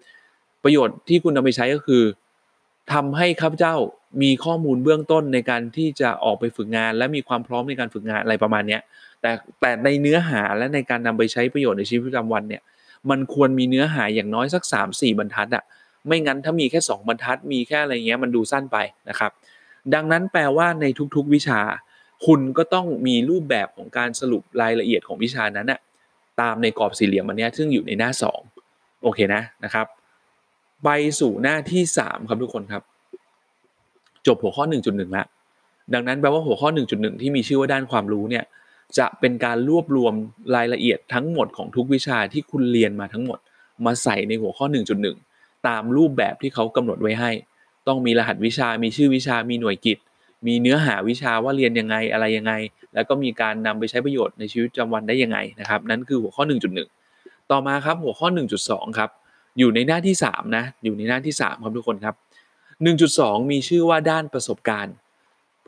[0.63, 2.03] ประโยชน์ที่คุณนำไปใช้ก็คือ
[2.93, 3.75] ทำให้ข้าพเจ้า
[4.21, 8.81] มีข้อมูลเบื้องต้นในการที่จะออกไปฝึกงาน และมีความพร้อมในการฝึกงานอะไรประมาณเนี้ย
[9.21, 12.61] แต่แต่ในเนื้อหาและในการนำไปใช้ประโยชน์ในชีวิตประจำวันเนี่ย
[13.09, 15.63] มันควรมีเนื้อหาอย่างน้อยสัก 3 4 บรรทัดอะ
[16.07, 18.77] ไม่งั้นถ้ามีแค่ 2 บรรทัดมีแค่อะไรเงี้ยมันดูสั้นไป
[19.09, 19.31] นะครับ
[19.93, 21.59] ดังนั้นแปลว่าในทุกๆวิชา
[22.25, 25.79] คุณก็ต้องมีรูปแบบของการสรุปรายละเอียดของวิชานั้นอะ
[26.41, 28.09] ตามในกรอบสี่เหลี่ยมอันนี้ซึ่งอยู่ในหน้า
[28.55, 29.87] 2 โอเคนะนะครับ
[30.83, 30.89] ไป
[31.19, 32.83] สู่หน้าที่ 3 ครับทุกคนครับ
[34.27, 35.27] จบหัวข้อ 1.1แล้ว
[35.93, 38.45] ดังนั้นแปลว่าหัวข้อ 1.1 ที่มีชื่อว่าด้านความรู้เนี่ย
[38.97, 40.13] จะเป็นการรวบรวม
[40.55, 43.39] รายละเอียดทั้งหมดของทุกวิชาที่คุณเรียนมาทั้งหมด
[43.85, 44.65] มาใส่ในหัวข้อ
[45.15, 47.31] 1.1 ตามรูปแบบที่เขากำหนดไว้ให้
[47.87, 49.97] ต้องมีรหัสวิชา มีชื่อวิชา มีหน่วยกิจ
[50.47, 52.53] มีเนื้อหาวิชาว่าเรียนยังไงอะไรยังไง
[52.93, 56.43] แล้วก็มีการนำไปใช้ประโยชน์ในชีวิตประจำวันได้ยังไงนะครับ นั่นคือหัวข้อ
[56.97, 58.27] 1.1 ต่อมาครับหัวข้อ
[58.63, 59.09] 1.2 ครับ
[59.57, 62.15] อยู่ในหน้าที่ 3 นะ อยู่ในหน้าที่ 3 ครับทุกคนครับ
[62.83, 64.95] 1.2 มีชื่อว่าด้านประสบการณ์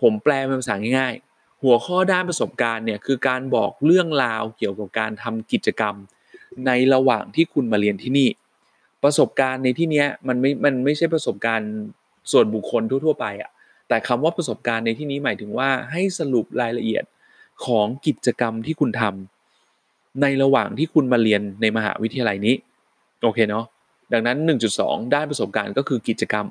[0.01, 5.95] ผมแปลเป็นภาษาง่ายๆ หัวข้อด้านประสบการณ์เนี่ยคือการบอกเรื่องราวเกี่ยวกับการทำกิจกรรม
[6.65, 8.29] ในระหว่างที่คุณมาเรียนที่นี่
[9.03, 11.71] ประสบการณ์ในที่นี้มันไม่ มันไม่ใช่ประสบการณ์
[12.31, 13.51] ส่วนบุคคลทั่ว ๆ ไปอะ
[13.87, 17.03] แต่คำว่าประสบการณ์ในที่นี้หมายถึงว่าให้สรุปรายละเอียด
[17.65, 22.55] ของกิจกรรมที่คุณทำในระหว่างที่คุณมาเรียนในมหาวิทยาลัยนี้
[23.23, 23.65] โอเคเนาะ
[24.13, 24.37] ดังนั้น
[24.75, 26.45] 1.2 ด้านประสบการณ์ก็คือกิจกรรม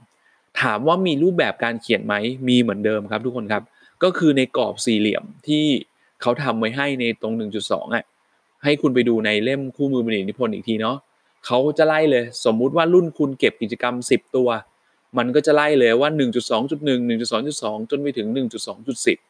[0.61, 2.14] ถามว่ามีรูปแบบการเขียนไหม
[2.48, 3.62] มีเหมือนเดิมครับทุกคนครับ
[4.02, 5.64] ก็คือในกรอบสี่เหลี่ยมที่
[6.22, 8.04] เขาทำไว้ให้ในตรง 1.2อะ
[8.64, 10.96] ให้คุณไปดูในเล่มคู่มือบัณฑิตนิพนธ์อีกทีเนาะ
[11.46, 14.48] เขาจะไล่เลย สมมุติว่ารุ่นคุณเก็บกิจกรรม 10 ตัว
[15.18, 18.28] มันก็จะไล่เลยว่า 1.2.1 1.2.2 จนไปถึง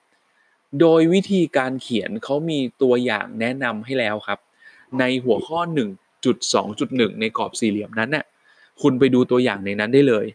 [0.09, 4.39] 1.2.10 โดยวิธีการเขียนเขามีตัวอย่างแนะนำให้แล้วครับ
[4.99, 5.61] ในหัวข้อ
[6.25, 8.25] 1.2.1 ในกรอบสี่เหลี่ยมนั้นน่ะ
[8.83, 10.27] คุณไปดูตัวอย่างในนั้นได้เลย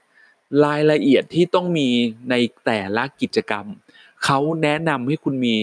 [0.65, 1.87] รายละเอียดที่ต้องมี
[2.29, 3.65] ในแต่ละกิจกรรม
[4.25, 5.55] เขาแนะนำให้คุณมี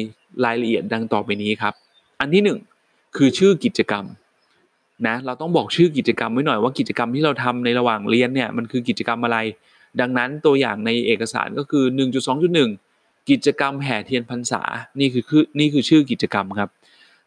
[0.45, 1.75] รายละเอียดดังต่อไปนี้ครับ
[2.21, 2.59] อันที่หนึ่ง
[3.17, 4.05] คือชื่อกิจกรรม
[5.07, 9.39] นะเราต้องบอกชื่อกิจกรรมไว้หน่อยว่ากิจกรรมที่เราทำในระหว่างเรียนเนี่ยมันคือกิจกรรมอะไร
[10.01, 11.85] ดังนั้นตัวอย่างในเอกสารก็คือ
[12.57, 14.62] 1.2.1 กิจกรรมแห่เทียนพรรษา
[15.01, 16.70] นี่คือคือนี่คือชื่อกิจกรรมครับ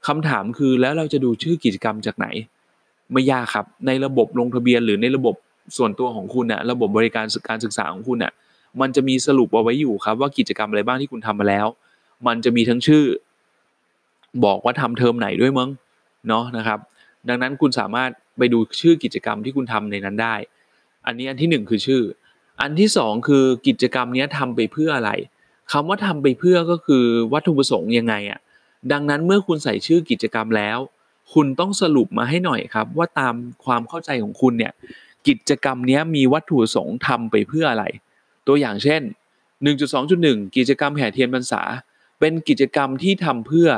[0.08, 2.28] คำถามคือแล้วเราจะดูชื่อกิจกรรมจากไหน
[3.14, 5.36] ไม่ยากครับ ในระบบลงทะเบียนหรือในระบบ
[5.78, 8.34] ส่วนตัวของคุณนะระบบบริการการศึกษาของคุณนะ
[8.82, 11.68] มันจะมีสรุปเอาไว้อยู่ครับว่ากิจกรรมอะไรบ้างที่คุณทำมาแล้ว
[12.28, 13.04] มันจะมีทั้งชื่อ
[14.46, 15.70] บอกว่าทำเทอมไหนด้วยมั้ง
[16.28, 16.80] เนาะนะครับ
[17.30, 20.36] ดังนั้นคุณสามารถไปดูชื่อกิจกรรมที่คุณทำในนั้นได้
[21.06, 22.02] อันนี้อันที่หนึ่งคือชื่อ
[22.62, 25.12] อันที่สองคือกิจกรรมนี้ทำไปเพื่ออะไร
[25.72, 28.40] คำว่าทำไปเพื่อก็คือวัตถุประสงค์ยังไงอะ่ะ
[28.92, 30.78] ดังนั้นเมื่อคุณใส่ชื่อกิจกรรมแล้ว
[31.34, 34.74] คุณต้องสรุปมาให้หน่อยครับ ว่าตามความเข้าใจของคุณเนี่ย
[35.28, 37.86] กิจกรรมนี้มีวัตถุประสงค์ทำไปเพื่ออะไร
[38.48, 39.02] ตัวอย่างเช่น
[39.80, 41.62] 1.2.1 กิจกรรมแห่เทียนพรรษา
[42.20, 43.70] เป็นกิจกรรมที่ทำเพื่อ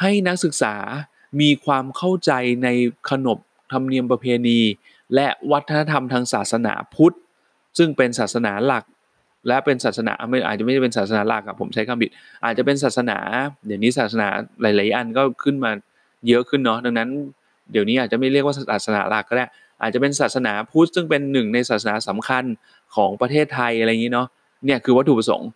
[0.00, 0.74] ให้นักศึกษา
[1.40, 2.32] มีความเข้าใจ
[2.64, 2.68] ใน
[3.10, 3.38] ขนบ
[3.72, 4.58] ธรรมเนียมประเพณี
[5.14, 7.16] และวัฒนธรรมทางศาสนาพุทธ
[7.78, 8.84] ซึ่งเป็นศาสนาหลัก
[9.48, 12.10] และเป็นศาสนาไม่อาจจะไม่ได้เป็นศาสนาหลักอะผมใช้คำผิด
[12.44, 13.18] อาจจะเป็นศาสนา
[13.66, 14.28] เดี๋ยวนี้ศาสนา
[14.62, 15.70] หลาย ๆ อันก็ขึ้นมา
[16.28, 17.08] เยอะขึ้นเนาะดังนั้น
[17.72, 19.46] เดี๋ยวนี้อาจจะไม่เรียกว่าศาสนาหลักก็ได้
[19.82, 22.44] อาจจะเป็นศาสนาพุทธซึ่งเป็นหนึ่งในศาสนาสำคัญ
[22.94, 24.26] ของประเทศไทยอะไรอย่างนี้เนาะ
[24.64, 25.48] เนี่ยคือวัตถุประสงค์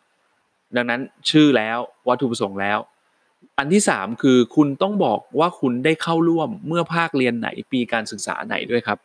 [0.76, 1.00] ดังนั้น
[1.30, 2.78] ชื่อแล้ววัตถุประสงค์แล้ว
[3.58, 8.98] อันที่สามคือคุณต้องบอกว่าคุณได้เข้าร่วมเมื่อภาคเรียนไหนปีการศึกษาไหนด้วยครับ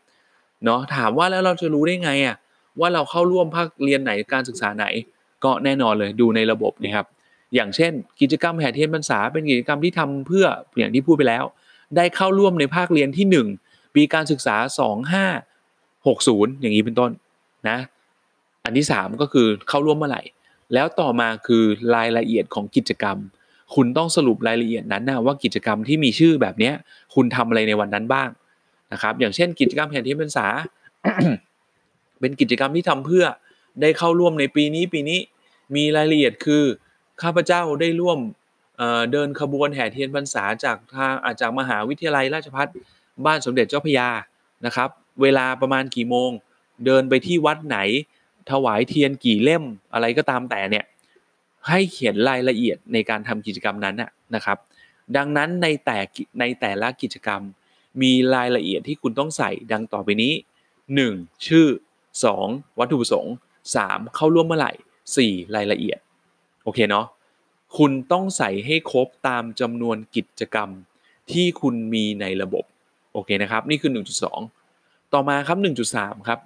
[0.65, 2.35] เนาะถามว่าแล้วเราจะรู้ได้ไงอะ
[2.79, 4.85] ว่าเราเข้าร่วมภาคเรียนไหนการศึกษาไหน
[5.43, 7.07] ก็แน่นอนเลยดูในระบบนะครับ
[7.55, 10.45] อย่างเช่น กิจกรรมแห่เทียนพรรษาเป็นกิจกรรมที่ทำเพื่อ
[10.77, 11.43] อย่างที่พูดไปแล้ว
[11.95, 14.55] ได้เข้าร่วมในภาคเรียนที่ 1 ปีการศึกษา
[15.39, 17.11] 2560 อย่างนี้เป็นต้น
[17.69, 17.77] นะ
[18.65, 20.21] อันที่ 3 ก็คือเข้าร่วมเมื่อไหร่
[20.73, 21.63] แล้วต่อมาคือ
[21.95, 23.17] รายละเอียดของกิจกรรม
[23.75, 26.71] คุณต้องสรุปรายละเอียดนั้นนะว่ากิจกรรมที่มีชื่อแบบนี้
[27.15, 28.29] คุณทำอะไรในวันนั้นบ้าง
[28.93, 30.47] นะครับ อย่างเช่น กิจกรรมแห่เทียนพรรษา
[32.19, 33.25] เป็นกิจกรรมที่ทำเพื่อ
[33.81, 35.19] ได้เข้าร่วมในปีนี้ปีนี้
[35.75, 36.63] มีรายละเอียดคือ
[37.23, 38.19] ข้าพเจ้าได้ร่วม
[39.11, 42.67] เดินขบวนแห่เทียนพรรษาจากทางอาจากมหาวิทยาลัยราชภัฏ
[43.25, 44.09] บ้านสมเด็จเจ้าพยา
[44.65, 44.89] นะครับ
[45.21, 46.29] เวลาประมาณกี่โมง
[46.85, 47.77] เดินไปที่วัดไหน
[48.51, 49.63] ถวายเทียนกี่เล่ม
[49.93, 50.85] อะไรก็ตามแต่เนี่ย
[51.67, 53.95] ให้เขียนรายละเอียดในการทำกิจกรรมนั้น
[54.35, 54.57] นะครับ
[55.17, 55.99] ดังนั้นในแต่
[56.39, 57.41] ในแต่ละกิจกรรม
[58.01, 60.33] มีรายละเอียดที่คุณต้องใส่ดังต่อไปนี้
[60.89, 61.47] 1.
[61.47, 61.67] ชื่อ
[62.23, 62.79] 2.
[62.79, 63.33] วัตถุประสงค์
[63.75, 64.15] 3.
[64.15, 64.71] เข้าร่วมเมื่อไหร่
[65.13, 65.55] 4.
[65.55, 65.99] รายละเอียด
[66.63, 67.05] โอเคเนาะ
[67.77, 70.69] คุณต้องใส่ให้ครบตามจำนวนกิจกรรม
[71.31, 72.63] ที่คุณมีในระบบ
[73.13, 73.91] โอเคนะครับนี่คือ
[74.51, 75.57] 1.2 ต่อมาครับ
[75.93, 76.39] 1.3 ครับ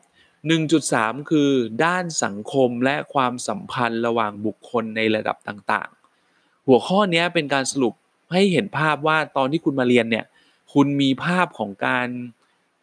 [0.62, 1.50] 1.3 คือ
[1.86, 7.94] ด้านสังคมและความสัมพันธ์ระหว่างบุคคลในระดับต่างๆ หัวข้อนี้เป็นการสรุป
[8.32, 10.26] ให้เห็นภาพว่าตอนที่คุณมาเรียนเนี่ย
[10.74, 12.08] คุณมีภาพของการ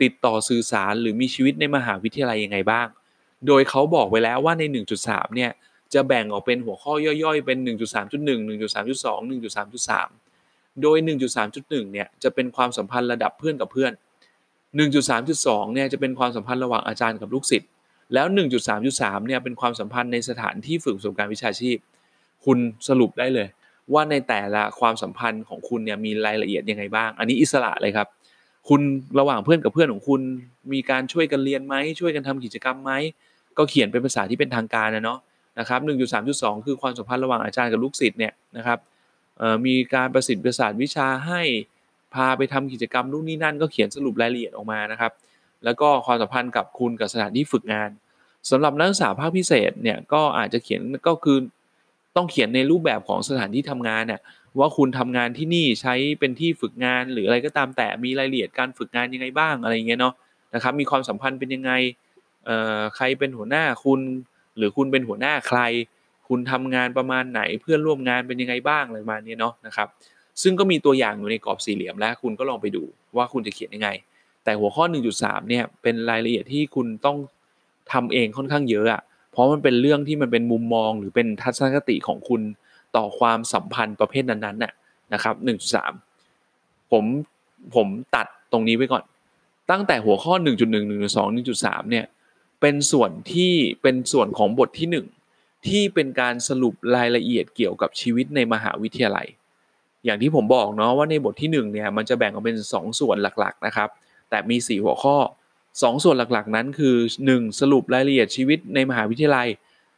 [0.02, 2.86] ติดต่อสื่อสารหรือมีชีวิตในมหาวิทยาลัยยังไงบ้าง
[3.46, 4.62] โดยเขาบอกไว้แล้วว่าใน
[5.00, 5.50] 1.3 เนี่ย
[5.94, 6.92] จะแบ่งออกเป็นหัวข้อ
[7.22, 7.68] ย่อยๆ เป็น 1.3.1
[8.48, 10.96] 1.3.2 1.3.3 โดย
[11.44, 13.92] 1.3.1 เนี่ยจะเป็นความสัมพันธ์ระดับเพื่อนกับเพื่อน
[14.78, 17.70] 1.3.2 เนี่ยจะเป็นความสัมพันธ์ระหว่างอาจารย์กับลูกศิษย์
[18.14, 18.26] แล้ว
[18.76, 21.76] 1.3.3 เนี่ยเป็นความสัมพันธ์ในสถานที่ฝึกประสบการณ์วิชาชีพ
[22.44, 23.48] คุณสรุปได้เลย
[23.92, 28.08] ว่าในแต่ละความสัมพันธ์ของคุณเนี่ยมีรายละเอียดยังไงบ้าง อันนี้อิสระเลยครับ
[28.68, 28.80] คุณ
[29.18, 30.20] ระหว่างเพื่อนกับเพื่อนของคุณ
[30.72, 32.92] มีการช่วยกันเรียนไหมช่วยกันทำกิจกรรมไหม
[33.58, 35.18] ก็เขียนเป็นภาษาที่เป็นทางการนะเนาะ
[35.58, 35.80] นะครับ
[36.22, 38.78] 1.3.2 คือความสัมพันธ์ระหว่างอาจารย์กับลูกศิษย์เนี่ยนะครับ
[39.66, 41.42] มีการประสิทธิ์ประสานวิชาให้
[42.14, 45.12] พาไปทำกิจกรรมนู่นนี่นั่นก็เขียนสรุปรายละเอียดออกมานะครับ
[45.64, 47.90] แล้วก็ความสัมพันธ์กับคุณกับสถานที่ฝึกงาน
[48.50, 51.38] สำหรับนักศึกษาภาคพิเศษเนี่ยก็อาจจะเขียนก็คือ
[52.16, 54.20] ต้องเขียนในรูปแบบของสถานที่ทำงานเนี่ย
[54.58, 60.14] ว่าคุณทำงานที่นี่ใช้เป็นที่ฝึกงาน หรืออะไรก็ตามแต่มีรายละเอียดการฝึกงานยังไงบ้างอะไรเงี้ยเนาะ
[60.54, 61.72] นะครับมีความสัมพันธ์เป็นยังไง
[62.96, 64.00] ใครเป็นหัวหน้าคุณ
[64.56, 65.60] หรือคุณเป็นหัวหน้าใคร
[66.28, 69.88] คุณทำงานประมาณไหนเพื่อนร่วมงานเป็นยังไงบ้างอะไรประมาณนี้เนาะนะครับ
[70.42, 72.84] ซึ่งก็มีตัวอย่างอยู่ในกรอบสี่เหลี่ยมแล้ว คุณก็ลองไปดู
[73.16, 73.88] ว่าคุณจะเขียนยังไง
[74.44, 74.84] แต่หัวข้อ
[75.16, 77.16] 1.3 เนี่ยเป็นรายละเอียดที่คุณต้อง
[77.92, 79.02] ทำเองค่อนข้างเยอะอะ
[79.32, 82.42] เพราะมันเป็นเรื่องที่มันเป็นมุมมองหรือเป็นทัศนคติของคุณ
[82.96, 84.72] ต่อความสัมพันธ์ประเภทนั้นๆน่ะ
[85.12, 85.34] นะครับ
[86.14, 87.04] 1.3 ผม
[87.74, 89.04] ผมตัดตรงนี้ไว้ก่อน
[89.70, 90.54] ตั้งแต่หัวข้อ 1.1 1.2
[91.54, 92.04] 1.3 เนี่ย
[92.66, 93.52] เป็นส่วนที่
[93.82, 94.88] เป็นส่วนของบทที่
[95.32, 99.26] 1 ที่เป็นการสรุปรายละเอียดเกี่ยวกับชีวิตในมหาวิทยาลัย
[100.04, 103.88] อย่างที่ผมบอกเนาะว่าในบทที่1เนี่ยมันจะแบ่งออกเป็น 2 ส่วนหลักๆนะครับ
[104.30, 105.16] แต่มี 4 หัวข้อ
[105.62, 106.96] 2 ส่วนหลักๆ นั้นคือ
[107.30, 107.60] 1.
[107.60, 109.48] สรุปรายละเอียดชีวิตในมหาวิทยาลัย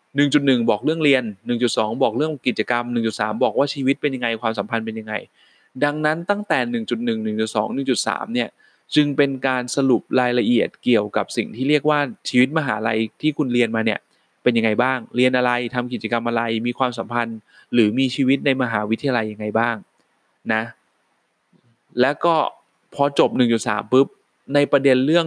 [0.09, 1.23] 1.1 บอกเรื่องเรียน
[1.63, 5.15] 1.2 บอกเรื่องกิจกรรม 1.3 บอกว่าชีวิตเป็นยังไงความสัมพันธ์เป็นยังไง
[5.85, 8.49] ดังนั้นตั้งแต่ 1.1 1.2 1.3 เนี่ย
[8.95, 14.01] จึงเป็นการสรุปรายละเอียดเกี่ยวกับสิ่งที่เรียกว่าชีวิตมหาลัยที่คุณเรียนมาเนี่ย
[14.43, 17.39] เป็นยังไงบ้าง เรียนอะไรทำกิจกรรมอะไร มีความสัมพันธ์
[17.73, 19.77] หรือมีชีวิตในมหาวิทยาลัยยังไงบ้าง
[20.53, 20.63] นะ
[22.01, 22.35] แล้วก็
[22.95, 23.31] พอจบ
[23.63, 24.07] 1.3ปุ๊บ
[24.55, 25.27] ในประเด็นเรื่อง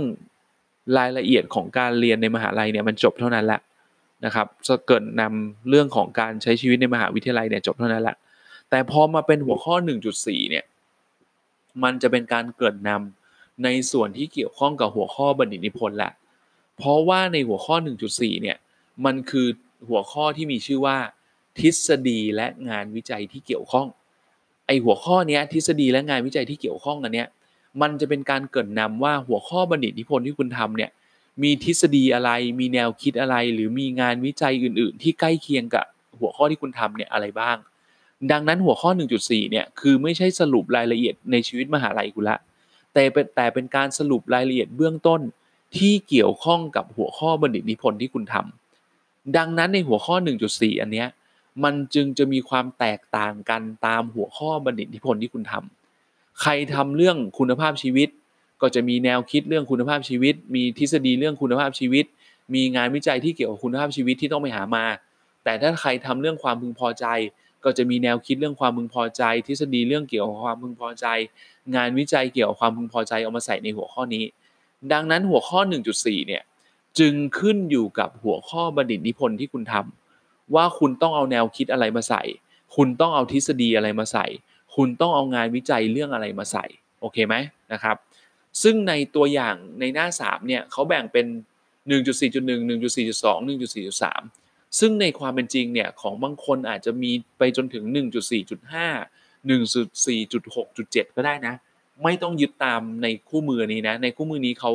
[0.98, 3.62] รายละเอียดของการเรียนในมหาลัยเนี่ยมันจบเท่านั้นแหละ
[4.26, 8.16] นะครับจะเกิดนำเรื่องของการใช้ชีวิตในมหาวิทยาลัยเนี่ยจบเท่านั้นแหละ
[8.70, 9.76] แต่พอมาเป็นหัวข้อ
[10.14, 10.66] 1.4 เนี่ย
[11.84, 13.19] มันจะเป็นการเกิดนำ
[13.64, 16.12] ในส่วนที่เกี่ยวข้องกับหัวข้อบัณฑิตนิพนธ์แหละ
[16.78, 17.76] เพราะว่าในหัวข้อ
[18.10, 18.58] 1.4 เนี่ย
[19.06, 19.48] มันคือ
[19.90, 20.98] หัวข้อที่มีชื่อว่า
[21.60, 23.88] ทฤษฎีและงานวิจัยที่เกี่ยวข้อง
[24.68, 27.28] ไอหัวข้อนี้ทฤษฎีและงานวิจัยที่เกี่ยวข้องอันเนี้ย
[27.82, 30.92] มันจะเป็นการเกิดนนำว่าหัวข้อบัณฑิตนิพนธ์ที่คุณทำเนี่ย
[31.44, 35.86] มีทฤษฎีอะไร มีแนวคิดอะไร หรือมีงานวิจัยอื่น ๆ ที่ใกล้เคียงกับ
[36.20, 37.58] หัวข้อที่คุณทำเนี่ยอะไรบ้าง
[38.32, 38.90] ดังนั้นหัวข้อ
[39.22, 42.38] 1.4 เนี่ยคือไม่ใช่สรุปรายละเอียดในชีวิตมหาลัยคุณละ
[43.00, 45.22] แต่เป็นแต่เป็นการสรุปรายละเอียดเบื้องต้น
[45.78, 50.16] ที่เกี่ยวข้องกับหัวข้อบัณฑิตนิพนธ์ที่คุณทำดังนั้นในหัวข้อ
[50.48, 51.08] 1.4 อันเนี้ย
[51.64, 58.10] มันจึงจะมีความแตกต่างกันตามหัวข้อบัณฑิตนิพนธ์ที่คุณทำใครทำเรื่องคุณภาพชีวิต
[58.62, 62.06] ก็จะมีแนวคิดเรื่องคุณภาพชีวิต มีทฤษฎีเรื่องคุณภาพชีวิต
[62.54, 64.86] มีงานวิจัยที่เกี่ยวกับคุณภาพชีวิตที่ต้องไปหามา
[65.44, 67.08] แต่ถ้าใครทำเรื่องความพึงพอใจ
[67.66, 71.06] ก็จะมีแนวคิดเรื่องความพึงพอใจ ทฤษฎีเรื่องเกี่ยวกับความพึงพอใจ
[71.76, 74.24] งานวิจัยเกี่ยวกับความพึงพอใจเอามาใส่ในหัวข้อนี้
[74.94, 75.60] ดังนั้นหัวข้อ
[75.94, 76.44] 1.4 เนี่ย
[77.00, 82.24] จึงขึ้นอยู่กับหัวข้อบัณฑิตนิพนธ์ที่คุณทำว่าคุณต้องเอาแนวคิดอะไรมาใส่
[82.76, 84.26] คุณต้องเอาทฤษฎีอะไรมาใส่
[84.76, 86.66] คุณต้องเอางานวิจัยเรื่องอะไรมาใส่
[87.02, 87.36] โอเคไหม
[87.74, 87.96] นะครับ
[88.62, 91.26] ซึ่งในตัวอย่างในหน้า 3 เนี่ยเขาแบ่งเป็น
[91.90, 97.84] 1.4.1 1.4.2 1.4.3ซึ่งในความเป็นจริงเนี่ยของบางคนอาจจะมีไปจนถึง
[98.60, 101.54] 1.4.5 1.4.6.7 ก็ได้นะ
[102.04, 104.72] ไม่ต้องยึดตามในคู่มือนี้นะ ในคู่มือนี้เขา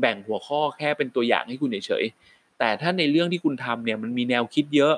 [0.00, 4.94] แบ่งหัวข้อแค่เป็นตัวอย่างให้คุณเฉยๆแต่ถ้าในเรื่องที่คุณทำเนี่ยมันมีแนวคิดเยอะ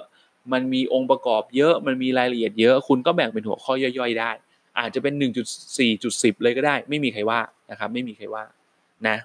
[0.52, 4.30] มันมีองค์ประกอบเยอะ มันมีรายละเอียดเยอะ คุณก็แบ่งเป็นหัวข้อย่อยๆได้
[4.78, 5.14] อาจจะเป็น
[5.78, 7.40] 1.4.10 เลยก็ได้ ไม่มีใครว่า
[7.70, 8.44] นะครับ ไม่มีใครว่า
[9.08, 9.16] นะ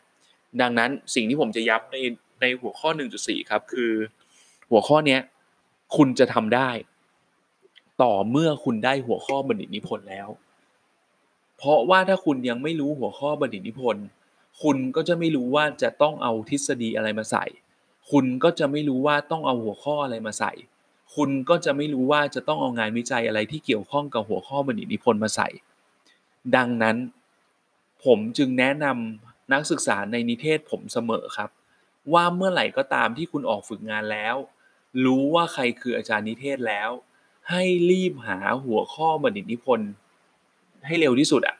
[0.61, 1.97] ดังนั้นสิ่งที่ผมจะย้ำใน
[2.41, 3.91] ในหัวข้อ 1.4 ครับ คือ
[4.71, 5.21] หัวข้อเนี้ย
[5.95, 6.69] คุณจะทำได้
[8.01, 10.27] ต่อเมื่อคุณได้หัวข้อบัณฑิตนิพนธ์แล้ว
[11.57, 14.05] เพราะว่าถ้าคุณยังไม่รู้หัวข้อบัณฑิตนิพนธ์
[14.61, 17.45] คุณก็จะไม่รู้ว่าจะต้องเอาทฤษฎีอะไรมาใส่
[18.11, 20.51] คุณก็จะไม่รู้ว่าต้องเอาหัวข้ออะไรมาใส่
[21.15, 25.49] คุณก็จะไม่รู้ว่าจะต้องเอางานวิจัยอะไรที่เกี่ยวข้องกับหัวข้อบัณฑิตนิพนธ์มาใส่
[26.55, 26.97] ดังนั้น
[28.05, 31.49] ผมจึงแนะนำนักศึกษาในนิเทศผมเสมอครับ
[32.13, 34.35] ว่าเมื่อไหร่ก็ตามที่คุณออกฝึกงานแล้ว
[35.05, 36.89] รู้ว่าใครคืออาจารย์นิเทศแล้ว
[37.49, 39.89] ให้รีบหาหัวข้อบัณฑิตนิพนธ์
[40.85, 41.55] ให้เร็วที่สุดอะ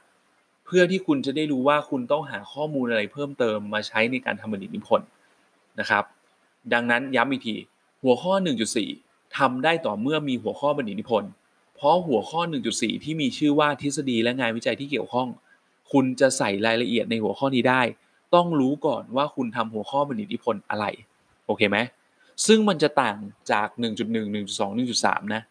[0.66, 5.08] เพื่อที่คุณจะได้รู้ว่าคุณต้องหาข้อมูลอะไรเพิ่มเติมมาใช้ในการทำบัณฑิตนิพนธ์
[5.80, 6.04] นะครับ
[6.74, 7.56] ดังนั้นย้ำอีกที
[8.04, 8.34] หัวข้อ
[8.86, 11.32] 1.4ทำได้ต่อเมื่อมีหัวข้อบัณฑิตนิพนธ์
[11.76, 12.42] เพราะหัวข้อ
[12.74, 15.28] 1.4 ที่มีชื่อว่าทฤษฎีและงานวิจัยที่เกี่ยวข้อง
[15.92, 17.82] คุณจะใส่รายละเอียดในหัวข้อนี้ได้
[18.36, 20.86] ต้องรู้ก่อนว่าคุณทำหัวข้อบัณฑิตนิพนธ์อะไร
[21.46, 21.78] โอเคไหม
[22.48, 23.18] ซึ่งมันจะต่าง
[23.52, 25.42] จาก 1.1 1.2 1.3 นะ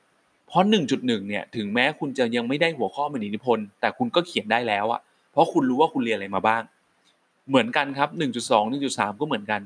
[0.49, 5.01] เพราะ 1.1 เนี่ยถึงแม้คุณจะยังไม่ได้หัวข้อบัณฑิตนิพนธ์แต่คุณก็เขียนได้แล้วอะ
[5.32, 6.62] เพราะคุณรู้ว่าคุณเรียนอะไรมาบ้าง
[7.49, 8.20] เหมือนกันครับ 1.2
[8.72, 9.61] 1.3 ก็เหมือนกัน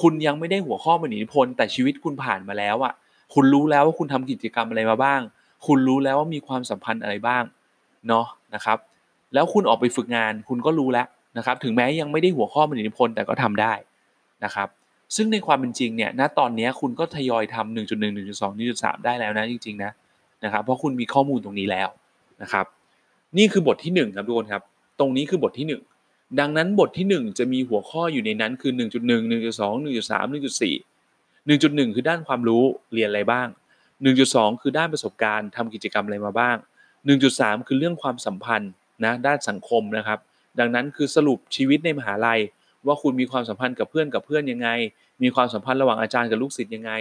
[0.00, 2.92] คุณยังไม่ได้หัวข้อบัณฑิตนิพนธ์แต่ชีวิตคุณผ่านมาแล้วอะ
[3.34, 5.20] คุณรู้แล้วว่าคุณทำกิจกรรมอะไรมาบ้าง
[5.66, 7.44] คุณรู้แล้วว่ามีความสัมพันธ์อะไรบ้าง
[8.08, 8.78] เนาะนะครับ
[9.34, 11.06] แล้วคุณออกไปฝึกงานคุณก็รู้แล้ว
[11.36, 13.72] นะครับ ถึงแม้ยังไม่ได้หัวข้อบัณฑิตนิพนธ์แต่ก็ทำได้
[14.44, 14.68] นะครับ
[15.16, 19.92] ซึ่งในความเป็นจริงเนี่ย ณ ตอนนี้คุณก็ทยอยทำ1.1 1.2 1.3 ได้แล้วนะจริงๆนะ
[20.44, 21.88] นะครับ เพราะคุณมีข้อมูลตรงนี้แล้ว
[22.42, 22.66] นะครับ
[23.38, 24.62] นี่คือบทที่ 1 ครับทุกคนครับ
[24.98, 25.66] ตรงนี้คือบทที่
[26.06, 28.82] 1 ดังนั้นบทที่ 1 จะมีหัวข้ออยู่ในนั้นคือ 1.1 1.2
[29.84, 32.62] 1.3 1.4 1.1 คือด้านความรู้
[32.92, 33.48] เรียนอะไรบ้าง
[34.04, 36.56] 1.2 คือด้านประสบการณ์ทำกิจกรรมอะไรมาบ้าง
[37.12, 38.70] 1.3 คือเรื่องความสัมพันธ์
[39.04, 40.18] นะด้านสังคมนะครับ
[40.58, 42.40] ดังนั้นคือสรุปชีวิตในมหาลัย
[42.86, 44.68] ว่าคุณมีความสัมพันธ์กับเพื่อนกับเพื่อนยังไง
[45.22, 46.92] มีความสัมพันธ์ระหว่างอาจารย์กับลูกศิษย์ยังไง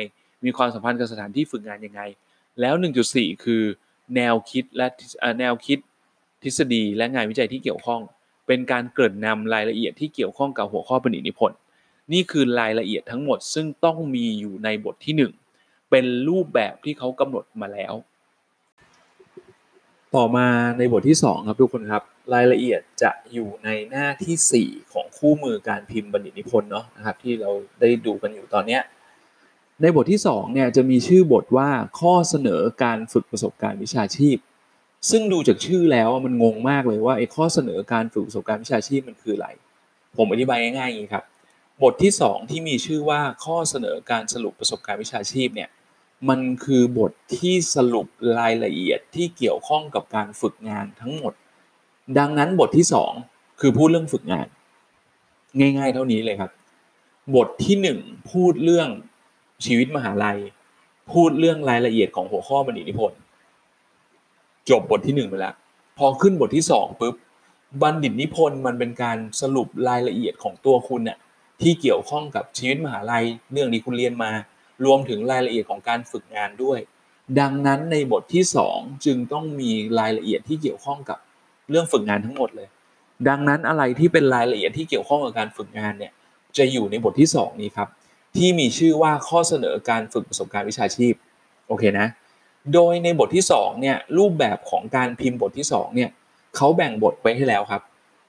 [0.45, 2.01] มีความสัมพันธ์กับสถานที่ฝึกงานยังไง
[2.61, 2.75] แล้ว
[3.09, 3.63] 1.4 คือ
[4.15, 4.87] แนวคิดและ
[5.39, 5.79] แนวคิด
[6.43, 8.01] ทฤษฎีและงานวิจัยที่เกี่ยวข้อง
[8.47, 11.57] เป็นการเกริ่นนำรายละเอียดที่เกี่ยวข้องกับหัวข้อบัณฑิตนิพนธ์
[12.13, 17.93] นี่คือรายละเอียดทั้งหมดซึ่งต้องมีอยู่ในบทที่ 1 เป็นรูปแบบที่เขากำหนดมาแล้ว
[20.15, 20.47] ต่อมา
[20.77, 22.03] ในบทที่ 2 ครับทุกคนครับ
[22.33, 28.81] รายละเอียดจะอยู่ในหน้าที่ 4 ของคู่มือการพิมพ์บัณฑิตนิพนธ์เนาะนะครับที่เราได้ดูกันอยู่ตอนเนี้ย
[29.81, 31.69] ในบทที่2เนี่ยจะมีชื่อบทว่า
[31.99, 34.37] ข้อเสนอการฝึกประสบการณ์วิชาชีพ
[35.09, 39.47] ซึ่งดูจากชื่อแล้วมันงงมากเลยว่าไอ้ข้อเสนอการฝึกประสบการณ์วิชาชีพมันคืออะไร
[40.17, 41.25] ผมอธิบายง่ายๆอย่างนี้ครับ
[41.83, 45.69] บทที่ 2 ที่มีชื่อว่าข้อเสนอการสรุปประสบการณ์วิชาชีพเนี่ย
[46.29, 48.07] มันคือบทที่สรุป
[48.39, 51.33] รายละเอียดที่เกี่ยวข้องกับการฝึกงานทั้งหมด
[52.17, 52.85] ดังนั้นบทที่
[53.23, 54.47] 2 คือพูดเรื่องฝึกงาน
[55.59, 56.51] ง่าย ๆ เท่านี้เลยครับ
[57.35, 58.89] บทที่ 1 พูดเรื่อง
[59.65, 60.37] ชีวิตมหาลัย
[61.11, 63.19] พูดเรื่องรายละเอียดของหัวข้อบัณฑิตนิพนธ์
[64.69, 65.55] จบบทที่1ไปแล้ว
[65.97, 67.15] พอขึ้นบทที่2ปุ๊บ
[67.81, 71.17] บัณฑิตนิพนธ์มันเป็นการสรุปรายละเอียดของตัวคุณเนี่ย
[71.61, 74.31] ที่เกี่ยวข้องกับชีวิตมหาลัยเรื่องที่คุณเรียนมา
[74.85, 76.79] รวมถึงรายละเอียดของการฝึกงานด้วย
[77.39, 78.43] ดังนั้นในบทที่
[78.73, 81.19] 2 จึงต้องมีรายละเอียดที่เกี่ยวข้องกับ
[81.69, 82.67] เรื่องฝึกงานทั้งหมดเลย
[83.29, 86.11] ดังนั้นอะไรที่เป็นรายละเอียดที่เกี่ยวข้องกับการฝึกงานเนี่ย
[86.57, 87.89] จะอยู่ในบทที่ 2 นี้ครับ
[88.37, 91.13] ที่มีชื่อว่าข้อเสนอการฝึกประสบการณ์วิชาชีพ
[91.67, 92.07] โอเคนะ
[92.73, 96.09] โดยในบทที่2เนี่ยรูปแบบของการพิมพ์บทที่2เนี่ย
[96.55, 97.81] เขาแบ่งบทไว้ให้แล้วครับ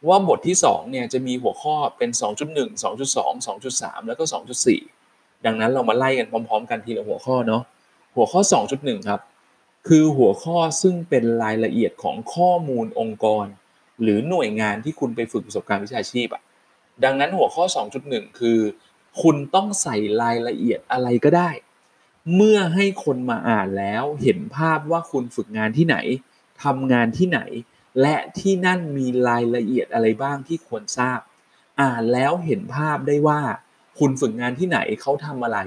[0.09, 2.11] ว่าบทที่2เนี่ยจะมีหัวข้อเป็น
[2.47, 4.25] 2.1 2.2 2.3 แล้วก็
[4.85, 7.63] 2.4 ดังนั้นเรามาไล่กันพร้อม ๆ กันทีละหัวข้อเนาะ
[8.17, 8.41] หัวข้อ
[8.75, 9.21] 2.1 ครับ
[9.89, 13.47] คือหัวข้อซึ่งเป็นรายละเอียดของข้อมูลองค์กร
[14.03, 16.43] หรือหน่วยงานที่คุณไปฝึกประสบการณ์วิชาชีพอะ
[17.05, 17.65] ดังนั้นหัวข้อ
[18.03, 18.59] 2.1 คือ
[19.23, 21.51] คุณต้องใส่รายละเอียดอะไรก็ได้
[22.35, 25.97] เมื่อให้คนมาอ่านแล้วเห็นภาพว่าคุณฝึกงานที่ไหน
[26.63, 27.41] ทำงานที่ไหน
[28.01, 31.21] และที่นั่นมีรายละเอียดอะไรบ้างที่ควรทราบ
[31.83, 33.41] อ่านแล้วเห็นภาพได้ว่า
[33.99, 35.59] คุณฝึกงานที่ไหนเขาทำอะไร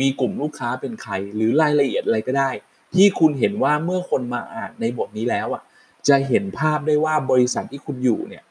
[0.00, 2.50] มีกลุ่มลูกค้าเป็นใคร หรือรายละเอียดอะไรก็ได้
[2.94, 5.62] ที่คุณเห็นว่าเมื่อคนมาอ่านในบทนี้แล้วอะ
[6.08, 8.44] จะเห็นภาพได้ว่าบริษัทที่คุณอยู่เนี่ย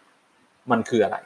[0.71, 1.17] มันคืออะไร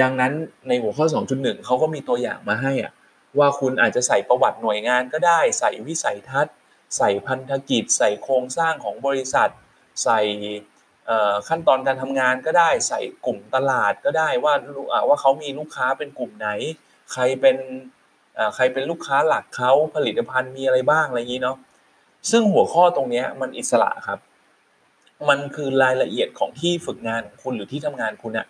[0.00, 0.32] ดังนั้น
[0.68, 2.92] ในหัวข้อ 2.1เขาก็มีตัวอย่างมาให้อะ
[3.38, 6.54] ว่าคุณอาจจะใส่ประวัติหน่วยงานก็ได้ ใส่วิสัยทัศน์
[6.96, 9.50] ใส่พันธกิจ ใส่โครงสร้างของบริษัท
[10.04, 10.20] ใส่
[11.48, 14.54] ขั้นตอนการทำงานก็ได้ ใส่กลุ่มตลาดก็ได้ว่า
[15.08, 16.48] ว่าเขามีลูกค้าเป็นกลุ่มไหน
[17.12, 17.56] ใครเป็น
[18.54, 21.56] ใครเป็นลูกค้าหลักเขาผลิตภัณฑ์มีอะไรบ้างอะไรอย่างนี้เนาะ
[22.30, 24.18] ซึ่งหัวข้อตรงนี้มันอิสระครับ
[25.28, 28.46] มันคือรายละเอียดของที่ฝึกงานของคุณหรือที่ทำงานคุณอะ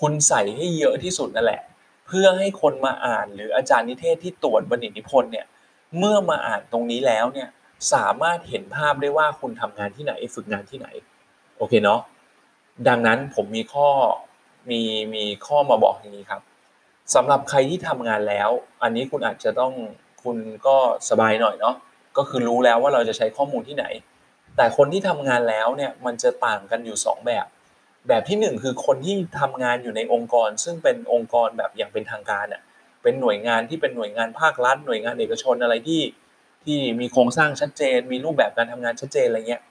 [0.00, 1.62] คุณใส่ให้เยอะที่สุดนั่นแหละ
[2.06, 5.46] เพื่อให้คนมาอ่านหรืออาจารย์นิเทศที่ตรวจบัณฑิตนิพนธ์เนี่ย
[5.98, 7.48] เมื่อมาอ่านตรงนี้แล้วเนี่ย
[7.92, 10.88] สามารถเห็นภาพได้ว่าคุณทำงานที่ไหนฝึกงานที่ไหน
[11.56, 12.00] โอเคเนาะ
[12.88, 13.88] ดังนั้นผมมีข้อ
[14.70, 14.80] มี
[15.14, 16.42] มีข้อมาบอกอย่างนี้ครับ
[17.14, 18.50] สำหรับใครที่ทำงานแล้ว
[18.82, 19.72] อันนี้คุณอาจจะต้อง
[20.22, 20.36] คุณ
[20.66, 20.76] ก็
[21.10, 21.76] สบายหน่อยเนาะ
[22.16, 23.86] ก็คือรู้แล้วว่าเราจะใช้ข้อมูลที่ไหน
[24.56, 27.46] แต่คนที่ทำงานแล้วเนี่ยมันจะต่างกันอยู่ 2 แบบ
[28.08, 32.62] แบบที่1คือคนที่ทำงานอยู่ในองค์กร ซึ่งเป็นองค์กรแบบอย่างเป็นทางการอะ
[33.02, 36.02] เป็นหน่วยงานที่เป็นหน่วยงานภาครัฐ หน่วยงานเอกชนอะไรที่
[36.64, 39.62] ที่มีโครงสร้างชัดเจน มีรูปแบบการทำงานชัดเจนอะไรเงี้ย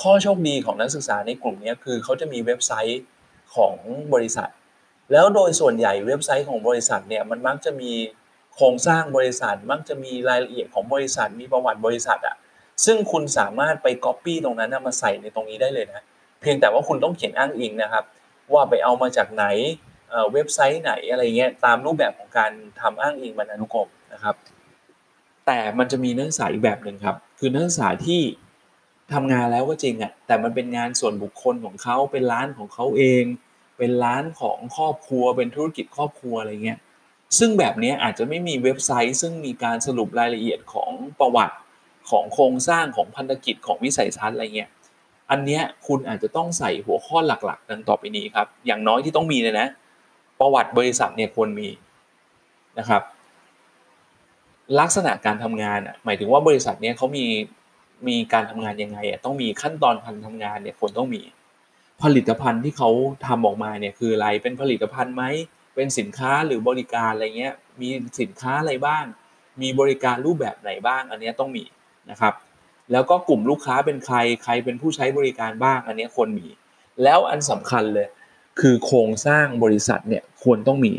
[0.00, 3.02] ข้อโชคดีของนักศึกษาในกลุ่มนี้คือเขาจะมีเว็บไซต์
[3.54, 3.74] ของ
[4.14, 4.50] บริษัท
[5.12, 7.92] แล้วโดยส่วนใหญ่เว็บไซต์ของบริษัทเนี่ยมันมักจะมี
[8.54, 12.36] โครงสร้างบริษัท มักจะมีรายละเอียดของบริษัท มีประวัติบริษัทอะ
[12.84, 16.02] ซึ่งคุณสามารถไปก๊อปปี้ตรงนั้นมาใส่ในตรงนี้ได้เลยนะ
[16.40, 18.04] เพียงแต่ว่าคุณต้องเขียนอ้างอิงนะครับ
[18.52, 19.46] ว่าไปเอามาจากไหน
[20.32, 24.34] เว็บไซต์ไหนอะไรเงี้ยตามรูปแบบของการทำอ้างอิงบรรณานุกรมนะครับ
[25.46, 28.20] แต่มันจะมีนักศึกษาอีกแบบหนึ่งครับ คือนักศึกษาที่
[29.12, 33.24] ทำงานแล้วก็จริงอะแต่มันเป็นงานส่วนบุคคลของเขาเป็นร้านของเขาเอง
[33.78, 36.78] เป็นร้านของครอบครัว เป็นธุรกิจครอบครัวอะไรเงี้ย
[37.38, 41.56] ซึ่งแบบนี้อาจจะไม่มีเว็บไซต์ ซึ่งมีการสรุปรายละเอียดของประวัติ
[42.10, 44.70] ของโครงสร้างของพันธกิจของวิสัยทัศน์อะไรเงี้ย
[45.30, 49.66] อันนี้คุณอาจจะต้องใส่หัวข้อหลักๆ ดังต่อไปนี้ครับ อย่างน้อยที่ต้องมีเลยนะ
[50.40, 51.68] ประวัติบริษัทเนี่ยควรมี
[52.78, 53.02] นะครับ
[54.80, 57.26] ลักษณะการทำงานอะหมายถึงว่าบริษัทเนี้ยเขามี
[58.08, 61.22] มีการทำงานยังไงอะต้องมีขั้นตอนการทำงานเนี่ยควรต้องมี
[62.02, 62.90] ผลิตภัณฑ์ที่เขา
[63.26, 65.24] ทำออกมาเนี่ยคืออะไรเป็นผลิตภัณฑ์ไหม
[65.74, 67.88] เป็นสินค้าหรือบริการอะไรเงี้ยมี
[68.20, 69.04] สินค้าอะไรบ้าง
[69.62, 71.64] มีบริการรูปแบบไหนบ้าง อันนี้ต้องมี
[72.10, 72.34] นะครับ
[72.92, 76.46] แล้วก็กลุ่มลูกค้าเป็นใครใครเป็นผู้ใช้บริการบ้างอันนี้ควรมี
[77.02, 78.06] แล้วอันสำคัญเลย
[78.60, 80.92] คือโครงสร้างบริษัทเนี่ยควรต้องมี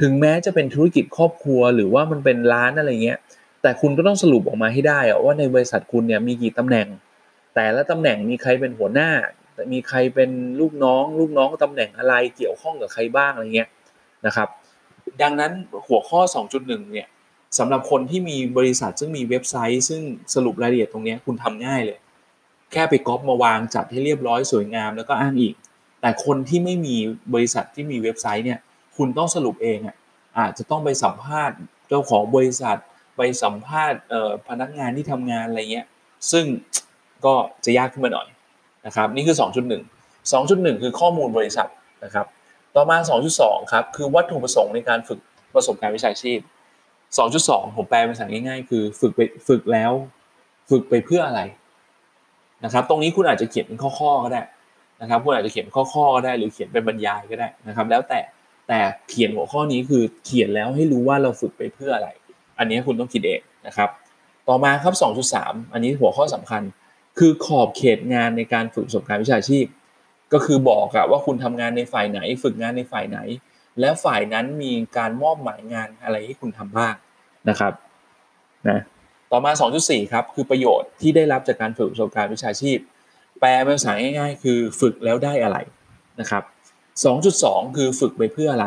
[0.00, 3.18] ถึงแม้จะเป็นธุรกิจครอบครัวหรือว่ามันเป็นร้านอะไรเงี้ย
[3.62, 6.86] แต่คุณก็ต้องสรุปออกมาให้ได้ว่าในบริษัทคุณเนี่ยมีกี่ตำแหน่ง
[7.54, 9.10] แต่ละตำแหน่งมีใครเป็นหัวหน้า
[9.72, 10.30] มีใครเป็น
[10.60, 13.68] ลูกน้อง ลูกน้องตำแหน่งอะไรเกี่ยวข้องกับใครบ้างอะไรเงี้ย
[14.26, 14.48] นะครับ
[15.22, 15.52] ดังนั้น
[15.86, 16.20] หัวข้อ
[16.56, 17.08] 2.1 เนี่ย
[17.58, 20.02] สำหรับคนที่มีบริษัทซึ่งมีเว็บไซต์ ซึ่ง
[20.34, 21.98] สรุปรายละเอียดตรงนี้คุณทำง่ายเลย
[22.72, 25.54] แค่ไปก๊อปมาวางจัดให้เรียบร้อยสวยงามแล้วก็อ้างอีก
[26.00, 26.96] แต่คนที่ไม่มี
[27.34, 28.58] บริษัทที่มีเว็บไซต์เนี่ย
[28.96, 29.96] คุณต้องสรุปเองอะ
[30.38, 31.56] อาจจะต้องไปสัมภาษณ์
[31.88, 32.76] เจ้าของบริษัท
[33.16, 34.00] ไปสัมภาษณ์
[34.48, 35.86] พนักงานที่ทำงานอะไรเงี้ย
[36.32, 36.44] ซึ่ง
[37.24, 37.34] ก็
[37.64, 38.26] จะยากขึ้นมาหน่อย
[38.86, 41.68] นะครับนี่คือ 2.1 2.1 คือข้อมูลบริษัท
[42.04, 42.26] นะครับ
[42.74, 42.96] ต่อมา
[43.34, 45.18] 2.2 ครับคือวัตถุประสงค์ในการฝึก
[45.54, 46.38] ประสบการณ์วิชาชีพ
[47.16, 49.92] 2.2ผมแปลเป็นภาษาง่ายๆ คือฝึกไปฝึกแล้ว
[50.70, 51.40] ฝึกไปเพื่ออะไร
[52.64, 54.42] นะครับ ตรงนี้คุณอาจจะเขียนเป็นข้อๆก็ได้
[55.00, 58.20] นะครับ คุณอาจจะเขียนข้อๆก็ได้ หรือเขียนเป็นบรรยายก็ได้นะครับ แล้วแต่
[58.68, 58.78] แต่
[59.08, 62.08] เขียนหัวข้อนี้คือเขียนแล้วให้รู้ว่าเราฝึกไปเพื่ออะไร
[62.58, 63.88] อันนี้คุณต้องคิดเองนะครับ
[64.48, 64.94] ต่อมาครับ
[65.32, 66.62] 2.3 อันนี้หัวข้อสำคัญ
[67.18, 69.66] คือขอบเขตงานในการฝึกประสบการณ์วิชาชีพ
[70.32, 73.18] ก็คือบอกอะว่าคุณทำงานในฝ่ายไหน ฝึกงานในฝ่ายไหน
[73.80, 76.94] แล้วฝ่ายนั้นมีการมอบหมายงานอะไรให้คุณทำบ้าง
[77.48, 77.72] นะครับ
[78.68, 78.80] นะ
[79.30, 79.52] ต่อมา
[79.82, 82.78] 2.4 ครับ คือประโยชน์ที่ได้รับจากการฝึกประสบการณ์วิชาชีพ
[83.40, 85.58] แปลเป็นภาษาง่าย ๆ คือฝึกแล้วได้อะไร
[86.20, 86.42] นะครับ
[87.10, 88.66] 2.2 คือฝึกไปเพื่ออะไร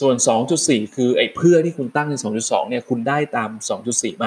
[0.00, 0.16] ส่วน
[0.56, 3.50] 2.4 คือไอ้เพื่อที่คุณตั้งใน 2.2 เนี่ยคุณได้ตาม
[3.84, 4.26] 2.4 ไหม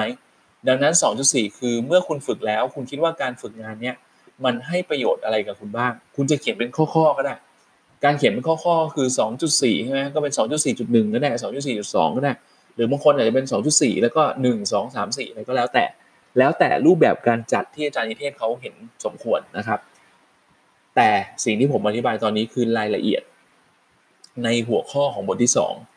[0.68, 0.94] ดังนั้น
[1.26, 3.96] 2.4 คือเมื่อคุณฝึกแล้ว คุณคิดว่าการฝึกงานเนี้ย
[4.44, 7.34] มันให้ประโยชน์อะไรกับคุณบ้าง คุณจะเขียนเป็นข้อๆก็ได้
[8.04, 9.08] การเขียนเป็นข้อๆคือ
[9.46, 11.30] 2.4ใช่ไหมก็เป็น 2.4.1 ก็ได้
[11.72, 12.32] 2.4.2 ก็ได้
[12.74, 15.84] หรือบางคนอาจจะเป็น 2.4 แล้วก็ 1 2 3 4อะไรก็แล้วแต่
[16.38, 18.74] แล้วแต่รูปแบบการจัดที่อาจารย์นิเทศเขาเห็น
[19.04, 19.80] สมควรนะครับ
[20.96, 21.08] แต่
[21.44, 23.22] สิ่งที่ผมอธิบายตอนนี้คือรายละเอียด
[24.44, 25.52] ในหัวข้อของบทที่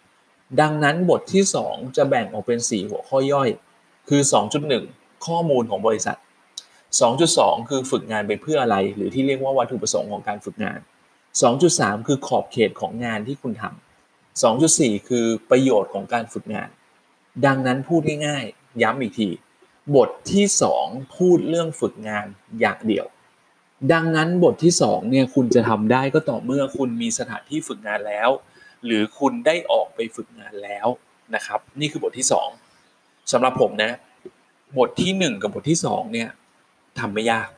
[0.08, 3.50] 2 ดังนั้นบทที่ 2 จะแบ่งออกเป็น 4 หัวข้อย่อย
[4.10, 4.22] คือ
[4.74, 6.18] 2.1 ข้อมูลของบริษัท
[6.94, 10.80] 2.2 คือฝึกงานไปเพื่ออะไร หรือที่เรียกว่าวัตถุประสงค์ของการฝึกงาน
[11.44, 16.70] 2.3 คือขอบเขตของงานที่คุณทำ2.4 คือประโยชน์ของการฝึกงาน
[17.46, 19.30] ดังนั้นพูดง่ายๆ ย้ำอีกที
[19.96, 20.46] บทที่
[20.80, 22.26] 2 พูดเรื่องฝึกงาน
[22.60, 23.06] อย่างเดียว
[23.94, 28.30] ดังนั้นบทที่2เนี่ยคุณจะทำได้ก็ต่อเมื่อคุณมีสถานที่ฝึกงานแล้ว
[28.86, 30.88] หรือคุณได้ออกไปฝึกงานแล้ว
[31.36, 32.28] นะครับ นี่คือบทที่
[32.78, 33.92] 2สำหรับผมนะ
[34.78, 36.30] บทที่ 1 กับบทที่2เนี่ย
[37.00, 37.50] ทำไม่ยาก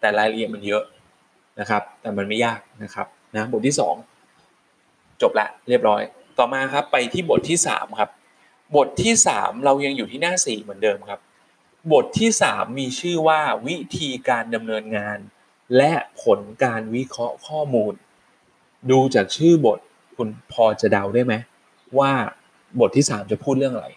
[0.00, 0.84] แต่รายละเอียดมันเยอะ
[1.60, 3.76] นะครับ แต่มันไม่ยากนะครับนะบทที่
[4.48, 6.02] 2 จบละเรียบร้อย
[6.38, 8.10] ต่อมาครับไปที่บทที่3ครับ
[8.76, 11.20] บทที่ 3 เรายังอยู่ที่หน้า 4 เหมือนเดิมครับ
[11.92, 15.18] บทที่ 3 มีชื่อว่าวิธีการดำเนินงาน
[15.76, 15.92] และ
[16.22, 17.94] ผลการวิเคราะห์ข้อมูล
[18.90, 19.78] ดูจากชื่อบท
[20.16, 21.34] คุณพอจะเดาได้ไหม
[21.98, 22.12] ว่า
[22.80, 23.88] บทที่ 3 จะพูดเรื่องอะไร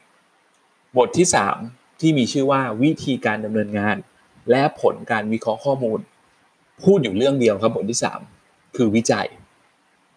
[0.97, 1.28] บทที่
[1.64, 3.95] 3 ที่มีชื่อว่าวิธีการดำเนินงาน
[4.51, 5.99] และผลการวิเคราะห์ข้อมูล
[6.84, 7.99] พูดอยู่เรื่องเดียวครับบทที่
[8.38, 9.28] 3คือวิจัย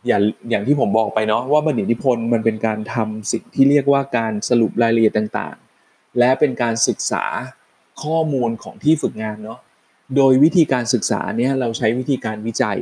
[0.07, 7.25] อย่างอย่างที่ผมบอกไปเนาะว่าบัณฑิตนิพนธ์มันเป็นการทำสิ่งที่เรียกว่าการสรุปรายละเอียดต่างๆ และเป็นการศึกษา
[8.03, 9.61] ข้อมูลของที่ฝึกงานเนาะ
[10.17, 12.79] โดยวิธีการศึกษาเนี่ยเราใช้วิธีการวิจัย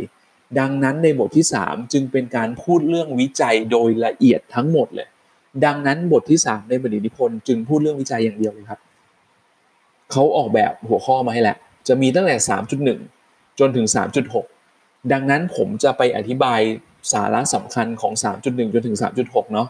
[0.58, 5.08] ดังนั้นในบทที่ 3 จึงเป็นการพูดเรื่องวิจัยโดยละเอียดทั้งหมดเลย
[5.64, 8.80] ดังนั้นบทที่ 3 ในบัณฑิตนิพนธ์จึงพูดเรื่องวิจัยอย่างเดียวเลยครับ
[10.12, 11.58] เขาออกแบบหัวข้อมาให้แหล้ว
[11.88, 13.17] จะมีตั้งแต่ 3.1
[13.58, 13.86] จนถึง
[14.48, 16.60] 3.6 ดังนั้นผมจะไปอธิบาย
[17.12, 18.44] สาระสำคัญของ 3.1
[18.74, 19.68] จนถึง 3.6 เนาะ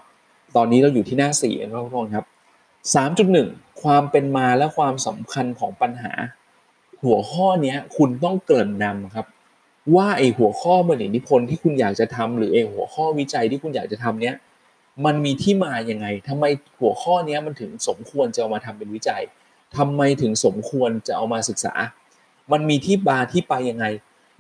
[0.57, 2.27] ตอนนี้เราอยู่ที่หน้า4นะครับทุกคนครับ
[3.05, 6.13] 3.1 ความเป็นมาและความสำคัญของปัญหา
[7.05, 9.27] หัวข้อนี้คุณต้องเกริ่นนำครับ
[9.97, 14.35] ว่าไอหัวข้อบริณิพนธ์ที่คุณอยากจะทำหรือไอหัวข้อวิจัยที่คุณอยากจะทำเนี้ย
[15.05, 16.45] มันมีที่มาอย่างไงทำไม
[16.81, 19.23] หัวข้อนี้มันถึงสมควรจะเอามาทำเป็นวิจัย
[19.77, 21.75] ทำไมถึงสมควรจะเอามาศึกษา
[22.53, 23.87] มันมีที่มาที่ไปยังไง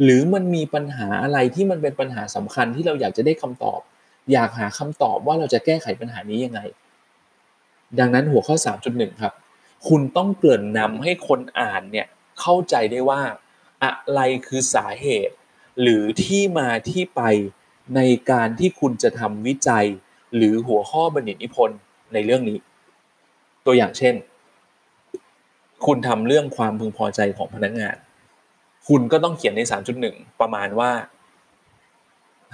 [0.02, 3.80] หรือมันมีปัญหาอะไรที่มันเป็นปัญหาสำคัญที่เราอยากจะได้คำตอบ
[4.32, 6.60] อยากหาคำตอบว่าเราจะแก้ไขปัญหานี้ยังไง
[7.98, 8.56] ดังนั้นหัวข้อ
[8.88, 9.32] 3.1 ครับ
[9.88, 12.06] คุณต้องเกริ่นนำให้คนอ่านเนี่ย
[12.40, 13.22] เข้าใจได้ว่า
[13.84, 15.34] อะไรคือสาเหตุ
[15.80, 17.22] หรือที่มาที่ไป
[17.96, 18.00] ใน
[18.30, 19.86] การที่คุณจะทำวิจัย
[20.36, 21.78] หรือหัวข้อบัณฑิตนิพนธ์
[22.12, 22.58] ในเรื่องนี้
[23.66, 24.14] ตัวอย่างเช่น
[25.86, 27.96] คุณทำเรื่องความพึงพอใจของพนักงาน
[28.88, 29.60] คุณก็ต้องเขียนใน
[30.00, 30.90] 3.1 ประมาณว่า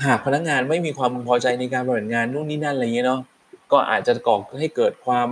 [0.05, 3.20] หากพนักงานไม่มีความพึงพอใจในการบริหารงานนู่นนี่นั่นอะไรเงี้ยเนาะ
[3.72, 5.29] ก็อาจจะก่อให้เกิดความ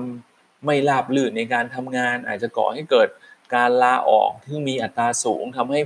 [0.64, 3.08] ไม่ราบรื่นในการทำงาน อาจจะก่อให้เกิด
[3.54, 5.80] การลาออกที่มีอัตราสูงทำให้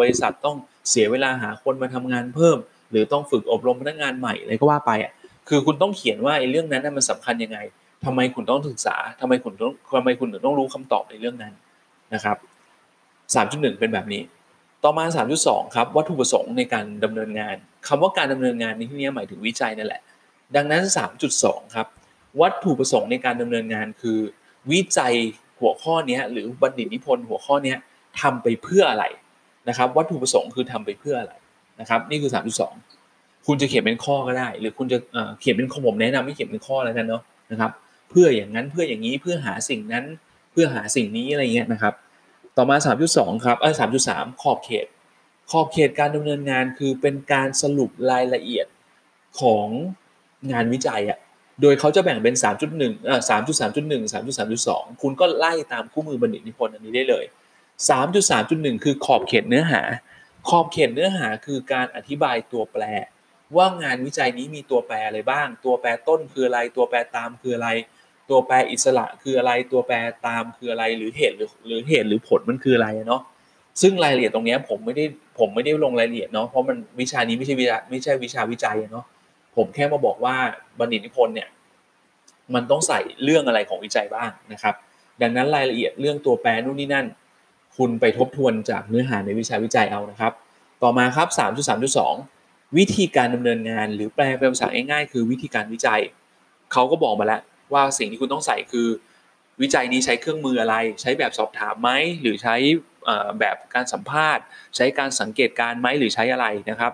[0.00, 0.56] บริษัทต้อง
[0.90, 2.56] เสียเวลาหาคนมาทำงานเพิ่ม
[2.90, 5.12] หรือต้องฝึกอบรมพนักงานใหม่อะไรก็ว่าไปอะ
[5.48, 7.58] คือคุณต้องเขียนว่าไอ้เรื่องนั้นมันสำคัญยังไง
[8.04, 11.54] ทำไมคุณต้องศึกษาทำไมคุณต้องทำไมคุณถึงต้องรู้คำตอบในเรื่องนั้น
[12.14, 12.36] นะครับ
[13.34, 14.22] 3.1 เป็นแบบนี้
[14.84, 15.04] ต่อมา
[15.40, 17.56] 3.2 ครับวัตถุประสงค์ในการดำเนินงาน
[17.88, 20.02] คำว่าการดำเนินงานในที่นี้หมายถึงวิจัยนั่นแหละ
[20.56, 20.82] ดังนั้น
[21.28, 21.86] 3.2 ครับ
[22.40, 24.18] วัตถุประสงค์ในการดำเนินงานคือ
[24.70, 25.14] วิจัย
[25.60, 27.74] หัวข้อนี้หรือบัณฑิตนิพนธ์หัวข้อนี้
[28.20, 29.04] ทำไปเพื่ออะไร
[29.68, 31.34] นะครับ วัตถุประสงค์คือทำไปเพื่ออะไร
[31.80, 32.30] นะครับ นี่คือ
[32.88, 34.98] 3.2 คุณจะเขียนเป็นข้อก็ได้ หรือคุณจะ
[35.40, 37.70] เขียนเป็นข้อผมแนะนำให้เขียนเป็นข้อแล้วกันเนาะนะครับ
[38.10, 40.04] เพื่ออย่างนั้นเพื่ออย่างนี้เพื่อหาสิ่งนั้น
[40.52, 41.94] เพื่อหาสิ่งนี้อะไรเงี้ยนะครับ
[42.56, 42.76] ต่อมา
[43.10, 43.74] 3.2 ครับเออ
[44.06, 44.86] 3.3 ขอบเขต
[45.50, 48.66] ขอบเขตการดำเนินงานคือเป็นการสรุปรายละเอียด
[49.40, 49.66] ของ
[50.52, 51.18] งานวิจัยอะ
[51.62, 52.34] โดยเขาจะแบ่งเป็น
[52.70, 57.24] 3.1เอ่อ3.3.1 3.3.2 คุณก็ไล่ตามคู่มือบัณฑิตนิพนธ์อันนี้ได้เลย
[57.90, 59.82] 3.3.1 คือขอบเขตเนื้อหา
[60.48, 62.84] ขอบเขตเนื้อหาคือการอธิบายตัวแปร
[63.56, 67.68] ว่างานวิจัยนี้มีตัวแปรอะไรบ้าง ตัวแปรต้นคืออะไร ตัวแปรตามคืออะไร
[68.30, 69.96] ตัวแปรอิสระคืออะไรตัวแปร
[70.26, 73.22] ตามคืออะไรหรือเหตุหรือหรือเหตุหรือผลมันคืออะไรเนาะ
[73.82, 75.04] ซึ่งรายละเอียดตรงนี้ผมไม่ได้
[75.38, 79.04] ผมไม่ได้ลงรายละเอียดเนาะเพราะมันวิชานี้ไม่ใช่วิชาไม่ใช่วิชาวิจัยเนาะ
[79.56, 80.36] ผมแค่มาบอกว่า
[80.78, 81.48] บัณฑิตนิพนธ์เนี่ย
[82.54, 84.74] มันต้องใส่เรื่องอะไรของวิจัยบ้างนะครับ
[85.22, 87.06] ดังนั้นรายละเอียดเรื่องตัวแปรนู่นนี่นั่น
[87.76, 90.32] คุณไปทบทวนจากเนื้อหาในวิชาวิจัยเอานะครับ
[90.82, 91.28] ต่อมาครับ
[92.22, 96.00] 3.3.2 วิธีการดำเนินงาน หรือแปลเป็นภาษาง่ายๆ คือวิธีการวิจัย
[96.72, 97.40] เขาก็บอกมาแล้ว
[97.72, 98.88] ว่าสิ่งที่คุณต้องใส่คือ
[99.62, 101.90] วิจัยนี้ใช้เครื่องมืออะไร ใช้แบบสอบถามไหม
[102.20, 102.56] หรือใช้
[103.40, 104.44] แบบการสัมภาษณ์
[104.76, 106.92] ใช้การสังเกตการไหมหรือใช้อะไรนะครับ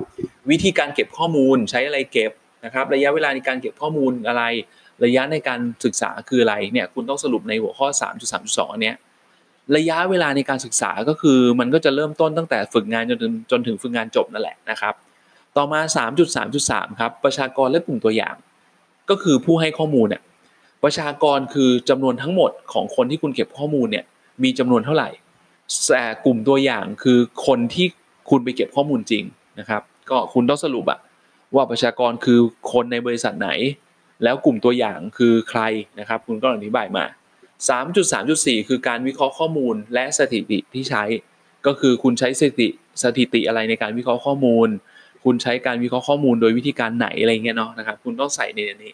[0.51, 2.33] วิธีการเก็บข้อมูลใช้อะไรเก็บ
[2.65, 4.45] นะครับ ระยะเวลาในการเก็บข้อมูลอะไร
[5.05, 7.89] ระยะในการศึกษาคืออะไรเนี่ยคุณต้องสรุปในหัวข้อ
[8.31, 8.97] 3.3.2อันเนี้ย
[9.77, 14.95] ระยะเวลาในการศึกษาก็คือมันก็จะเริ่มต้นตั้งแต่ฝึกงานจนถึงจนถึงฝึกงานจบนั่นแหละนะครับ
[15.57, 15.81] ต่อมา
[16.41, 18.35] 3.3.3 ครับประชากรและกลุ่มตัวอย่าง
[19.11, 20.23] ก็คือผู้ให้ข้อมูลเนี่ย
[20.85, 24.05] ประชากรคือจำนวนทั้งหมดของคนที่คุณเก็บข้อมูลเนี่ย
[24.43, 25.11] มีจำนวนเท่าไหร่
[25.89, 27.87] แต่กลุ่มตัวอย่างคือคนที่
[28.31, 29.25] คุณไปเก็บข้อมูลจริง
[29.59, 30.99] นะครับ ก็คุณต้องสรุปอะ
[31.55, 32.39] ว่าประชากรคือ
[32.73, 33.51] คนในบริษัทไหน
[34.25, 35.61] แล้วกลุ่มตัวอย่างคือใคร
[36.01, 37.05] นะครับ คุณก็อธิบายมา
[37.83, 41.05] 3.3.4 คือการวิเคราะห์ข้อมูลและสถิติที่ใช้
[41.67, 42.69] ก็คือคุณใช้สถิติ
[43.03, 44.69] สถิติอะไรในการวิเคราะห์ข้อมูล
[45.25, 48.93] คุณใช้การวิเคราะห์ข้อมูลโดยวิธีการไหนอะไรเงี้ยเนาะนะครับ คุณต้องใส่ในนี้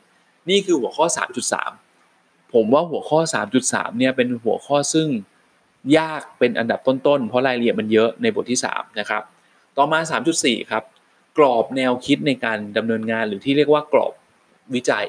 [0.50, 1.06] นี่คือหัวข้อ
[1.78, 3.18] 3.3 ผมว่าหัวข้อ
[3.58, 5.08] 3.3 เนี่ยเป็นหัวข้อซึ่ง
[5.98, 9.22] ยากเป็นอันดับต้นๆ เพราะรายละเอียดมันเยอะในบทที่ 3 นะครับ
[9.76, 9.98] ต่อมา
[10.34, 10.84] 3.4 ครับ
[11.38, 14.12] กรอบแนวคิดในการดำเนินงานหรือที่เรียกว่ากรอบ
[14.74, 15.06] วิจัย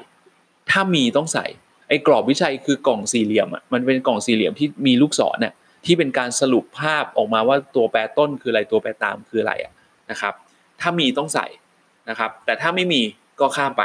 [0.69, 1.45] ถ้ามีต้องใส่
[1.87, 5.53] ไอ้กรอบวิจัยคือกล่องสี่เหลี่ยมอะ มันเป็นกล่องสี่เหลี่ยมที่มีลูกศรเนี่ย
[5.85, 9.73] ที่เป็นการสรุปภาพออกมาว่าตัวแปรต้นคืออะไรตัวแปรตามคืออะไรอะ
[10.11, 10.33] นะครับ
[10.81, 11.47] ถ้ามีต้องใส่
[12.09, 13.01] นะครับ แต่ถ้าไม่มี
[13.39, 13.83] ก็ข้ามไป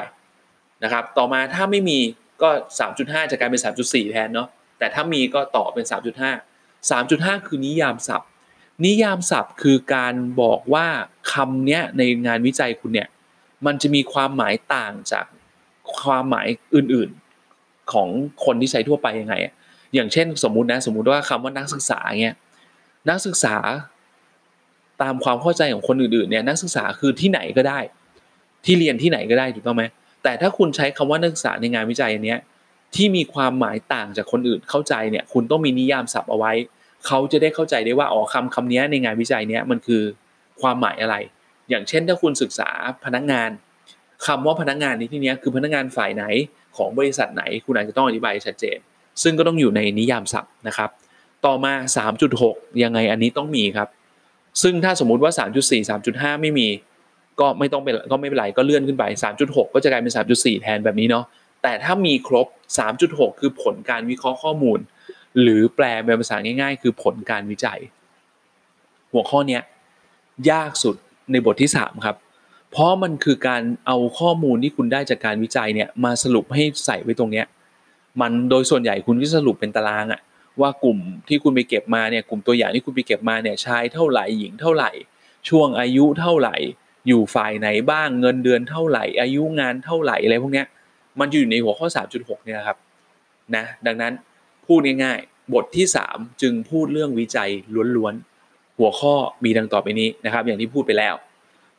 [0.82, 1.98] นะครับต่อมาถ้าไม่มี
[2.42, 2.50] ก็
[2.90, 4.48] 3.5 จะกลายเป็น 3.4 แทนเนาะ
[4.78, 8.28] แต่ถ้ามีก็ต่อเป็น 3.5 3.5 คือนิยามศัพท์
[8.84, 10.86] นิยามศัพท์คือการบอกว่า
[11.32, 13.08] คำเนี้ยในงานวิจัยคุณเนี่ย
[13.66, 15.26] มันจะมีความหมายต่างจาก
[16.00, 18.08] ความหมายอื่นๆของ
[18.44, 19.34] คนที่ใช้ทั่วไปยังไง
[19.94, 22.36] อย่างเช่นสมมุตินะสมมุติว่าคำว่านักศึกษาเงี้ย
[23.08, 23.56] นักศึกษา
[25.02, 27.78] ตามความเข้าใจของคนอื่นๆเนี่ยนักศึกษาคือที่ไหนก็ได้
[28.64, 29.84] ที่เรียนที่ไหนก็ได้ถูกต้องไหม
[30.24, 32.36] แต่ถ้าคุณใช้คำว่านักศึกษาในงานวิจัยอันนี้
[32.94, 36.52] ที่มีความหมายต่างจากคนอื่นเข้าใจเนี่ย คุณต้องมีนิยามศัพท์เอาไว้
[37.06, 40.02] เขาจะได้เข้าใจได้ว่าอ๋อคำคำนี้ในงานวิจัยเนี้ยมันคือ
[40.60, 41.16] ความหมายอะไร
[41.70, 42.70] อย่างเช่นถ้าคุณศึกษา
[43.04, 43.50] พนักงาน
[44.26, 46.24] คำว่าพนักงานในที่นี้คือพนักงานฝ่ายไหน
[46.76, 48.78] ของบริษัทไหน คุณอาจจะต้องอธิบายชัดเจน
[49.22, 50.90] ซึ่งก็ต้องอยู่ในนิยามศัพท์นะครับ
[51.46, 51.72] ต่อมา
[52.26, 53.88] 3.6 ยังไงอันนี้ต้องมีครับ
[54.62, 56.68] ซึ่งถ้าสมมุติว่า 3.4 3.5 ไม่มี
[57.40, 59.04] ก็ไม่ต้องเป็นก็ไม่เป็นไรก็เลื่อนขึ้นไป
[59.38, 61.24] 3.6 ก็จะกลายเป็น 3.4 แทนแบบนี้เนาะ
[61.62, 62.46] แต่ถ้ามีครบ
[62.94, 64.78] 3.6 คือผลการวิเคราะห์ข้อมูล
[65.40, 67.78] หรือแปลเป็นภาษาง่าย ๆ คือผลการวิจัย
[69.12, 69.58] หัวข้อนี้
[70.50, 70.96] ยากสุด
[71.32, 72.16] ในบทที่ 3 ครับ
[72.70, 77.46] เพราะมันคือการเอาข้อมูลที่คุณได้จากการวิจัยเนี่ยมาสรุปให้ใส่ไว้ตรงเนี้ย
[78.20, 80.20] มันโดยส่วนใหญ่คุณก็สรุปเป็นตารางอะ
[80.60, 84.90] ว่ากลุ่มที่คุณไปเก็บมาเนี่ยกลุ่มตัวอย่างที่คุณไปเก็บมาเนี่ยชายเท่าไหร่หญิงเท่าไหร่
[85.48, 86.56] ช่วงอายุเท่าไหร่
[87.08, 90.66] อยู่ฝ่ายไหนบ้างเงินเดือนเท่าไหร่ อายุงานเท่าไหร่อะไรพวกเนี้ย
[91.20, 91.86] มันอยู่ในหัวข้อ
[92.16, 92.78] 3.6 เนี่ยครับ
[93.56, 94.12] นะดังนั้น
[94.66, 97.50] พูดง่ายๆ บทที่ 3 จึงพูดเรื่องวิจัย
[97.96, 101.14] ล้วนๆ หัวข้อมีดังต่อไปนี้นะครับ อย่างที่พูดไปแล้ว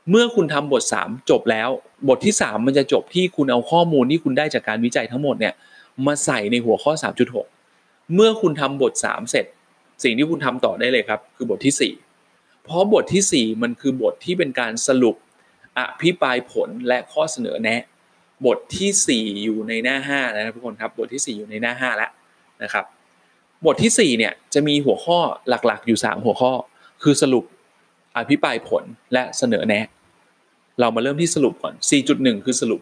[0.10, 1.70] เมื่อคุณทำบท 3 จบแล้ว
[2.10, 5.54] บทที่ 3 มันจะจบที่คุณเอาข้อมูลที่คุณได้จากการวิจัยทั้งหมดเนี่ย
[6.06, 6.92] มาใส่ในหัวข้อ
[7.54, 9.46] 3.6 เมื่อคุณทำบท 3 เสร็จ
[10.04, 12.05] สิ่งที่คุณทำต่อได้เลยครับ คือบทที่ 4
[12.66, 15.16] เพราะบทที่ 4 มันคือบทที่เป็นการสรุป
[15.78, 17.82] อภิปรายผลและข้อเสนอแนะ
[18.46, 19.98] บทที่ 4 อยู่ในหน้า
[20.30, 22.12] 5นะครับทุกคนครับบทที่ 4 อยู่ในหน้า5แล้ว
[22.64, 22.86] นะครับ
[23.66, 26.52] บทที่4เนี่ยจะมีหัวข้อหลักๆอยู่ 3 หัวข้อ
[27.04, 27.44] คือสรุป
[28.18, 29.88] อภิปรายผลและเสนอแนะ
[30.80, 31.74] เรามาเริ่มที่สรุปก่อน
[32.10, 32.82] 4.1 คือสรุป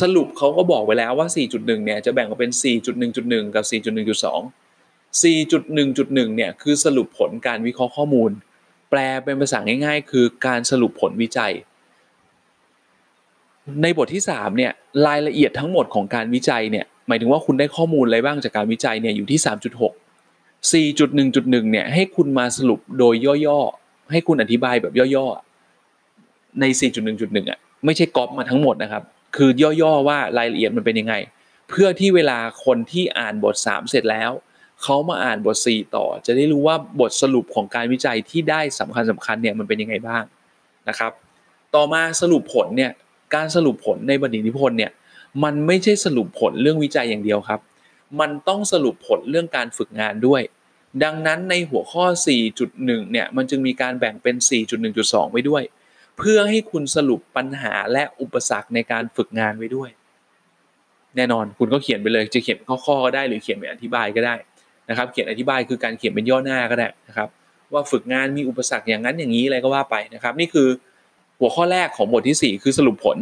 [0.00, 2.52] สรุปเขาก็บอกไว้แล้วว่า 4.1 เนี่ยจะแบ่งออกเป็น
[3.02, 8.30] 4.1.1 กับ 4.1.2 4.1.1 เนี่ยคือสรุปผลการวิเคราะห์ข้อมูล
[8.90, 11.52] แปลเป็นภาษาง่าย ๆ คือการสรุปผลวิจัย
[13.82, 14.72] ในบทที่3เนี่ย
[15.06, 23.14] รายละเอียดทั้งหมดของการวิจัยเนี่ยหมายถึงว่าคุณได้ข้อมูลอะไรบ้างจากการวิจัยเนี่ยอยู่ที่ 3.6 4.1.1เนี่ยให้คุณมาสรุปโดย
[23.46, 26.64] ย่อๆให้คุณอธิบายแบบย่อๆใน
[27.08, 29.02] 4.1.1อะไม่ใช่ก๊อปมาทั้งหมดนะครับ
[29.36, 29.50] คือ
[29.82, 31.14] ย่อๆว่ารายละเอียดมันเป็นยังไง
[31.68, 34.30] เพื่อที่เวลาคนที่อ่านบท 3 เสร็จแล้ว
[34.82, 40.24] เขามาอ่านบท 4 ต่อ จะได้รู้ว่าบทสรุปของการวิจัยที่ได้สำคัญสำคัญเนี่ยมันเป็นยังไงบ้าง
[40.88, 41.12] นะครับ
[41.74, 42.92] ต่อมาสรุปผลเนี่ย
[43.34, 44.92] การสรุปผลในบัณฑิตนิพนธ์เนี่ย
[45.44, 47.60] มันไม่ใช่สรุปผลเรื่องวิจัยอย่างเดียวครับ
[48.20, 50.42] มันต้องสรุปผลเรื่องการฝึกงานด้วย
[51.04, 52.04] ดังนั้นในหัวข้อ
[52.58, 54.36] 4.1 เนี่ยมันจึงมีการแบ่งเป็น
[54.84, 55.62] 4.1.2 ไว้ด้วย
[56.18, 59.90] เพื่อให้คุณสรุปปัญหาและอุปสรรคในการฝึกงานไว้ด้วย
[61.16, 64.34] แน่นอนคุณก็เขียนไปเลยจะเขียนข้อๆก็ได้หรือเขียนเป็นอธิบายก็ได้
[64.90, 67.28] นะครับ เขียนอธิบายคือการเขียนเป็นย่อหน้าก็ได้นะครับ
[67.72, 70.68] ว่าฝึกงานมีอุปสรรคอย่างนั้นอย่างนี้อะไรก็ว่าไปนะครับ นี่คือ
[71.40, 73.16] หัวข้อแรกของบทที่ 4 คือสรุปผล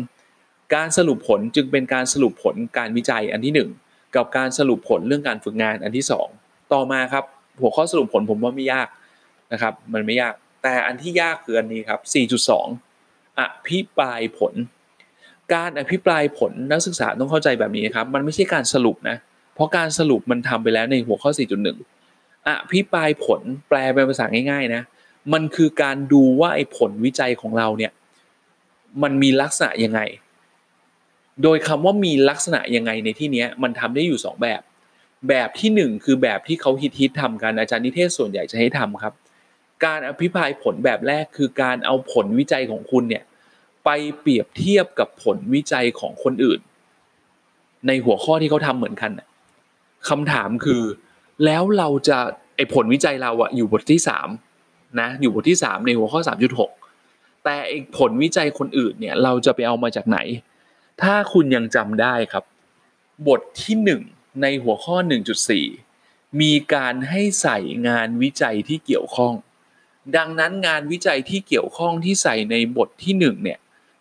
[0.75, 6.05] การสรุปผลจึงเป็นการสรุปผลการวิจัยอันที่ 1 กับการสรุปผลเรื่องการฝึกงานอันที่
[6.39, 7.25] 2 ต่อมาครับ
[7.61, 8.89] หัวข้อสรุปผลผมว่าไม่ยาก
[9.53, 12.01] นะครับ มันไม่ยากแต่อันที่ยากคืออันนี้ครับ
[12.65, 14.55] 4.2 อภิปรายผล
[15.55, 19.17] การอภิปรายผลนักศึกษาต้องเข้าใจแบบนี้ครับ มันไม่ใช่การสรุปนะ
[19.57, 21.31] เพราะการสรุปมันทำไปแล้วในหัวข้อ
[21.89, 24.83] 4.1 อภิปรายผลแปลเป็นภาษาง่าย ๆ นะ
[25.33, 27.93] มันคือการดูว่าไอ้ผลวิจัยของเราเนี่ย
[29.03, 30.01] มันมีลักษณะยังไง
[31.43, 34.61] โดยคำว่ามีลักษณะยังไงในที่นี้มันทำได้อยู่ 2 แบบ
[35.29, 39.15] แบบที่ 1 คือแบบที่เขาฮิตฮิตทำกันอาจารย์นิเทศส่วนใหญ่จะให้ทำครับ
[39.85, 43.25] การอภิปรายผลแบบแรกคือการเอาผลวิจัยของคุณเนี่ย
[43.85, 43.91] ไป
[44.21, 46.61] เปรียบเทียบกับผลวิจัยของคนอื่น
[47.87, 49.11] ในหัวข้อที่เขาทำเหมือนกัน
[50.09, 50.83] คำถามคือ
[51.45, 52.19] แล้วเราจะ
[52.57, 54.29] ไอผลวิจัยเราอะอยู่บทที่สาม
[55.01, 56.71] นะอยู่บทที่สามในหัวข้อสามจุดหก
[57.45, 60.19] แต่ไอผลวิจัยคนอื่นเนี่ย เราจะไปเอามาจากไหน
[61.03, 62.45] ถ้าคุณยังจำได้ครับ
[63.29, 64.03] บทที่หนึ่ง
[64.43, 64.97] ในหัวข้อ
[65.69, 69.35] 1.4มีการให้ใส่งานวิจัยที่เกี่ยวข้อง
[70.17, 73.59] ดังนั้นงานวิจัยที่เกี่ยวข้องที่ใส่ในบทที่1เนี่ย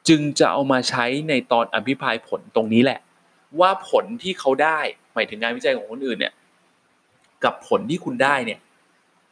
[0.07, 2.99] จึงจะเอามาใช้ในตอนอภิปรายผลตรงนี้แหละ
[3.59, 4.79] ว่าผลที่เขาได้
[5.15, 6.33] หมายถึงงานวิจัยของคนอื่นเนี่ย
[7.43, 8.59] กับผลที่คุณได้เนี่ย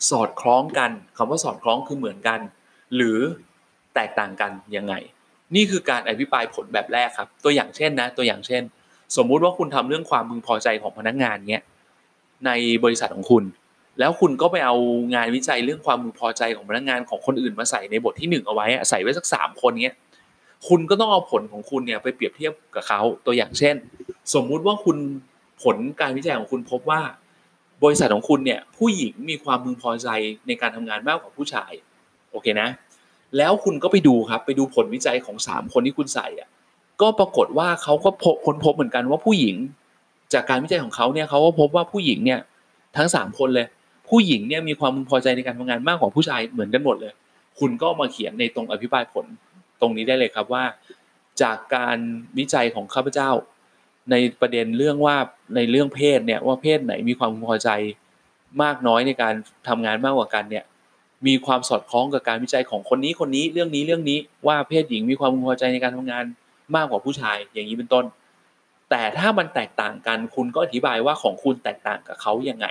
[0.10, 2.40] สอดคล้องกันคำว่าสอดคล้องคือเหมือนกัน
[2.96, 3.20] หรือ
[3.96, 4.94] แตกต่างกันยังไง
[5.56, 8.64] นี่คือการอภิปรายผลแบบแรกครับ ตัวอย่างเช่นนะ ตัวอย่างเช่น
[9.18, 11.64] สมมุติว่าคุณทำเรื่องความพึงพอใจของพนักงานเนี้ย
[12.46, 12.52] ใน
[12.84, 13.44] บริษัทของคุณ
[14.00, 14.76] แล้วคุณก็ไปเอา
[15.16, 19.96] งานวิจัยเรื่องความพึงพอใจของพนักงานของคนอื่นมาใส่ในบทที่1เอาไว้ใส่ไว้สักสามคนเนี้ย
[20.68, 23.76] คุณก็ต้องเอาผลของคุณเนี่ยไปเปรียบเทียบกับเขาตัวอย่างเช่น
[24.34, 24.98] สมมุติว่าคุณ
[25.64, 27.02] ผลการวิจัยของคุณพบว่า
[27.84, 30.08] บริษัทของคุณเนี่ยผู้หญิงมีความพึงพอใจ
[30.48, 31.72] ในการทำงานมากกว่าผู้ชาย
[32.32, 32.70] โอเคนะ
[33.38, 36.50] แล้วคุณก็ไปดูครับไปดูผลวิจัยของ 3 คนที่คุณใส่อะ
[37.02, 39.56] ก็ปรากฏว่าเขาก็พบค้นพบเหมือนกันว่าผู้หญิง
[40.34, 42.40] จากการวิจัยของเขาเนี่ยเขาก็พบว่าผู้หญิงเนี่ย
[42.98, 43.68] ทั้ง 3 คนเลย
[44.10, 47.14] ผู้หญิงเนี่ยมีความพึงพอใจในการทำงานมากกว่าผู้ชายเหมือนกันหมดเลย
[47.60, 49.26] คุณก็มาเขียนในตรงอภิปรายผล
[49.82, 50.64] ตรงนี้ได้เลยครับว่า
[51.42, 51.98] จากการ
[52.38, 53.30] วิจัยของข้าพเจ้า
[54.12, 55.18] ในประเด็นเรื่องว่า
[55.56, 57.70] ในเรื่องเพศเนี่ยว่าเพศไหนมีความพอใจ
[58.64, 59.34] มากน้อยในการ
[59.68, 60.64] ทำงานมากกว่ากันเนี่ย
[61.28, 66.24] มีความสอดคล้องกับการวิจัยของคนนี้คนนี้เรื่องนี้เรื่องนี้ว่าเพศหญิงมีความพอใจในการทำงาน
[66.76, 68.06] มากกว่าผู้ชายอย่างนี้เป็นต้น
[68.90, 72.68] แต่ถ้ามันแตกต่างกันคุณก็อธิบายว่าของคุณแตกต่างกับเขายังไง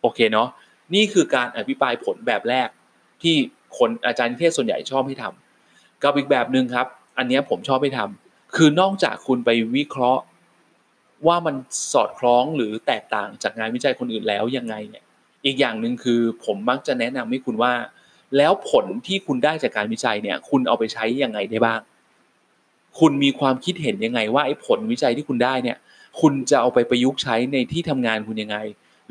[0.00, 0.48] โอเคเนาะ
[0.94, 2.68] นี่คือการอภิปรายผลแบบแรก
[3.22, 3.34] ที่
[3.78, 6.86] คนอาจารย์เทศส่วนใหญ่ชอบให้ทำกับอีกแบบหนึ่งครับ
[7.18, 10.22] อันนี้ผมชอบไปทำคือนอกจากคุณไปวิเคราะห์
[11.26, 11.54] ว่ามัน
[11.92, 15.04] สอดคล้องหรือแตกต่างจากงานวิจัยคนอื่นแล้วยังไงเนี่ย
[15.44, 17.72] อีกอย่างหนึ่งคือผมมักจะแนะนำให้คุณว่า
[18.36, 21.80] แล้วผลที่คุณได้จากการวิจัยเนี่ย คุณเอาไปใช้ยังไงได้บ้าง
[22.98, 25.76] คุณมีความคิดเห็นยังไงว่าไอ้ผลวิจัยที่คุณได้เนี่ย
[26.20, 28.58] คุณจะเอาไปประยุกต์ใช้ในที่ทำงานคุณยังไง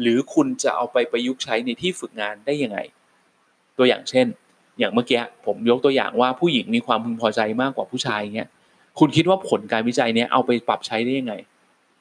[0.01, 2.80] หรือคุณจะเอาไปประยุกต์ใช้ในที่ฝึกงานได้ยังไง
[3.78, 4.28] ตัวอย่างเช่น
[4.80, 8.49] อย่างเมื่อกี้ผมยกตัวอย่างว่าผู้หญิงมีความพึงพอใจมากกว่าผู้ชายเงี้ย
[8.99, 11.34] คุณคิดว่าผลการวิจัยเนี้ยเอาไปปรับใช้ได้ยังไง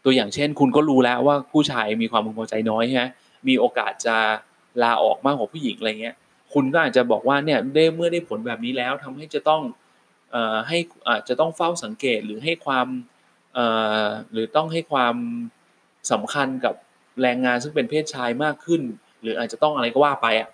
[0.05, 3.05] ตัวอย่างเช่น คุณก็รู้แล้วว่าผู้ชายมีความพึงพอใจน้อยใช่ไหม
[3.49, 4.17] มีโอกาสจะ
[4.83, 6.17] ลาออกมากกว่าผู้หญิงอะไรเงี้ย
[6.53, 9.63] คุณก็อาจจะบอกว่าเนี่ยได้เมื่อได้ผลแบบนี้แล้วทำให้จะต้อง
[10.33, 10.79] เอ่อให้
[11.09, 12.87] อาจจะต้องเฝ้าสังเกตหรือให้ความ
[13.55, 13.67] เอ่
[14.03, 15.15] อหรือต้องให้ความ
[16.13, 16.75] สำคัญกับ
[17.23, 18.83] แรงงานซึ่งเป็นเพศชายมากขึ้น
[19.23, 20.49] หรืออาจจะต้องอะไรก็ว่าไปอะ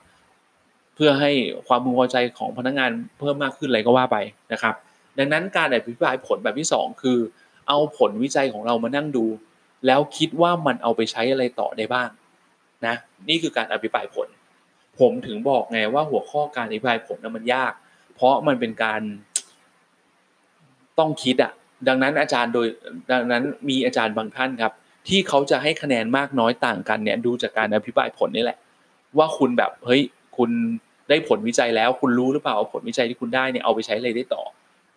[0.95, 1.33] เพื่อให้
[1.69, 4.17] ความพึงพอใจของพนักงานเพิ่มมากขึ้นอะไรก็ว่าไป
[4.53, 4.75] นะครับ
[5.19, 7.19] ดังนั้นการอภิปรายผลแบบที่ 2 คือ
[7.69, 9.27] เอาผลวิจัยของเรามานั่งดู
[9.87, 12.09] แล้วคิดว่ามันเอาไปใช้อะไรต่อได้บ้าง
[12.87, 12.95] นะ
[13.29, 14.29] นี่คือการอภิปรายผล
[14.99, 17.73] ผมถึงบอกไงว่าหัวข้อการอภิปรายผลนั้นมันยาก
[18.15, 19.01] เพราะมันเป็นการ
[20.99, 21.53] ต้องคิดอะ
[21.89, 22.67] ดังนั้นอาจารย์โดย
[23.13, 24.73] ดังนั้นมีอาจารย์บางท่านครับ
[25.09, 28.59] ที่เขาจะให้คะแนนมากน้อยต่างกันเนี่ยดูจากการอภิปรายผลนี่แหละ
[29.19, 30.03] ว่าคุณแบบเฮ้ย
[30.37, 30.51] คุณ
[31.09, 34.43] ได้ผลวิจัยแล้ว คุณรู้หรือเปล่าผลวิจัยที่คุณได้เนี่ยเอาไปใช้อะไรได้ต่อ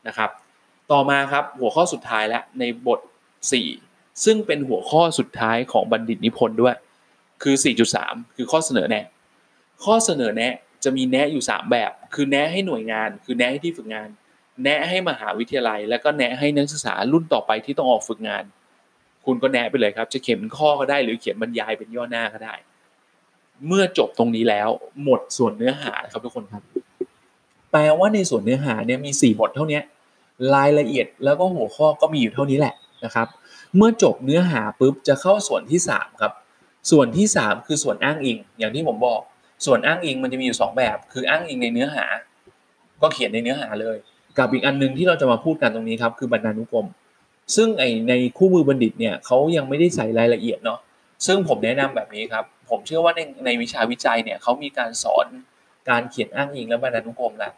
[0.07, 0.30] นะครับ
[0.92, 3.00] ต่อมาครับหัวข้อสุดท้ายแล้วในบท
[3.62, 6.76] 4 ซึ่งเป็นหัวข้อสุดท้ายของบัณฑิตนิพนธ์ด้วย
[7.44, 7.56] คือ
[7.96, 9.06] 4.3 คือข้อเสนอแนะ
[9.84, 14.10] ข้อเสนอแนะจะมีแนะอยู่ 3 แบบ คือแนะให้หน่วยงาน คือแนะให้ที่ฝึกงาน
[14.64, 18.44] แนะให้มหาวิทยาลัย แล้วก็แนะให้นักศึกษารุ่นต่อไปที่ต้องออกฝึกงาน
[19.26, 22.56] คุณก็แนะไปเลยครับ จะเขียนเป็นข้อก็ได้หรือเขียนบรรยายเป็นย่อหน้าก็ได้
[23.68, 24.70] เมื่อจบตรงนี้แล้ว
[25.04, 26.64] หมดส่วนเนื้อหาครับทุกคนครับ
[27.72, 29.82] แปลว่าในส่วนเนื้อหาเนี่ยมี 4 บทเท่านี้
[30.56, 32.76] รายละเอียดแล้วก็หัวข้อก็มีอยู่เท่านี้แหละ
[33.06, 33.28] นะครับ
[33.76, 36.34] เมื่อจบเนื้อหาปุ๊บจะเข้าส่วนที่3ครับ
[36.92, 39.22] ส่วนที่ 3 คือส่วนอ้างอิง อย่างที่ผมบอก
[39.66, 42.06] ส่วนอ้างอิงมันจะมีอยู่ 2 แบบ คืออ้างอิงในเนื้อหา
[43.02, 43.98] ก็เขียนในเนื้อหาเลย
[44.38, 46.88] กับอีกอันนึงที่เราจะมาพูดกันตรงนี้ครับคือบรรณานุกรม
[47.56, 50.80] ซึ่งไอในคู่มือบัณฑิตเนี่ยเขายังไม่ได้ใส่รายละเอียดเนาะ
[51.26, 55.28] ซึ่งผมแนะนำแบบนี้ครับ ผมเชื่อว่าในในวิชาวิจัยเนี่ยเขามีการสอน
[55.89, 57.52] การเขียนอ้างอิงและบรรณานุกรมแหละ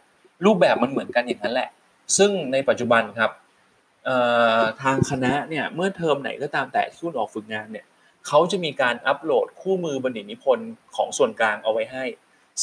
[0.44, 1.68] รูปแบบมันเหมือนกันอย่างนั้นแหละ
[2.16, 3.30] ซึ่งในปัจจุบันครับ
[4.82, 7.86] ทางคณะเนี่ยเมื่อเทอมไหนก็ตามแต่ที่คุณออกฝึกงานเนี่ย
[8.26, 12.04] เขาจะมีการอัปโหลดคู่มือบัณฑิตนิพนธ์ของส่วนกลางเอาไว้ให้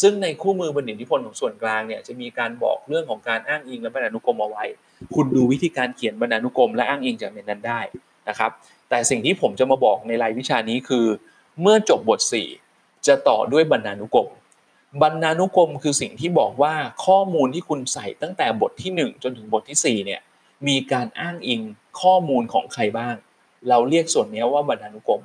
[0.01, 4.63] ซึ่งในคู่มือบัณฑิตนิพนธ์ของส่วนกลางเนี่ยจะมีการบอกเรื่องของการอ้างอิงและบรรณานุกรมเอาไว้
[5.15, 7.81] คุณดูวิธีการเขียนบรรณานุกรมและอ้างอิงจากในนั้นได้
[8.29, 8.51] นะครับ
[8.89, 11.05] แต่สิ่งที่ผมจะมาบอกในรายวิชานี้คือ
[11.61, 12.19] เมื่อจบบท
[12.63, 14.27] 4 จะต่อด้วยบรรณานุกรม
[15.01, 16.73] บรรณานุกรมคือสิ่งที่บอกว่า
[17.05, 20.21] ข้อมูลที่คุณใส่ตั้งแต่บทที่ 1 จนถึงบทที่ 4 เนี่ย
[20.67, 21.61] มีการอ้างอิง
[22.01, 23.15] ข้อมูลของใครบ้าง
[23.69, 25.21] เราเรียกส่วนนี้ว่าบรรณานุกรม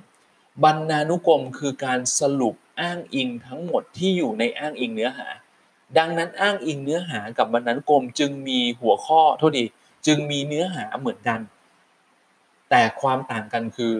[0.64, 5.28] บรรณานุกรมคือการสรุปอ้างอิงทั้งหมดที่อยู่ในอ้างอิงเนื้อหา
[5.98, 9.64] ดังนั้นอ้างอิงเนื้อหากับบรรณานุกรมจึงมีหัวข้อโทษดี
[10.06, 11.40] จึงมีเนื้อหาเหมือนกัน
[12.70, 13.94] แต่ความต่างกันคือ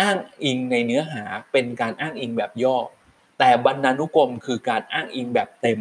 [0.00, 2.76] อ้างอิงในเนื้อหาเป็นการอ้างอิงแบบย่อ
[3.38, 5.78] แต่บรรณานุกรมคือการอ้างอิงแบบเต็ม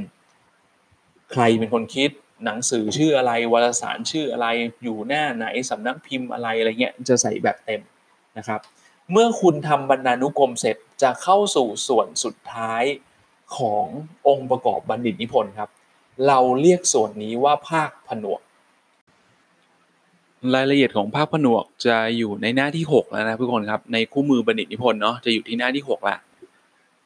[1.32, 2.12] ใครเป็นคนคิด
[2.46, 4.48] หนังสือชื่ออะไรวารสารชื่ออะไร
[4.84, 7.82] อยู่หน้าไหนสำนักพิมพ์อะไรอะไรเงี้ยจะใส่แบบเต็ม
[8.38, 8.60] นะครับ
[9.12, 12.84] เมื่อคุณทำบรรณานุกรมเสร็จจะเข้าสู่ส่วนสุดท้าย
[13.58, 13.86] ของ
[14.28, 15.70] องค์ประกอบบัณฑิตนิพนธ์ครับ
[16.28, 18.42] เราเรียกส่วนนี้ว่าภาคผนวก
[20.54, 26.18] รายละเอียดของภาคผนวกจะอยู่ในหน้าที่ 6 แล้วนะทุกคนครับในคู่มือบัณฑิตนิพนธ์เนาะจะอยู่ที่หน้าที่6ละ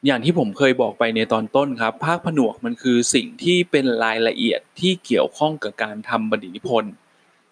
[0.05, 6.93] อย่างที่ผมเคยบอกไปในตอนต้นครับ ภาคผนวกมันคือสิ่งที่เป็นรายละเอียดที่เกี่ยวข้องกับการทำบัณฑิตนิพนธ์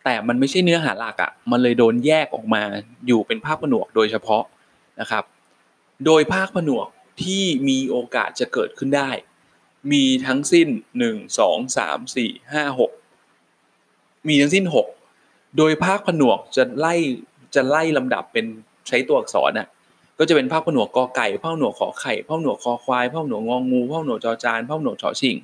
[0.04, 2.64] แต่มันไม่ใช่เนื้อหาหลักอะ่ะมันเลยโดนแยกออกมา
[3.08, 4.44] อยู่เป็นภาคผนวกโดยเฉพาะ
[5.00, 5.24] นะครับ
[6.06, 6.88] โดยภาคผนวก
[7.24, 9.10] ที่มีโอกาสจะเกิดขึ้นได้
[9.92, 10.68] มีทั้งสิ้น
[11.04, 14.66] 1 2 3 4 5 6 มีทั้งสิ้น
[15.12, 16.96] 6 โดยภาคผนวกจะไล่
[17.56, 18.46] จะไล่ลำดับเป็น
[18.88, 19.68] ใช้ตัวอักษรน่ะ
[20.20, 25.36] ก็จะเป็นภาคผนวกกอไก่ภาคผนวกขอไข่ภาคผนวกคอควายภาคผนวกงองูภาคผนวกจอจานภาคผนวกชอชิง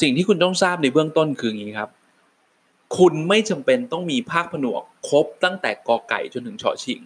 [0.00, 1.90] สิ่งที่คุณต้องทราบในเบื้องต้นคืออย่างนี้ครับ
[2.98, 7.00] คุณไม่จำเป็นต้องมีภาคผนวกครบตั้งแต่กอไก่จนถึงชอชิง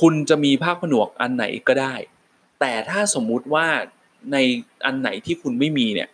[0.00, 1.94] คุณจะมีภาคผนวกอันไหนก็ได้
[2.60, 3.66] แต่ถ้าสมมุติว่า
[4.32, 4.36] ใน
[4.84, 6.08] อันไหนที่คุณไม่มีเนี่ย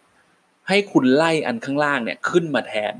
[0.69, 2.95] ให้คุณไล่อันข้างล่างเนี่ยขึ้นมาแทน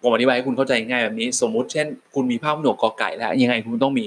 [0.00, 4.06] ผมอธิบายให้คุณเข้าใจง่ายแบบนี้ สมมุติเช่น คุณมีภาคผนวกกอไก่แล้วยังไงคุณต้องมี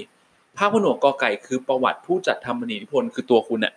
[0.57, 3.73] ภาพผนวกกอไก่คือประวัติผู้จัดทำบัณฑิตพลคือตัวคุณน่ะ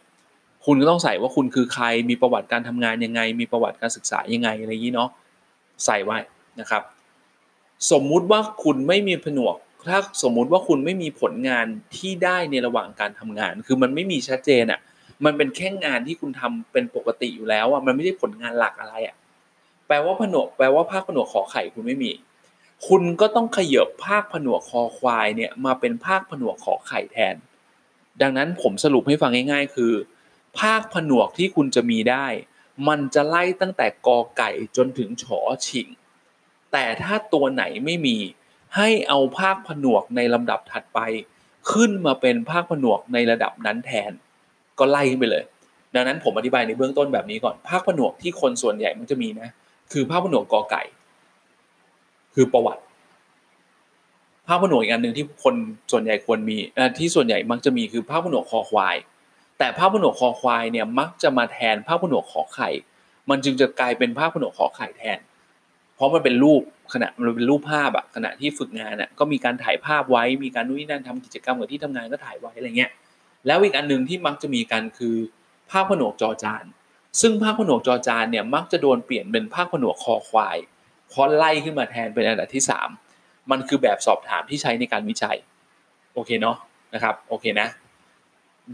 [0.67, 5.11] คุณก็ต้องใส่ว่าคุณคือใครมีประวัติการทำงานยังไง มีประวัติการศึกษายังไงอะไรอย่างนี้เนาะ
[5.85, 6.19] ใส่ไว้
[6.61, 6.83] นะครับ
[7.91, 9.57] สมมุติว่าคุณไม่มีผนวก
[9.89, 11.67] ถ้าสมมุติว่าคุณไม่มีผลงาน
[11.97, 14.81] ที่ได้ในระหว่างการทำงาน คือมันไม่มีชัดเจนอะ
[15.25, 19.17] มันเป็นแค่งานที่คุณทำเป็นปกติอยู่แล้วอะมันไม่ใช่ผลงานหลักอะไรอะ
[19.87, 22.13] แปลว่าผนวกแปลว่าภาคผนวกขอไข่คุณไม่มี
[22.87, 27.35] คุณก็ต้องขยบภาคผนวกคอควายเนี่ยมาเป็นภาคผนวกขอไข่แทน
[28.23, 29.93] ดังนั้นผมสรุปให้ฟังง่ายๆ คือ
[30.61, 32.27] ภาคผนวกที่คุณจะมีได้
[32.89, 35.89] มันจะไล่ตั้งแต่กอไก่จนถึงฉอฉิง
[36.73, 38.17] แต่ถ้าตัวไหนไม่มี
[38.77, 41.01] ให้เอาภาคผนวกในลำดับถัดไป
[41.73, 44.13] ขึ้นมาเป็นภาคผนวกในระดับนั้นแทน
[44.79, 45.45] ก็ไล่ขึ้นไปเลย
[45.95, 49.49] ดังนั้นผมอธิบายในเบื้องต้นแบบนี้ก่อน ภาคผนวกที่คนส่วนใหญ่มันจะมีนะ
[49.93, 50.83] คือภาคผนวกกอไก่
[52.35, 52.83] คือประวัติ
[54.47, 55.55] ภาพผนวกอีกอันหนึ่งที่คน
[55.93, 56.57] ส่วนใหญ่ควรมี
[56.99, 58.97] ที่ส่วนใหญ่มักจะมีคือภาพผนวกคอควาย
[59.59, 62.69] แต่ภาพผนวกคอควายเนี่ยมักจะมาแทนภาพผนวกขอไข่
[63.31, 65.19] มันจึงจะกลายเป็นภาพผนวกขอไข่แทน
[65.97, 66.63] เพราะมันเป็นรูป
[66.93, 72.91] ขณะมันเป็นรูปภาพอะขณะที่ฝึกงานอะก็มีการถ่ายภาพไว้มีการนู่นนี่นั่นทำกิจกรรมกับที่ทำงานก็ถ่ายไว้อะไรเงี้ย
[73.47, 75.17] แล้วอีกอันหนึ่งที่มักจะมีกันคือ
[75.71, 76.65] ภาพผนวกจอจาน
[77.21, 80.57] ซึ่งภาพผนวกจอจานเนี่ยมักจะโดนเปลี่ยนเป็นภาพผนวกคอควาย
[81.15, 82.63] พราะไล่ขึ้นมาแทนเป็นอันดับที่
[83.07, 85.37] 3 มันคือแบบสอบถามที่ใช้ในการวิจัย
[86.15, 86.57] โอเคเนาะ
[86.95, 87.69] นะครับโอเคนะ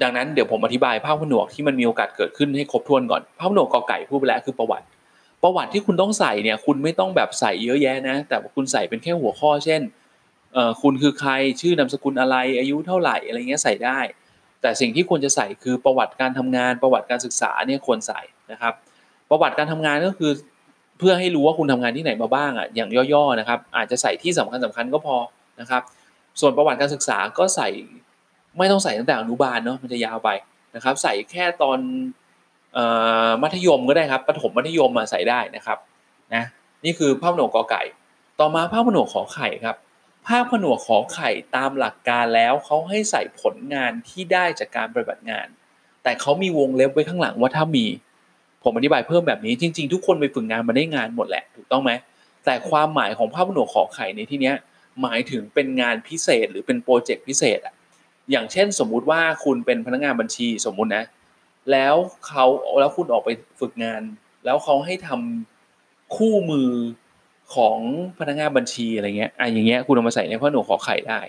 [0.02, 4.86] ดังนั้นเดี๋ยวผมอธิบายภาพผนวกที่มันมีโอกาสเกิดขึ้นให้ครบถ้วนก่อนภาพผนวกกอไก่พูดไปแล้วคือประวัติ
[5.42, 9.80] ประวัติที่คุณต้องใส่เนี่ย คุณไม่ต้องแบบใส่เยอะแยะนะ แต่คุณใส่เป็นแค่หัวข้อ เช่น
[10.82, 13.98] คุณคือใครชื่อนามสกุลอะไร อายุเท่าไหร่อะไรเงี้ยใส่ได้
[14.60, 18.20] แต่สิ่งที่ควรจะใส่คือประวัติการทำงาน ประวัติการศึกษาเนี่ยควรใส่
[18.52, 18.74] นะครับ
[19.30, 20.32] ประวัติการทำงานก็คือ
[21.00, 25.16] เพื่อให้รู้ว่าคุณทำงานที่ไหนมาบ้างอะอย่างย่อๆนะครับ อาจจะใส่ที่สำคัญสำคัญก็พอ
[25.60, 25.82] นะครับ
[26.40, 27.68] ส่วนประวัติการศึกษาก็ใส่
[28.58, 30.28] ไม่ต้องใส่ตั้งแต่อนุบาลเนาะมันจะยาวไป
[30.74, 31.78] นะครับ ใส่แค่ตอน
[33.42, 35.78] มัธยมก็ได้ครับประถมมัธยมมาใส่ได้นะครับ
[36.34, 36.44] นะ
[36.84, 37.82] นี่คือภาพหนวกกอไก่
[38.40, 39.76] ต่อมาภาพผนวกขอไข่ครับ
[40.26, 45.46] ภาพผนวกขอไข่ตามหลักการแล้วเขาให้ใส่ผลงานที่ได้จากการปฏิบัติงาน
[46.02, 47.86] แต่เขามีวงเล็บไว้ข้างหลังว่าถ้ามี
[48.62, 51.90] ผมอธิบายเพิ่มแบบนี้จริง ๆ ทุกคนไปฝึกงานมาได้งานหมดแหละถูกต้องไหม
[52.44, 54.52] แต่ความหมายของภาพผนวกขอไข่ในที่นี้
[55.02, 57.74] หมายถึงเป็นงานพิเศษหรือเป็นโปรเจกต์พิเศษอะ
[58.30, 61.04] อย่างเช่นสมมุติว่าคุณเป็นพนักงานบัญชีสมมุตินะ
[61.70, 61.94] แล้ว
[62.26, 62.44] เขา
[62.80, 63.30] แล้วคุณออกไป
[63.60, 64.02] ฝึกงาน
[64.44, 66.70] แล้วเขาให้ทำคู่มือ
[67.54, 67.78] ของ
[68.18, 71.20] พนักงานบัญชีอะไรเงี้ยอะอย่างเงี้ยคุณเอามาใส่ในพระหนูขอไข่ได้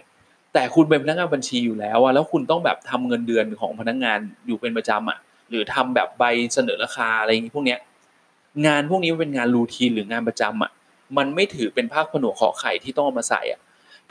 [0.53, 5.19] แต่คุณเป็นพนักงานบัญชีอยู่แล้วอะแล้วคุณต้องแบบทำเงินเดือนของพนักงานอยู่เป็นประจำอะ
[5.51, 6.23] หรือทำแบบใบ
[6.53, 7.79] เสนอราคาอะไรอย่างงี้พวกเนี้ย
[8.65, 10.71] งานพวกนี้เป็นงานรูทีนหรืองานประจำอะ
[11.17, 13.59] มันไม่ถือเป็นภาคผนวกขอไข่ที่ต้องเอามาใส่อะ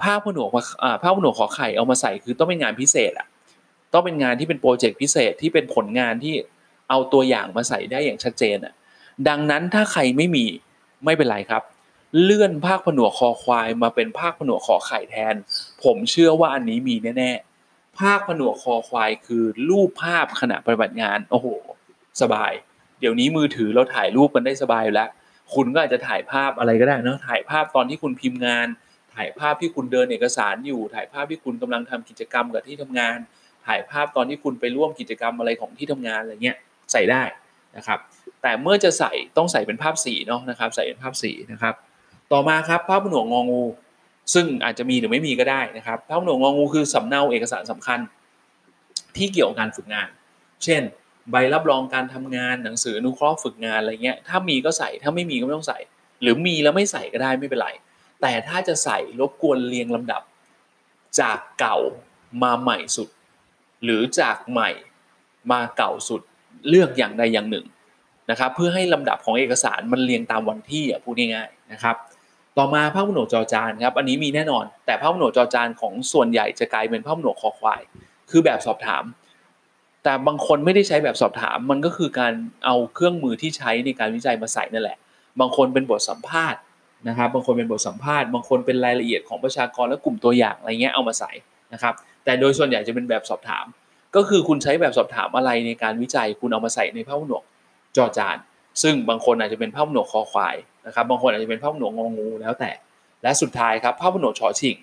[0.03, 0.49] ภาคผนวก
[0.83, 3.27] อ่าภาคผนวกขอไข่เอามาใส่คือต้องเป็นงานพิเศษอะ
[3.93, 6.35] ต้องเป็นงานที่เป็นโปรเจกต์พิเศษที่เป็นผลงานที่
[6.89, 8.73] เอาตัวอย่างมาใส่ได้อย่างชัดเจนอะ
[9.29, 10.45] ดังนั้นถ้าใครไม่มี
[11.05, 11.63] ไม่เป็นไรครับ
[12.23, 15.35] เลื่อนภาคผนวกคอควายมาเป็นภาคผนวกขอไข่แทน
[15.85, 17.50] ผมเชื่อว่าอันนี้มีแน่ๆ
[18.01, 21.47] ภาคผนวกคอควายคือรูปภาพขณะปฏิบัติงาน โอ้โห
[22.23, 22.53] สบาย
[23.01, 25.11] เดี๋ยวนี้มือถือเราถ่ายรูปกันได้สบายอยู่แล้ว
[25.55, 28.69] คุณก็อาจจะถ่ายภาพอะไรก็ได้นะถ่ายภาพตอนที่คุณพิมพ์งาน
[29.15, 33.19] ถ่ายภาพที่คุณเดินเอกสารอยู่ ถ่ายภาพที่คุณกำลังทำกิจกรรมกับที่ทำงาน
[33.67, 36.57] ถ่ายภาพตอนที่คุณไปร่วมกิจกรรมอะไรของที่ทำงานอะไรเงี้ย
[36.93, 37.23] ใส่ได้
[37.77, 37.99] นะครับ
[38.43, 41.75] แต่เมื่อจะใส่ต้องใส่เป็นภาพสีเนาะนะครับ ใส่เป็นภาพสีนะครับ
[42.33, 43.63] ต่อมาครับภาพผนวกงองู
[44.35, 48.01] ซึ่งอาจจะมีหรือไม่มีก็ได้นะครับภาพผนวกงองูคือสำเนาเอกสารสำคัญ
[49.17, 50.09] ที่เกี่ยวกับการฝึกงาน
[50.65, 50.83] เช่น
[51.31, 55.79] ใบรับรองการทำงานหนังสืออนุเคราะห์ฝึกงานอะไรเงี้ยถ้ามีก็ใส่ถ้าไม่มีก็ไม่ต้องใส่
[56.23, 57.69] หรือมีแล้วไม่ใส่ก็ได้ไม่เป็นไร
[58.21, 60.23] แต่ถ้าจะใส่รบกวนเรียงลำดับ
[61.21, 61.77] จากเก่า
[62.43, 63.09] มาใหม่สุด
[63.85, 64.71] หรือจากใหม่
[65.53, 66.23] มาเก่าสุด
[66.69, 67.67] เลือกอย่างใดอย่างหนึ่ง
[68.31, 71.97] นะครับเพื่อให้ลำดับของเอกสารมันเรียงตามวันที่อะพูดง่ายๆนะครับ
[72.59, 77.81] ต่อมาภาพผนวกจอจานครับอันนี้มีแน่นอน แต่ภาพผนวกจอจานของส่วนใหญ่จะกลายเป็นภาพผนวกคอควาย
[78.31, 79.05] คือแบบสอบถาม
[80.05, 82.33] แต่บางคนไม่ได้ใช้แบบสอบถาม มันก็คือการ
[82.65, 84.99] เอาเครื่องมือที่ใช้ในการวิจัยมาใส่นั่นแหละ
[85.41, 86.61] บางคนเป็นบทสัมภาษณ์
[87.09, 91.31] นะครับ บางคนเป็นบทสัมภาษณ์ บางคนเป็นรายละเอียดของประชากรและกลุ่มตัวอย่างอะไรเงี้ยเอามาใส่
[91.73, 91.95] นะครับ
[92.25, 93.67] แต่โดยส่วนใหญ่จะเป็นแบบสอบถาม
[94.17, 97.43] ก็คือคุณใช้แบบสอบถามอะไรในการวิจัย คุณเอามาใส่ในภาพผนวก
[97.97, 98.37] จอจาน
[98.83, 102.71] ซึ่งบางคนอาจจะเป็นภาพผนวกคอควายนะครับบางคนอาจจะเป็นภาพผนวงองูแล้วแต่
[103.23, 104.77] และสุดท้ายครับภาพผนวกชอชิง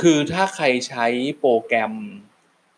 [0.00, 1.06] คือถ้าใครใช้
[1.38, 1.92] โปรแกรม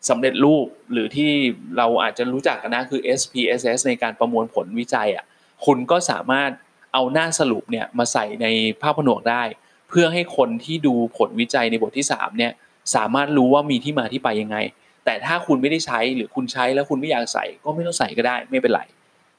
[0.08, 1.30] สำเร็จรูปหรือที่
[1.76, 5.24] เราอาจจะรู้จักกันนะคือ SPSS ในการประมวลผลวิจัยอะ
[5.66, 6.50] คุณก็สามารถ
[6.92, 8.46] เอาหน้าสรุปเนี่ยมาใส่ใน
[8.82, 9.42] ภาพผนวกได้
[9.88, 12.52] เพื่อให้คนที่ดูผลวิจัยในบทที่3เนี่ย
[12.94, 14.56] สามารถรู้ว่ามีที่มาที่ไปยังไง
[15.04, 18.80] แต่ถ้าคุณไม่ได้ใช้หรือคุณใช้แล้วคุณไม่อยากใส่ก็ไม่ต้องใส่ก็ได้ไม่เป็นไร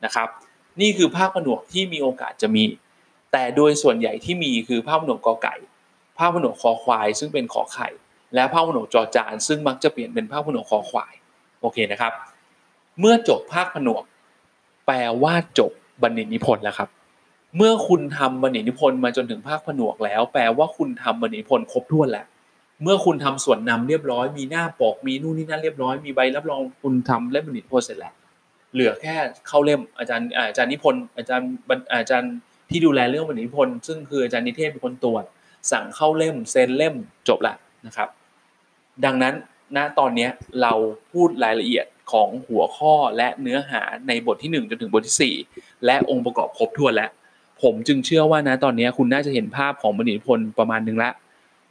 [0.06, 0.27] นะครับ
[0.81, 2.64] นี่คือภาพผนวกที่มีโอกาสจะมี
[3.31, 5.56] แต่โดยส่วนใหญ่ที่มีคือภาพผนวกกอไก่
[6.18, 7.89] ภาพผนวกคอควาย ซึ่งเป็นขอไข่
[8.35, 11.14] และภาพผนวกจอจาน ซึ่งมักจะเปลี่ยนเป็นภาพผนวกคอควาย
[11.61, 12.14] โอเคนะครับ
[12.99, 14.03] เมื่อจบภาคผนวก
[14.88, 15.72] แปลว่าจบ
[16.02, 16.89] บรรณินิพนธ์แล้วครับ
[17.57, 22.26] เมื่อคุณทำบรรณินิพนธ์มาจนถึงภาคผนวกแล้ว แปลว่าคุณทำบรรณินิพนธ์ครบถ้วนแล้ว
[22.84, 28.14] เมื่อคุณทำส่วนนำเรียบร้อยมีหน้าปกมีนู่นนี่นั่นเรียบร้อยมีใบรับรองคุณทำเล่มบรรณินิพนธ์เสร็จแล้ว
[28.73, 29.15] เหลือแค่
[29.48, 31.49] เข้าเล่มอาจารย์อาจารย์นิพนธ์อาจารย์
[31.93, 32.34] อาจารย์
[32.69, 35.23] ที่ดูแลเรื่องบรรณินิพนธ์ซึ่งคืออาจารย์นิเทศเป็นคนตรวจ
[35.72, 36.95] สั่งเข้าเล่มเซ็นเล่ม
[37.27, 38.10] จบละนะครับ
[39.06, 39.34] ดังนั้น
[39.77, 40.27] ณตอนนี้
[40.61, 40.73] เรา
[41.11, 47.11] พูดรายละเอียดของหัวข้อและเนื้อหาในบทที่ 1 จนถึงบทที่ 4 และองค์ประกอบครบถ้วนแล้ว
[47.61, 51.11] ผมจึงเชื่อว่านะตอนนี้คุณน่าจะเห็นภาพของบัณฑิตพลประมาณนึงละ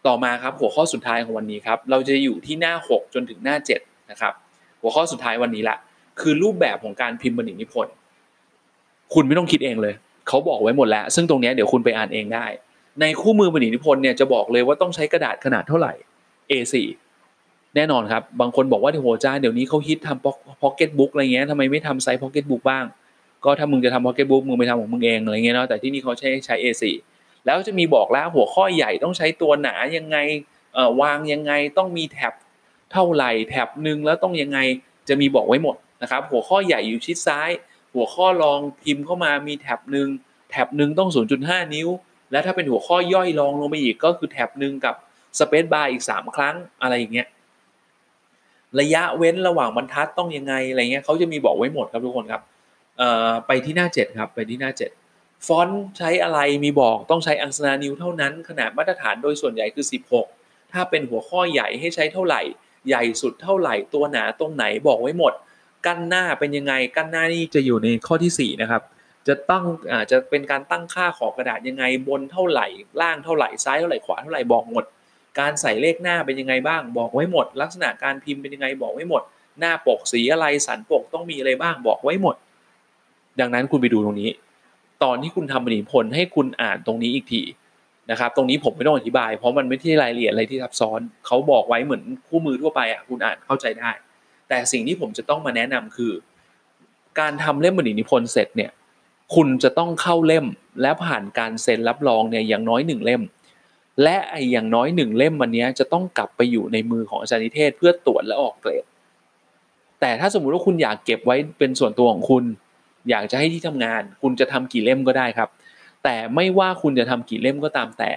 [0.07, 4.33] ต่อมาครับหัวข้อสุดท้ายของวันนี้ครับเราจะอยู่ที่หน้า 6 จนถึงหน้า7นะครับ
[4.81, 5.77] หัวข้อสุดท้ายวันนี้ละ
[6.21, 7.95] คือรูปแบบของการพิมพ์บัณฑิตนิพนธ์
[9.15, 9.95] คุณไม่ต้องคิดเองเลย
[10.29, 12.47] เขาบอกไว้หมดแล้ว ซึ่งตรงนี้เดี๋ยวคุณไปอ่านเองได้
[13.01, 15.93] ในคู่มือบัณฑิตนิพนธ์เนี่ยจะบอกเลยว่าต้องใช้กระดาษขนาดเท่าไหร่
[16.51, 16.75] A4
[17.77, 20.25] แน่นอนครับ บางคนบอกว่าโหจารย์เดี๋ยวนี้เขาฮิตทำ
[20.63, 22.85] พ็อกเก็ตบุ๊กอะไรเงี้ยทำไมไม่ทำไซส์พ็อกเก็ตบุ๊กบ้าง
[23.45, 26.83] ก็ถ้ามึงจะทำพ็อกเก็ตบุ๊กมึงไปทำของมึงเองอะไรเงี้ยเนาะแต่ที่นี่เขาใช้ใช้ A4
[27.47, 30.17] แล้วจะมีบอกแล้วหัวข้อใหญ่ต้องใช้ตัวหนายังไง
[30.75, 32.35] เอ่อวางยังไงต้องมีแท็บ
[32.93, 34.59] เท่าไหร่แท็บหนึ่งแล้วต้องยังไง
[35.09, 37.51] จะมีบอกไว้หมด นะครับหัวข้อใหญ่อยู่ชิดซ้าย
[37.95, 40.09] หัวข้อรองพิมพ์เข้ามามีแท็บหนึ่ง
[40.51, 41.11] แท็บหนึ่งต้อง
[41.41, 41.89] 0.5 นิ้ว
[42.31, 44.95] และถ้าเป็นหัวข้อย่อยรองลงไปอีกก็คือแท็บหนึ่งกับ
[45.39, 47.29] สเปซบาร์อีก 3 ครั้งอะไรอย่างเงี้ย
[48.81, 52.43] ระยะเว้นระหว่างบรรทัดต้องยังไงอะไรเงี้ยเขาจะมีบอกไว้หมดครับทุกคนครับ
[53.47, 54.71] ไปที่หน้า 7 ครับ ไปที่หน้า
[55.09, 59.87] 7 ฟอนต์ใช้อะไรมีบอกต้องใช้อังสนานิวเท่านั้น ขนาดมาตรฐานโดยส่วนใหญ่คือ
[60.29, 62.43] 16 ถ้าเป็นหัวข้อใหญ่ให้ใช้เท่าไหร่
[62.89, 65.33] ใหญ่สุดเท่าไหร่ตัวหนาตรงไหนบอกไว้หมด
[65.87, 68.83] กั้นหน้าเป็นยังไง กั้นหน้านี่จะอยู่ในข้อที่4นะครับ
[69.29, 72.67] จะตั้งอาจจะเป็นการตั้งค่าของกระดาษยังไงบนเท่าไหร่
[73.01, 74.85] ล่างเท่าไหร่ซ้ายเท่าไหร่ขวาเท่าไหร่บอกหมด
[75.41, 79.23] การใส่เลขหน้าเป็นยังไงบ้าง บอกไว้หมด ลักษณะการพิมพ์เป็นยังไงบอกไว้หมด
[79.61, 82.37] หน้าปกสีอะไรสันปกต้องมีอะไรบ้างบอกไว้หมด
[83.41, 84.31] ดังนั้นคุณไปดูตรงนี้
[85.03, 87.43] ตอนที่คุณทำบริพลให้คุณอ่านตรงนี้อีกที
[88.11, 93.91] นะครับตรงนี้ผมไม่ต้องอธิบาย เพราะมันไม่ใช่รายละเอียดอะไรที่ซับซ้อนเขาบอกไว้เหมือนคู่มือทั่วไปอะคุณอ่านเข้าใจได้
[94.51, 96.13] แต่สิ่งที่ผมจะต้องมาแนะนำคือ
[97.21, 98.71] การทำเล่มบรรณินิพนธ์เสร็จเนี่ย
[99.35, 100.47] คุณจะต้องเข้าเล่ม
[100.83, 103.23] และผ่านการเซ็นรับรองเนี่ยอย่างน้อยหนึ่งเล่ม
[104.03, 108.85] และไอ้อย่างน้อยหนึ่งเล่มวันนี้จะต้องกลับไปอยู่ในมือของอาจารย์นิเทศเพื่อตรวจและออกเกรด
[110.01, 112.45] แต่ถ้าสมมุติว่าคุณอยากเก็บไว้เป็นส่วนตัวของคุณ
[113.11, 115.49] อยากจะให้ที่ทำงาน คุณจะทำกี่เล่มก็ได้ครับ
[116.05, 118.11] แต่ไม่ว่าคุณจะทำกี่เล่มก็ตามแต่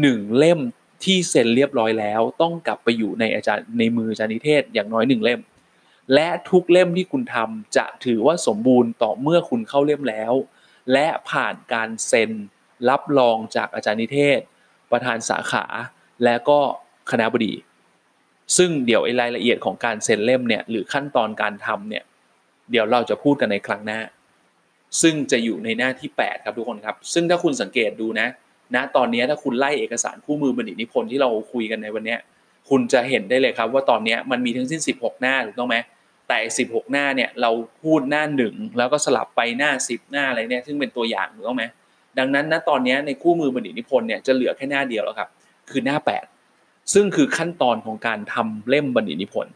[0.00, 0.60] หนึ่งเล่ม
[1.04, 5.40] ที่เซ็นเรียบร้อยแล้ว ต้องกลับไปอยู่ในอาจารย์ในมืออาจารย์นิเทศอย่างน้อยหนึ่งเล่ม
[6.14, 10.32] และทุกเล่มที่คุณทำจะถือว่าสมบูรณ์ต่อเมื่อคุณเข้าเล่มแล้ว
[10.92, 12.30] และผ่านการเซ็น
[12.88, 14.40] รับรองจากอาจารย์นิเทศ
[14.90, 15.64] ประธานสาขา
[16.24, 16.58] และก็
[17.10, 17.54] คณะบดี
[18.56, 22.04] ซึ่งเดี๋ยวไอ้รายละเอียดของการเซ็นเล่มเนี่ยหรือขั้นตอนการทำเนี่ย
[22.70, 24.00] เดี๋ยวเราจะพูดกันในครั้งหน้า
[25.02, 28.28] ซึ่งจะอยู่ในหน้าที่ 8 ครับทุกคนครับ ซึ่งถ้าคุณสังเกตดูนะ
[28.74, 32.16] ณตอนนี้ถ้าคุณไล่เอกสารคู่มือบัณฑิตนิพนธ์ที่เราคุยกันในวันนี้
[32.70, 35.76] คุณจะเห็นได้เลยครับว่าตอนนี้มันมีทั้งสิ้น 16 หน้าถูกต้องไหม
[36.28, 37.50] แต่16หกหน้าเนี่ยเรา
[37.82, 41.64] พูดหน้าหนึ่งแล้วก็สลับไปหน้า10หน้าอะไรเนี่ยซึ่งเป็นตัวอย่างถูกต้องไหม
[42.18, 45.28] ดังนั้นณตอนนี้ในคู่มือบัณฑิตนิพนธ์เนี่ยจะเหลือแค่หน้าเดียวแล้วครับ
[45.70, 45.96] คือหน้า
[46.44, 49.52] 8 ซึ่งคือขั้นตอนของการทำเล่มบัณฑิตนิพนธ์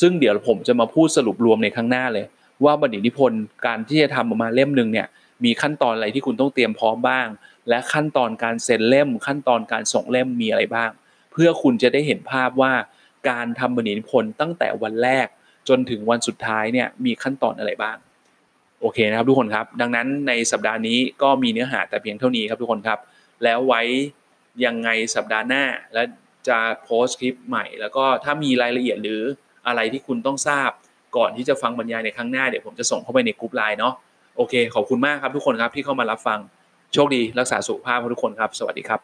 [0.00, 2.24] ซึ่งเดี๋ยวผมจะมาพูดสรุปรวมในข้างหน้าเลย
[2.64, 5.06] ว่าบัณฑิตนิพนธ์การที่จะทำออกมาเล่มหนึ่งเนี่ย
[5.44, 7.26] มีขั้นตอนอะไรที่คุณต้องเตรียมพร้อมบ้าง
[7.68, 10.90] และขั้นตอนการเซ็นเล่ม ขั้นตอนการส่งเล่มมีอะไรบ้าง
[11.32, 12.72] เพื่อคุณจะได้เห็นภาพว่า
[13.30, 15.26] การทำบัณฑิตนิพนธ์ตั้งแต่วันแรก
[15.68, 17.96] จนถึงวันสุดท้ายเนี่ยมีขั้นตอนอะไรบ้าง
[18.80, 22.98] โอเคนะครับทุกคนครับ ดังนั้นในสัปดาห์นี้ก็มีเนื้อหาแต่เพียงเท่านี้ครับทุกคนครับ
[23.44, 23.82] แล้วไว้
[24.64, 25.64] ยังไงสัปดาห์หน้า
[25.94, 26.02] และ
[26.48, 29.22] จะโพสต์คลิปใหม่ แล้วก็ถ้ามีรายละเอียดหรือ
[29.66, 30.70] อะไรที่คุณต้องทราบ
[31.16, 33.94] ก่อนที่จะฟังบรรยายในครั้งหน้าเดี๋ยวผมจะส่งเข้าไปในกลุ่มไลน์เนาะ
[34.36, 36.38] โอเค ขอบคุณมากครับทุกคนครับที่เข้ามารับฟัง
[36.92, 39.00] โชคดีรักษาสุขภาพทุกคนครับ สวัสดีครับ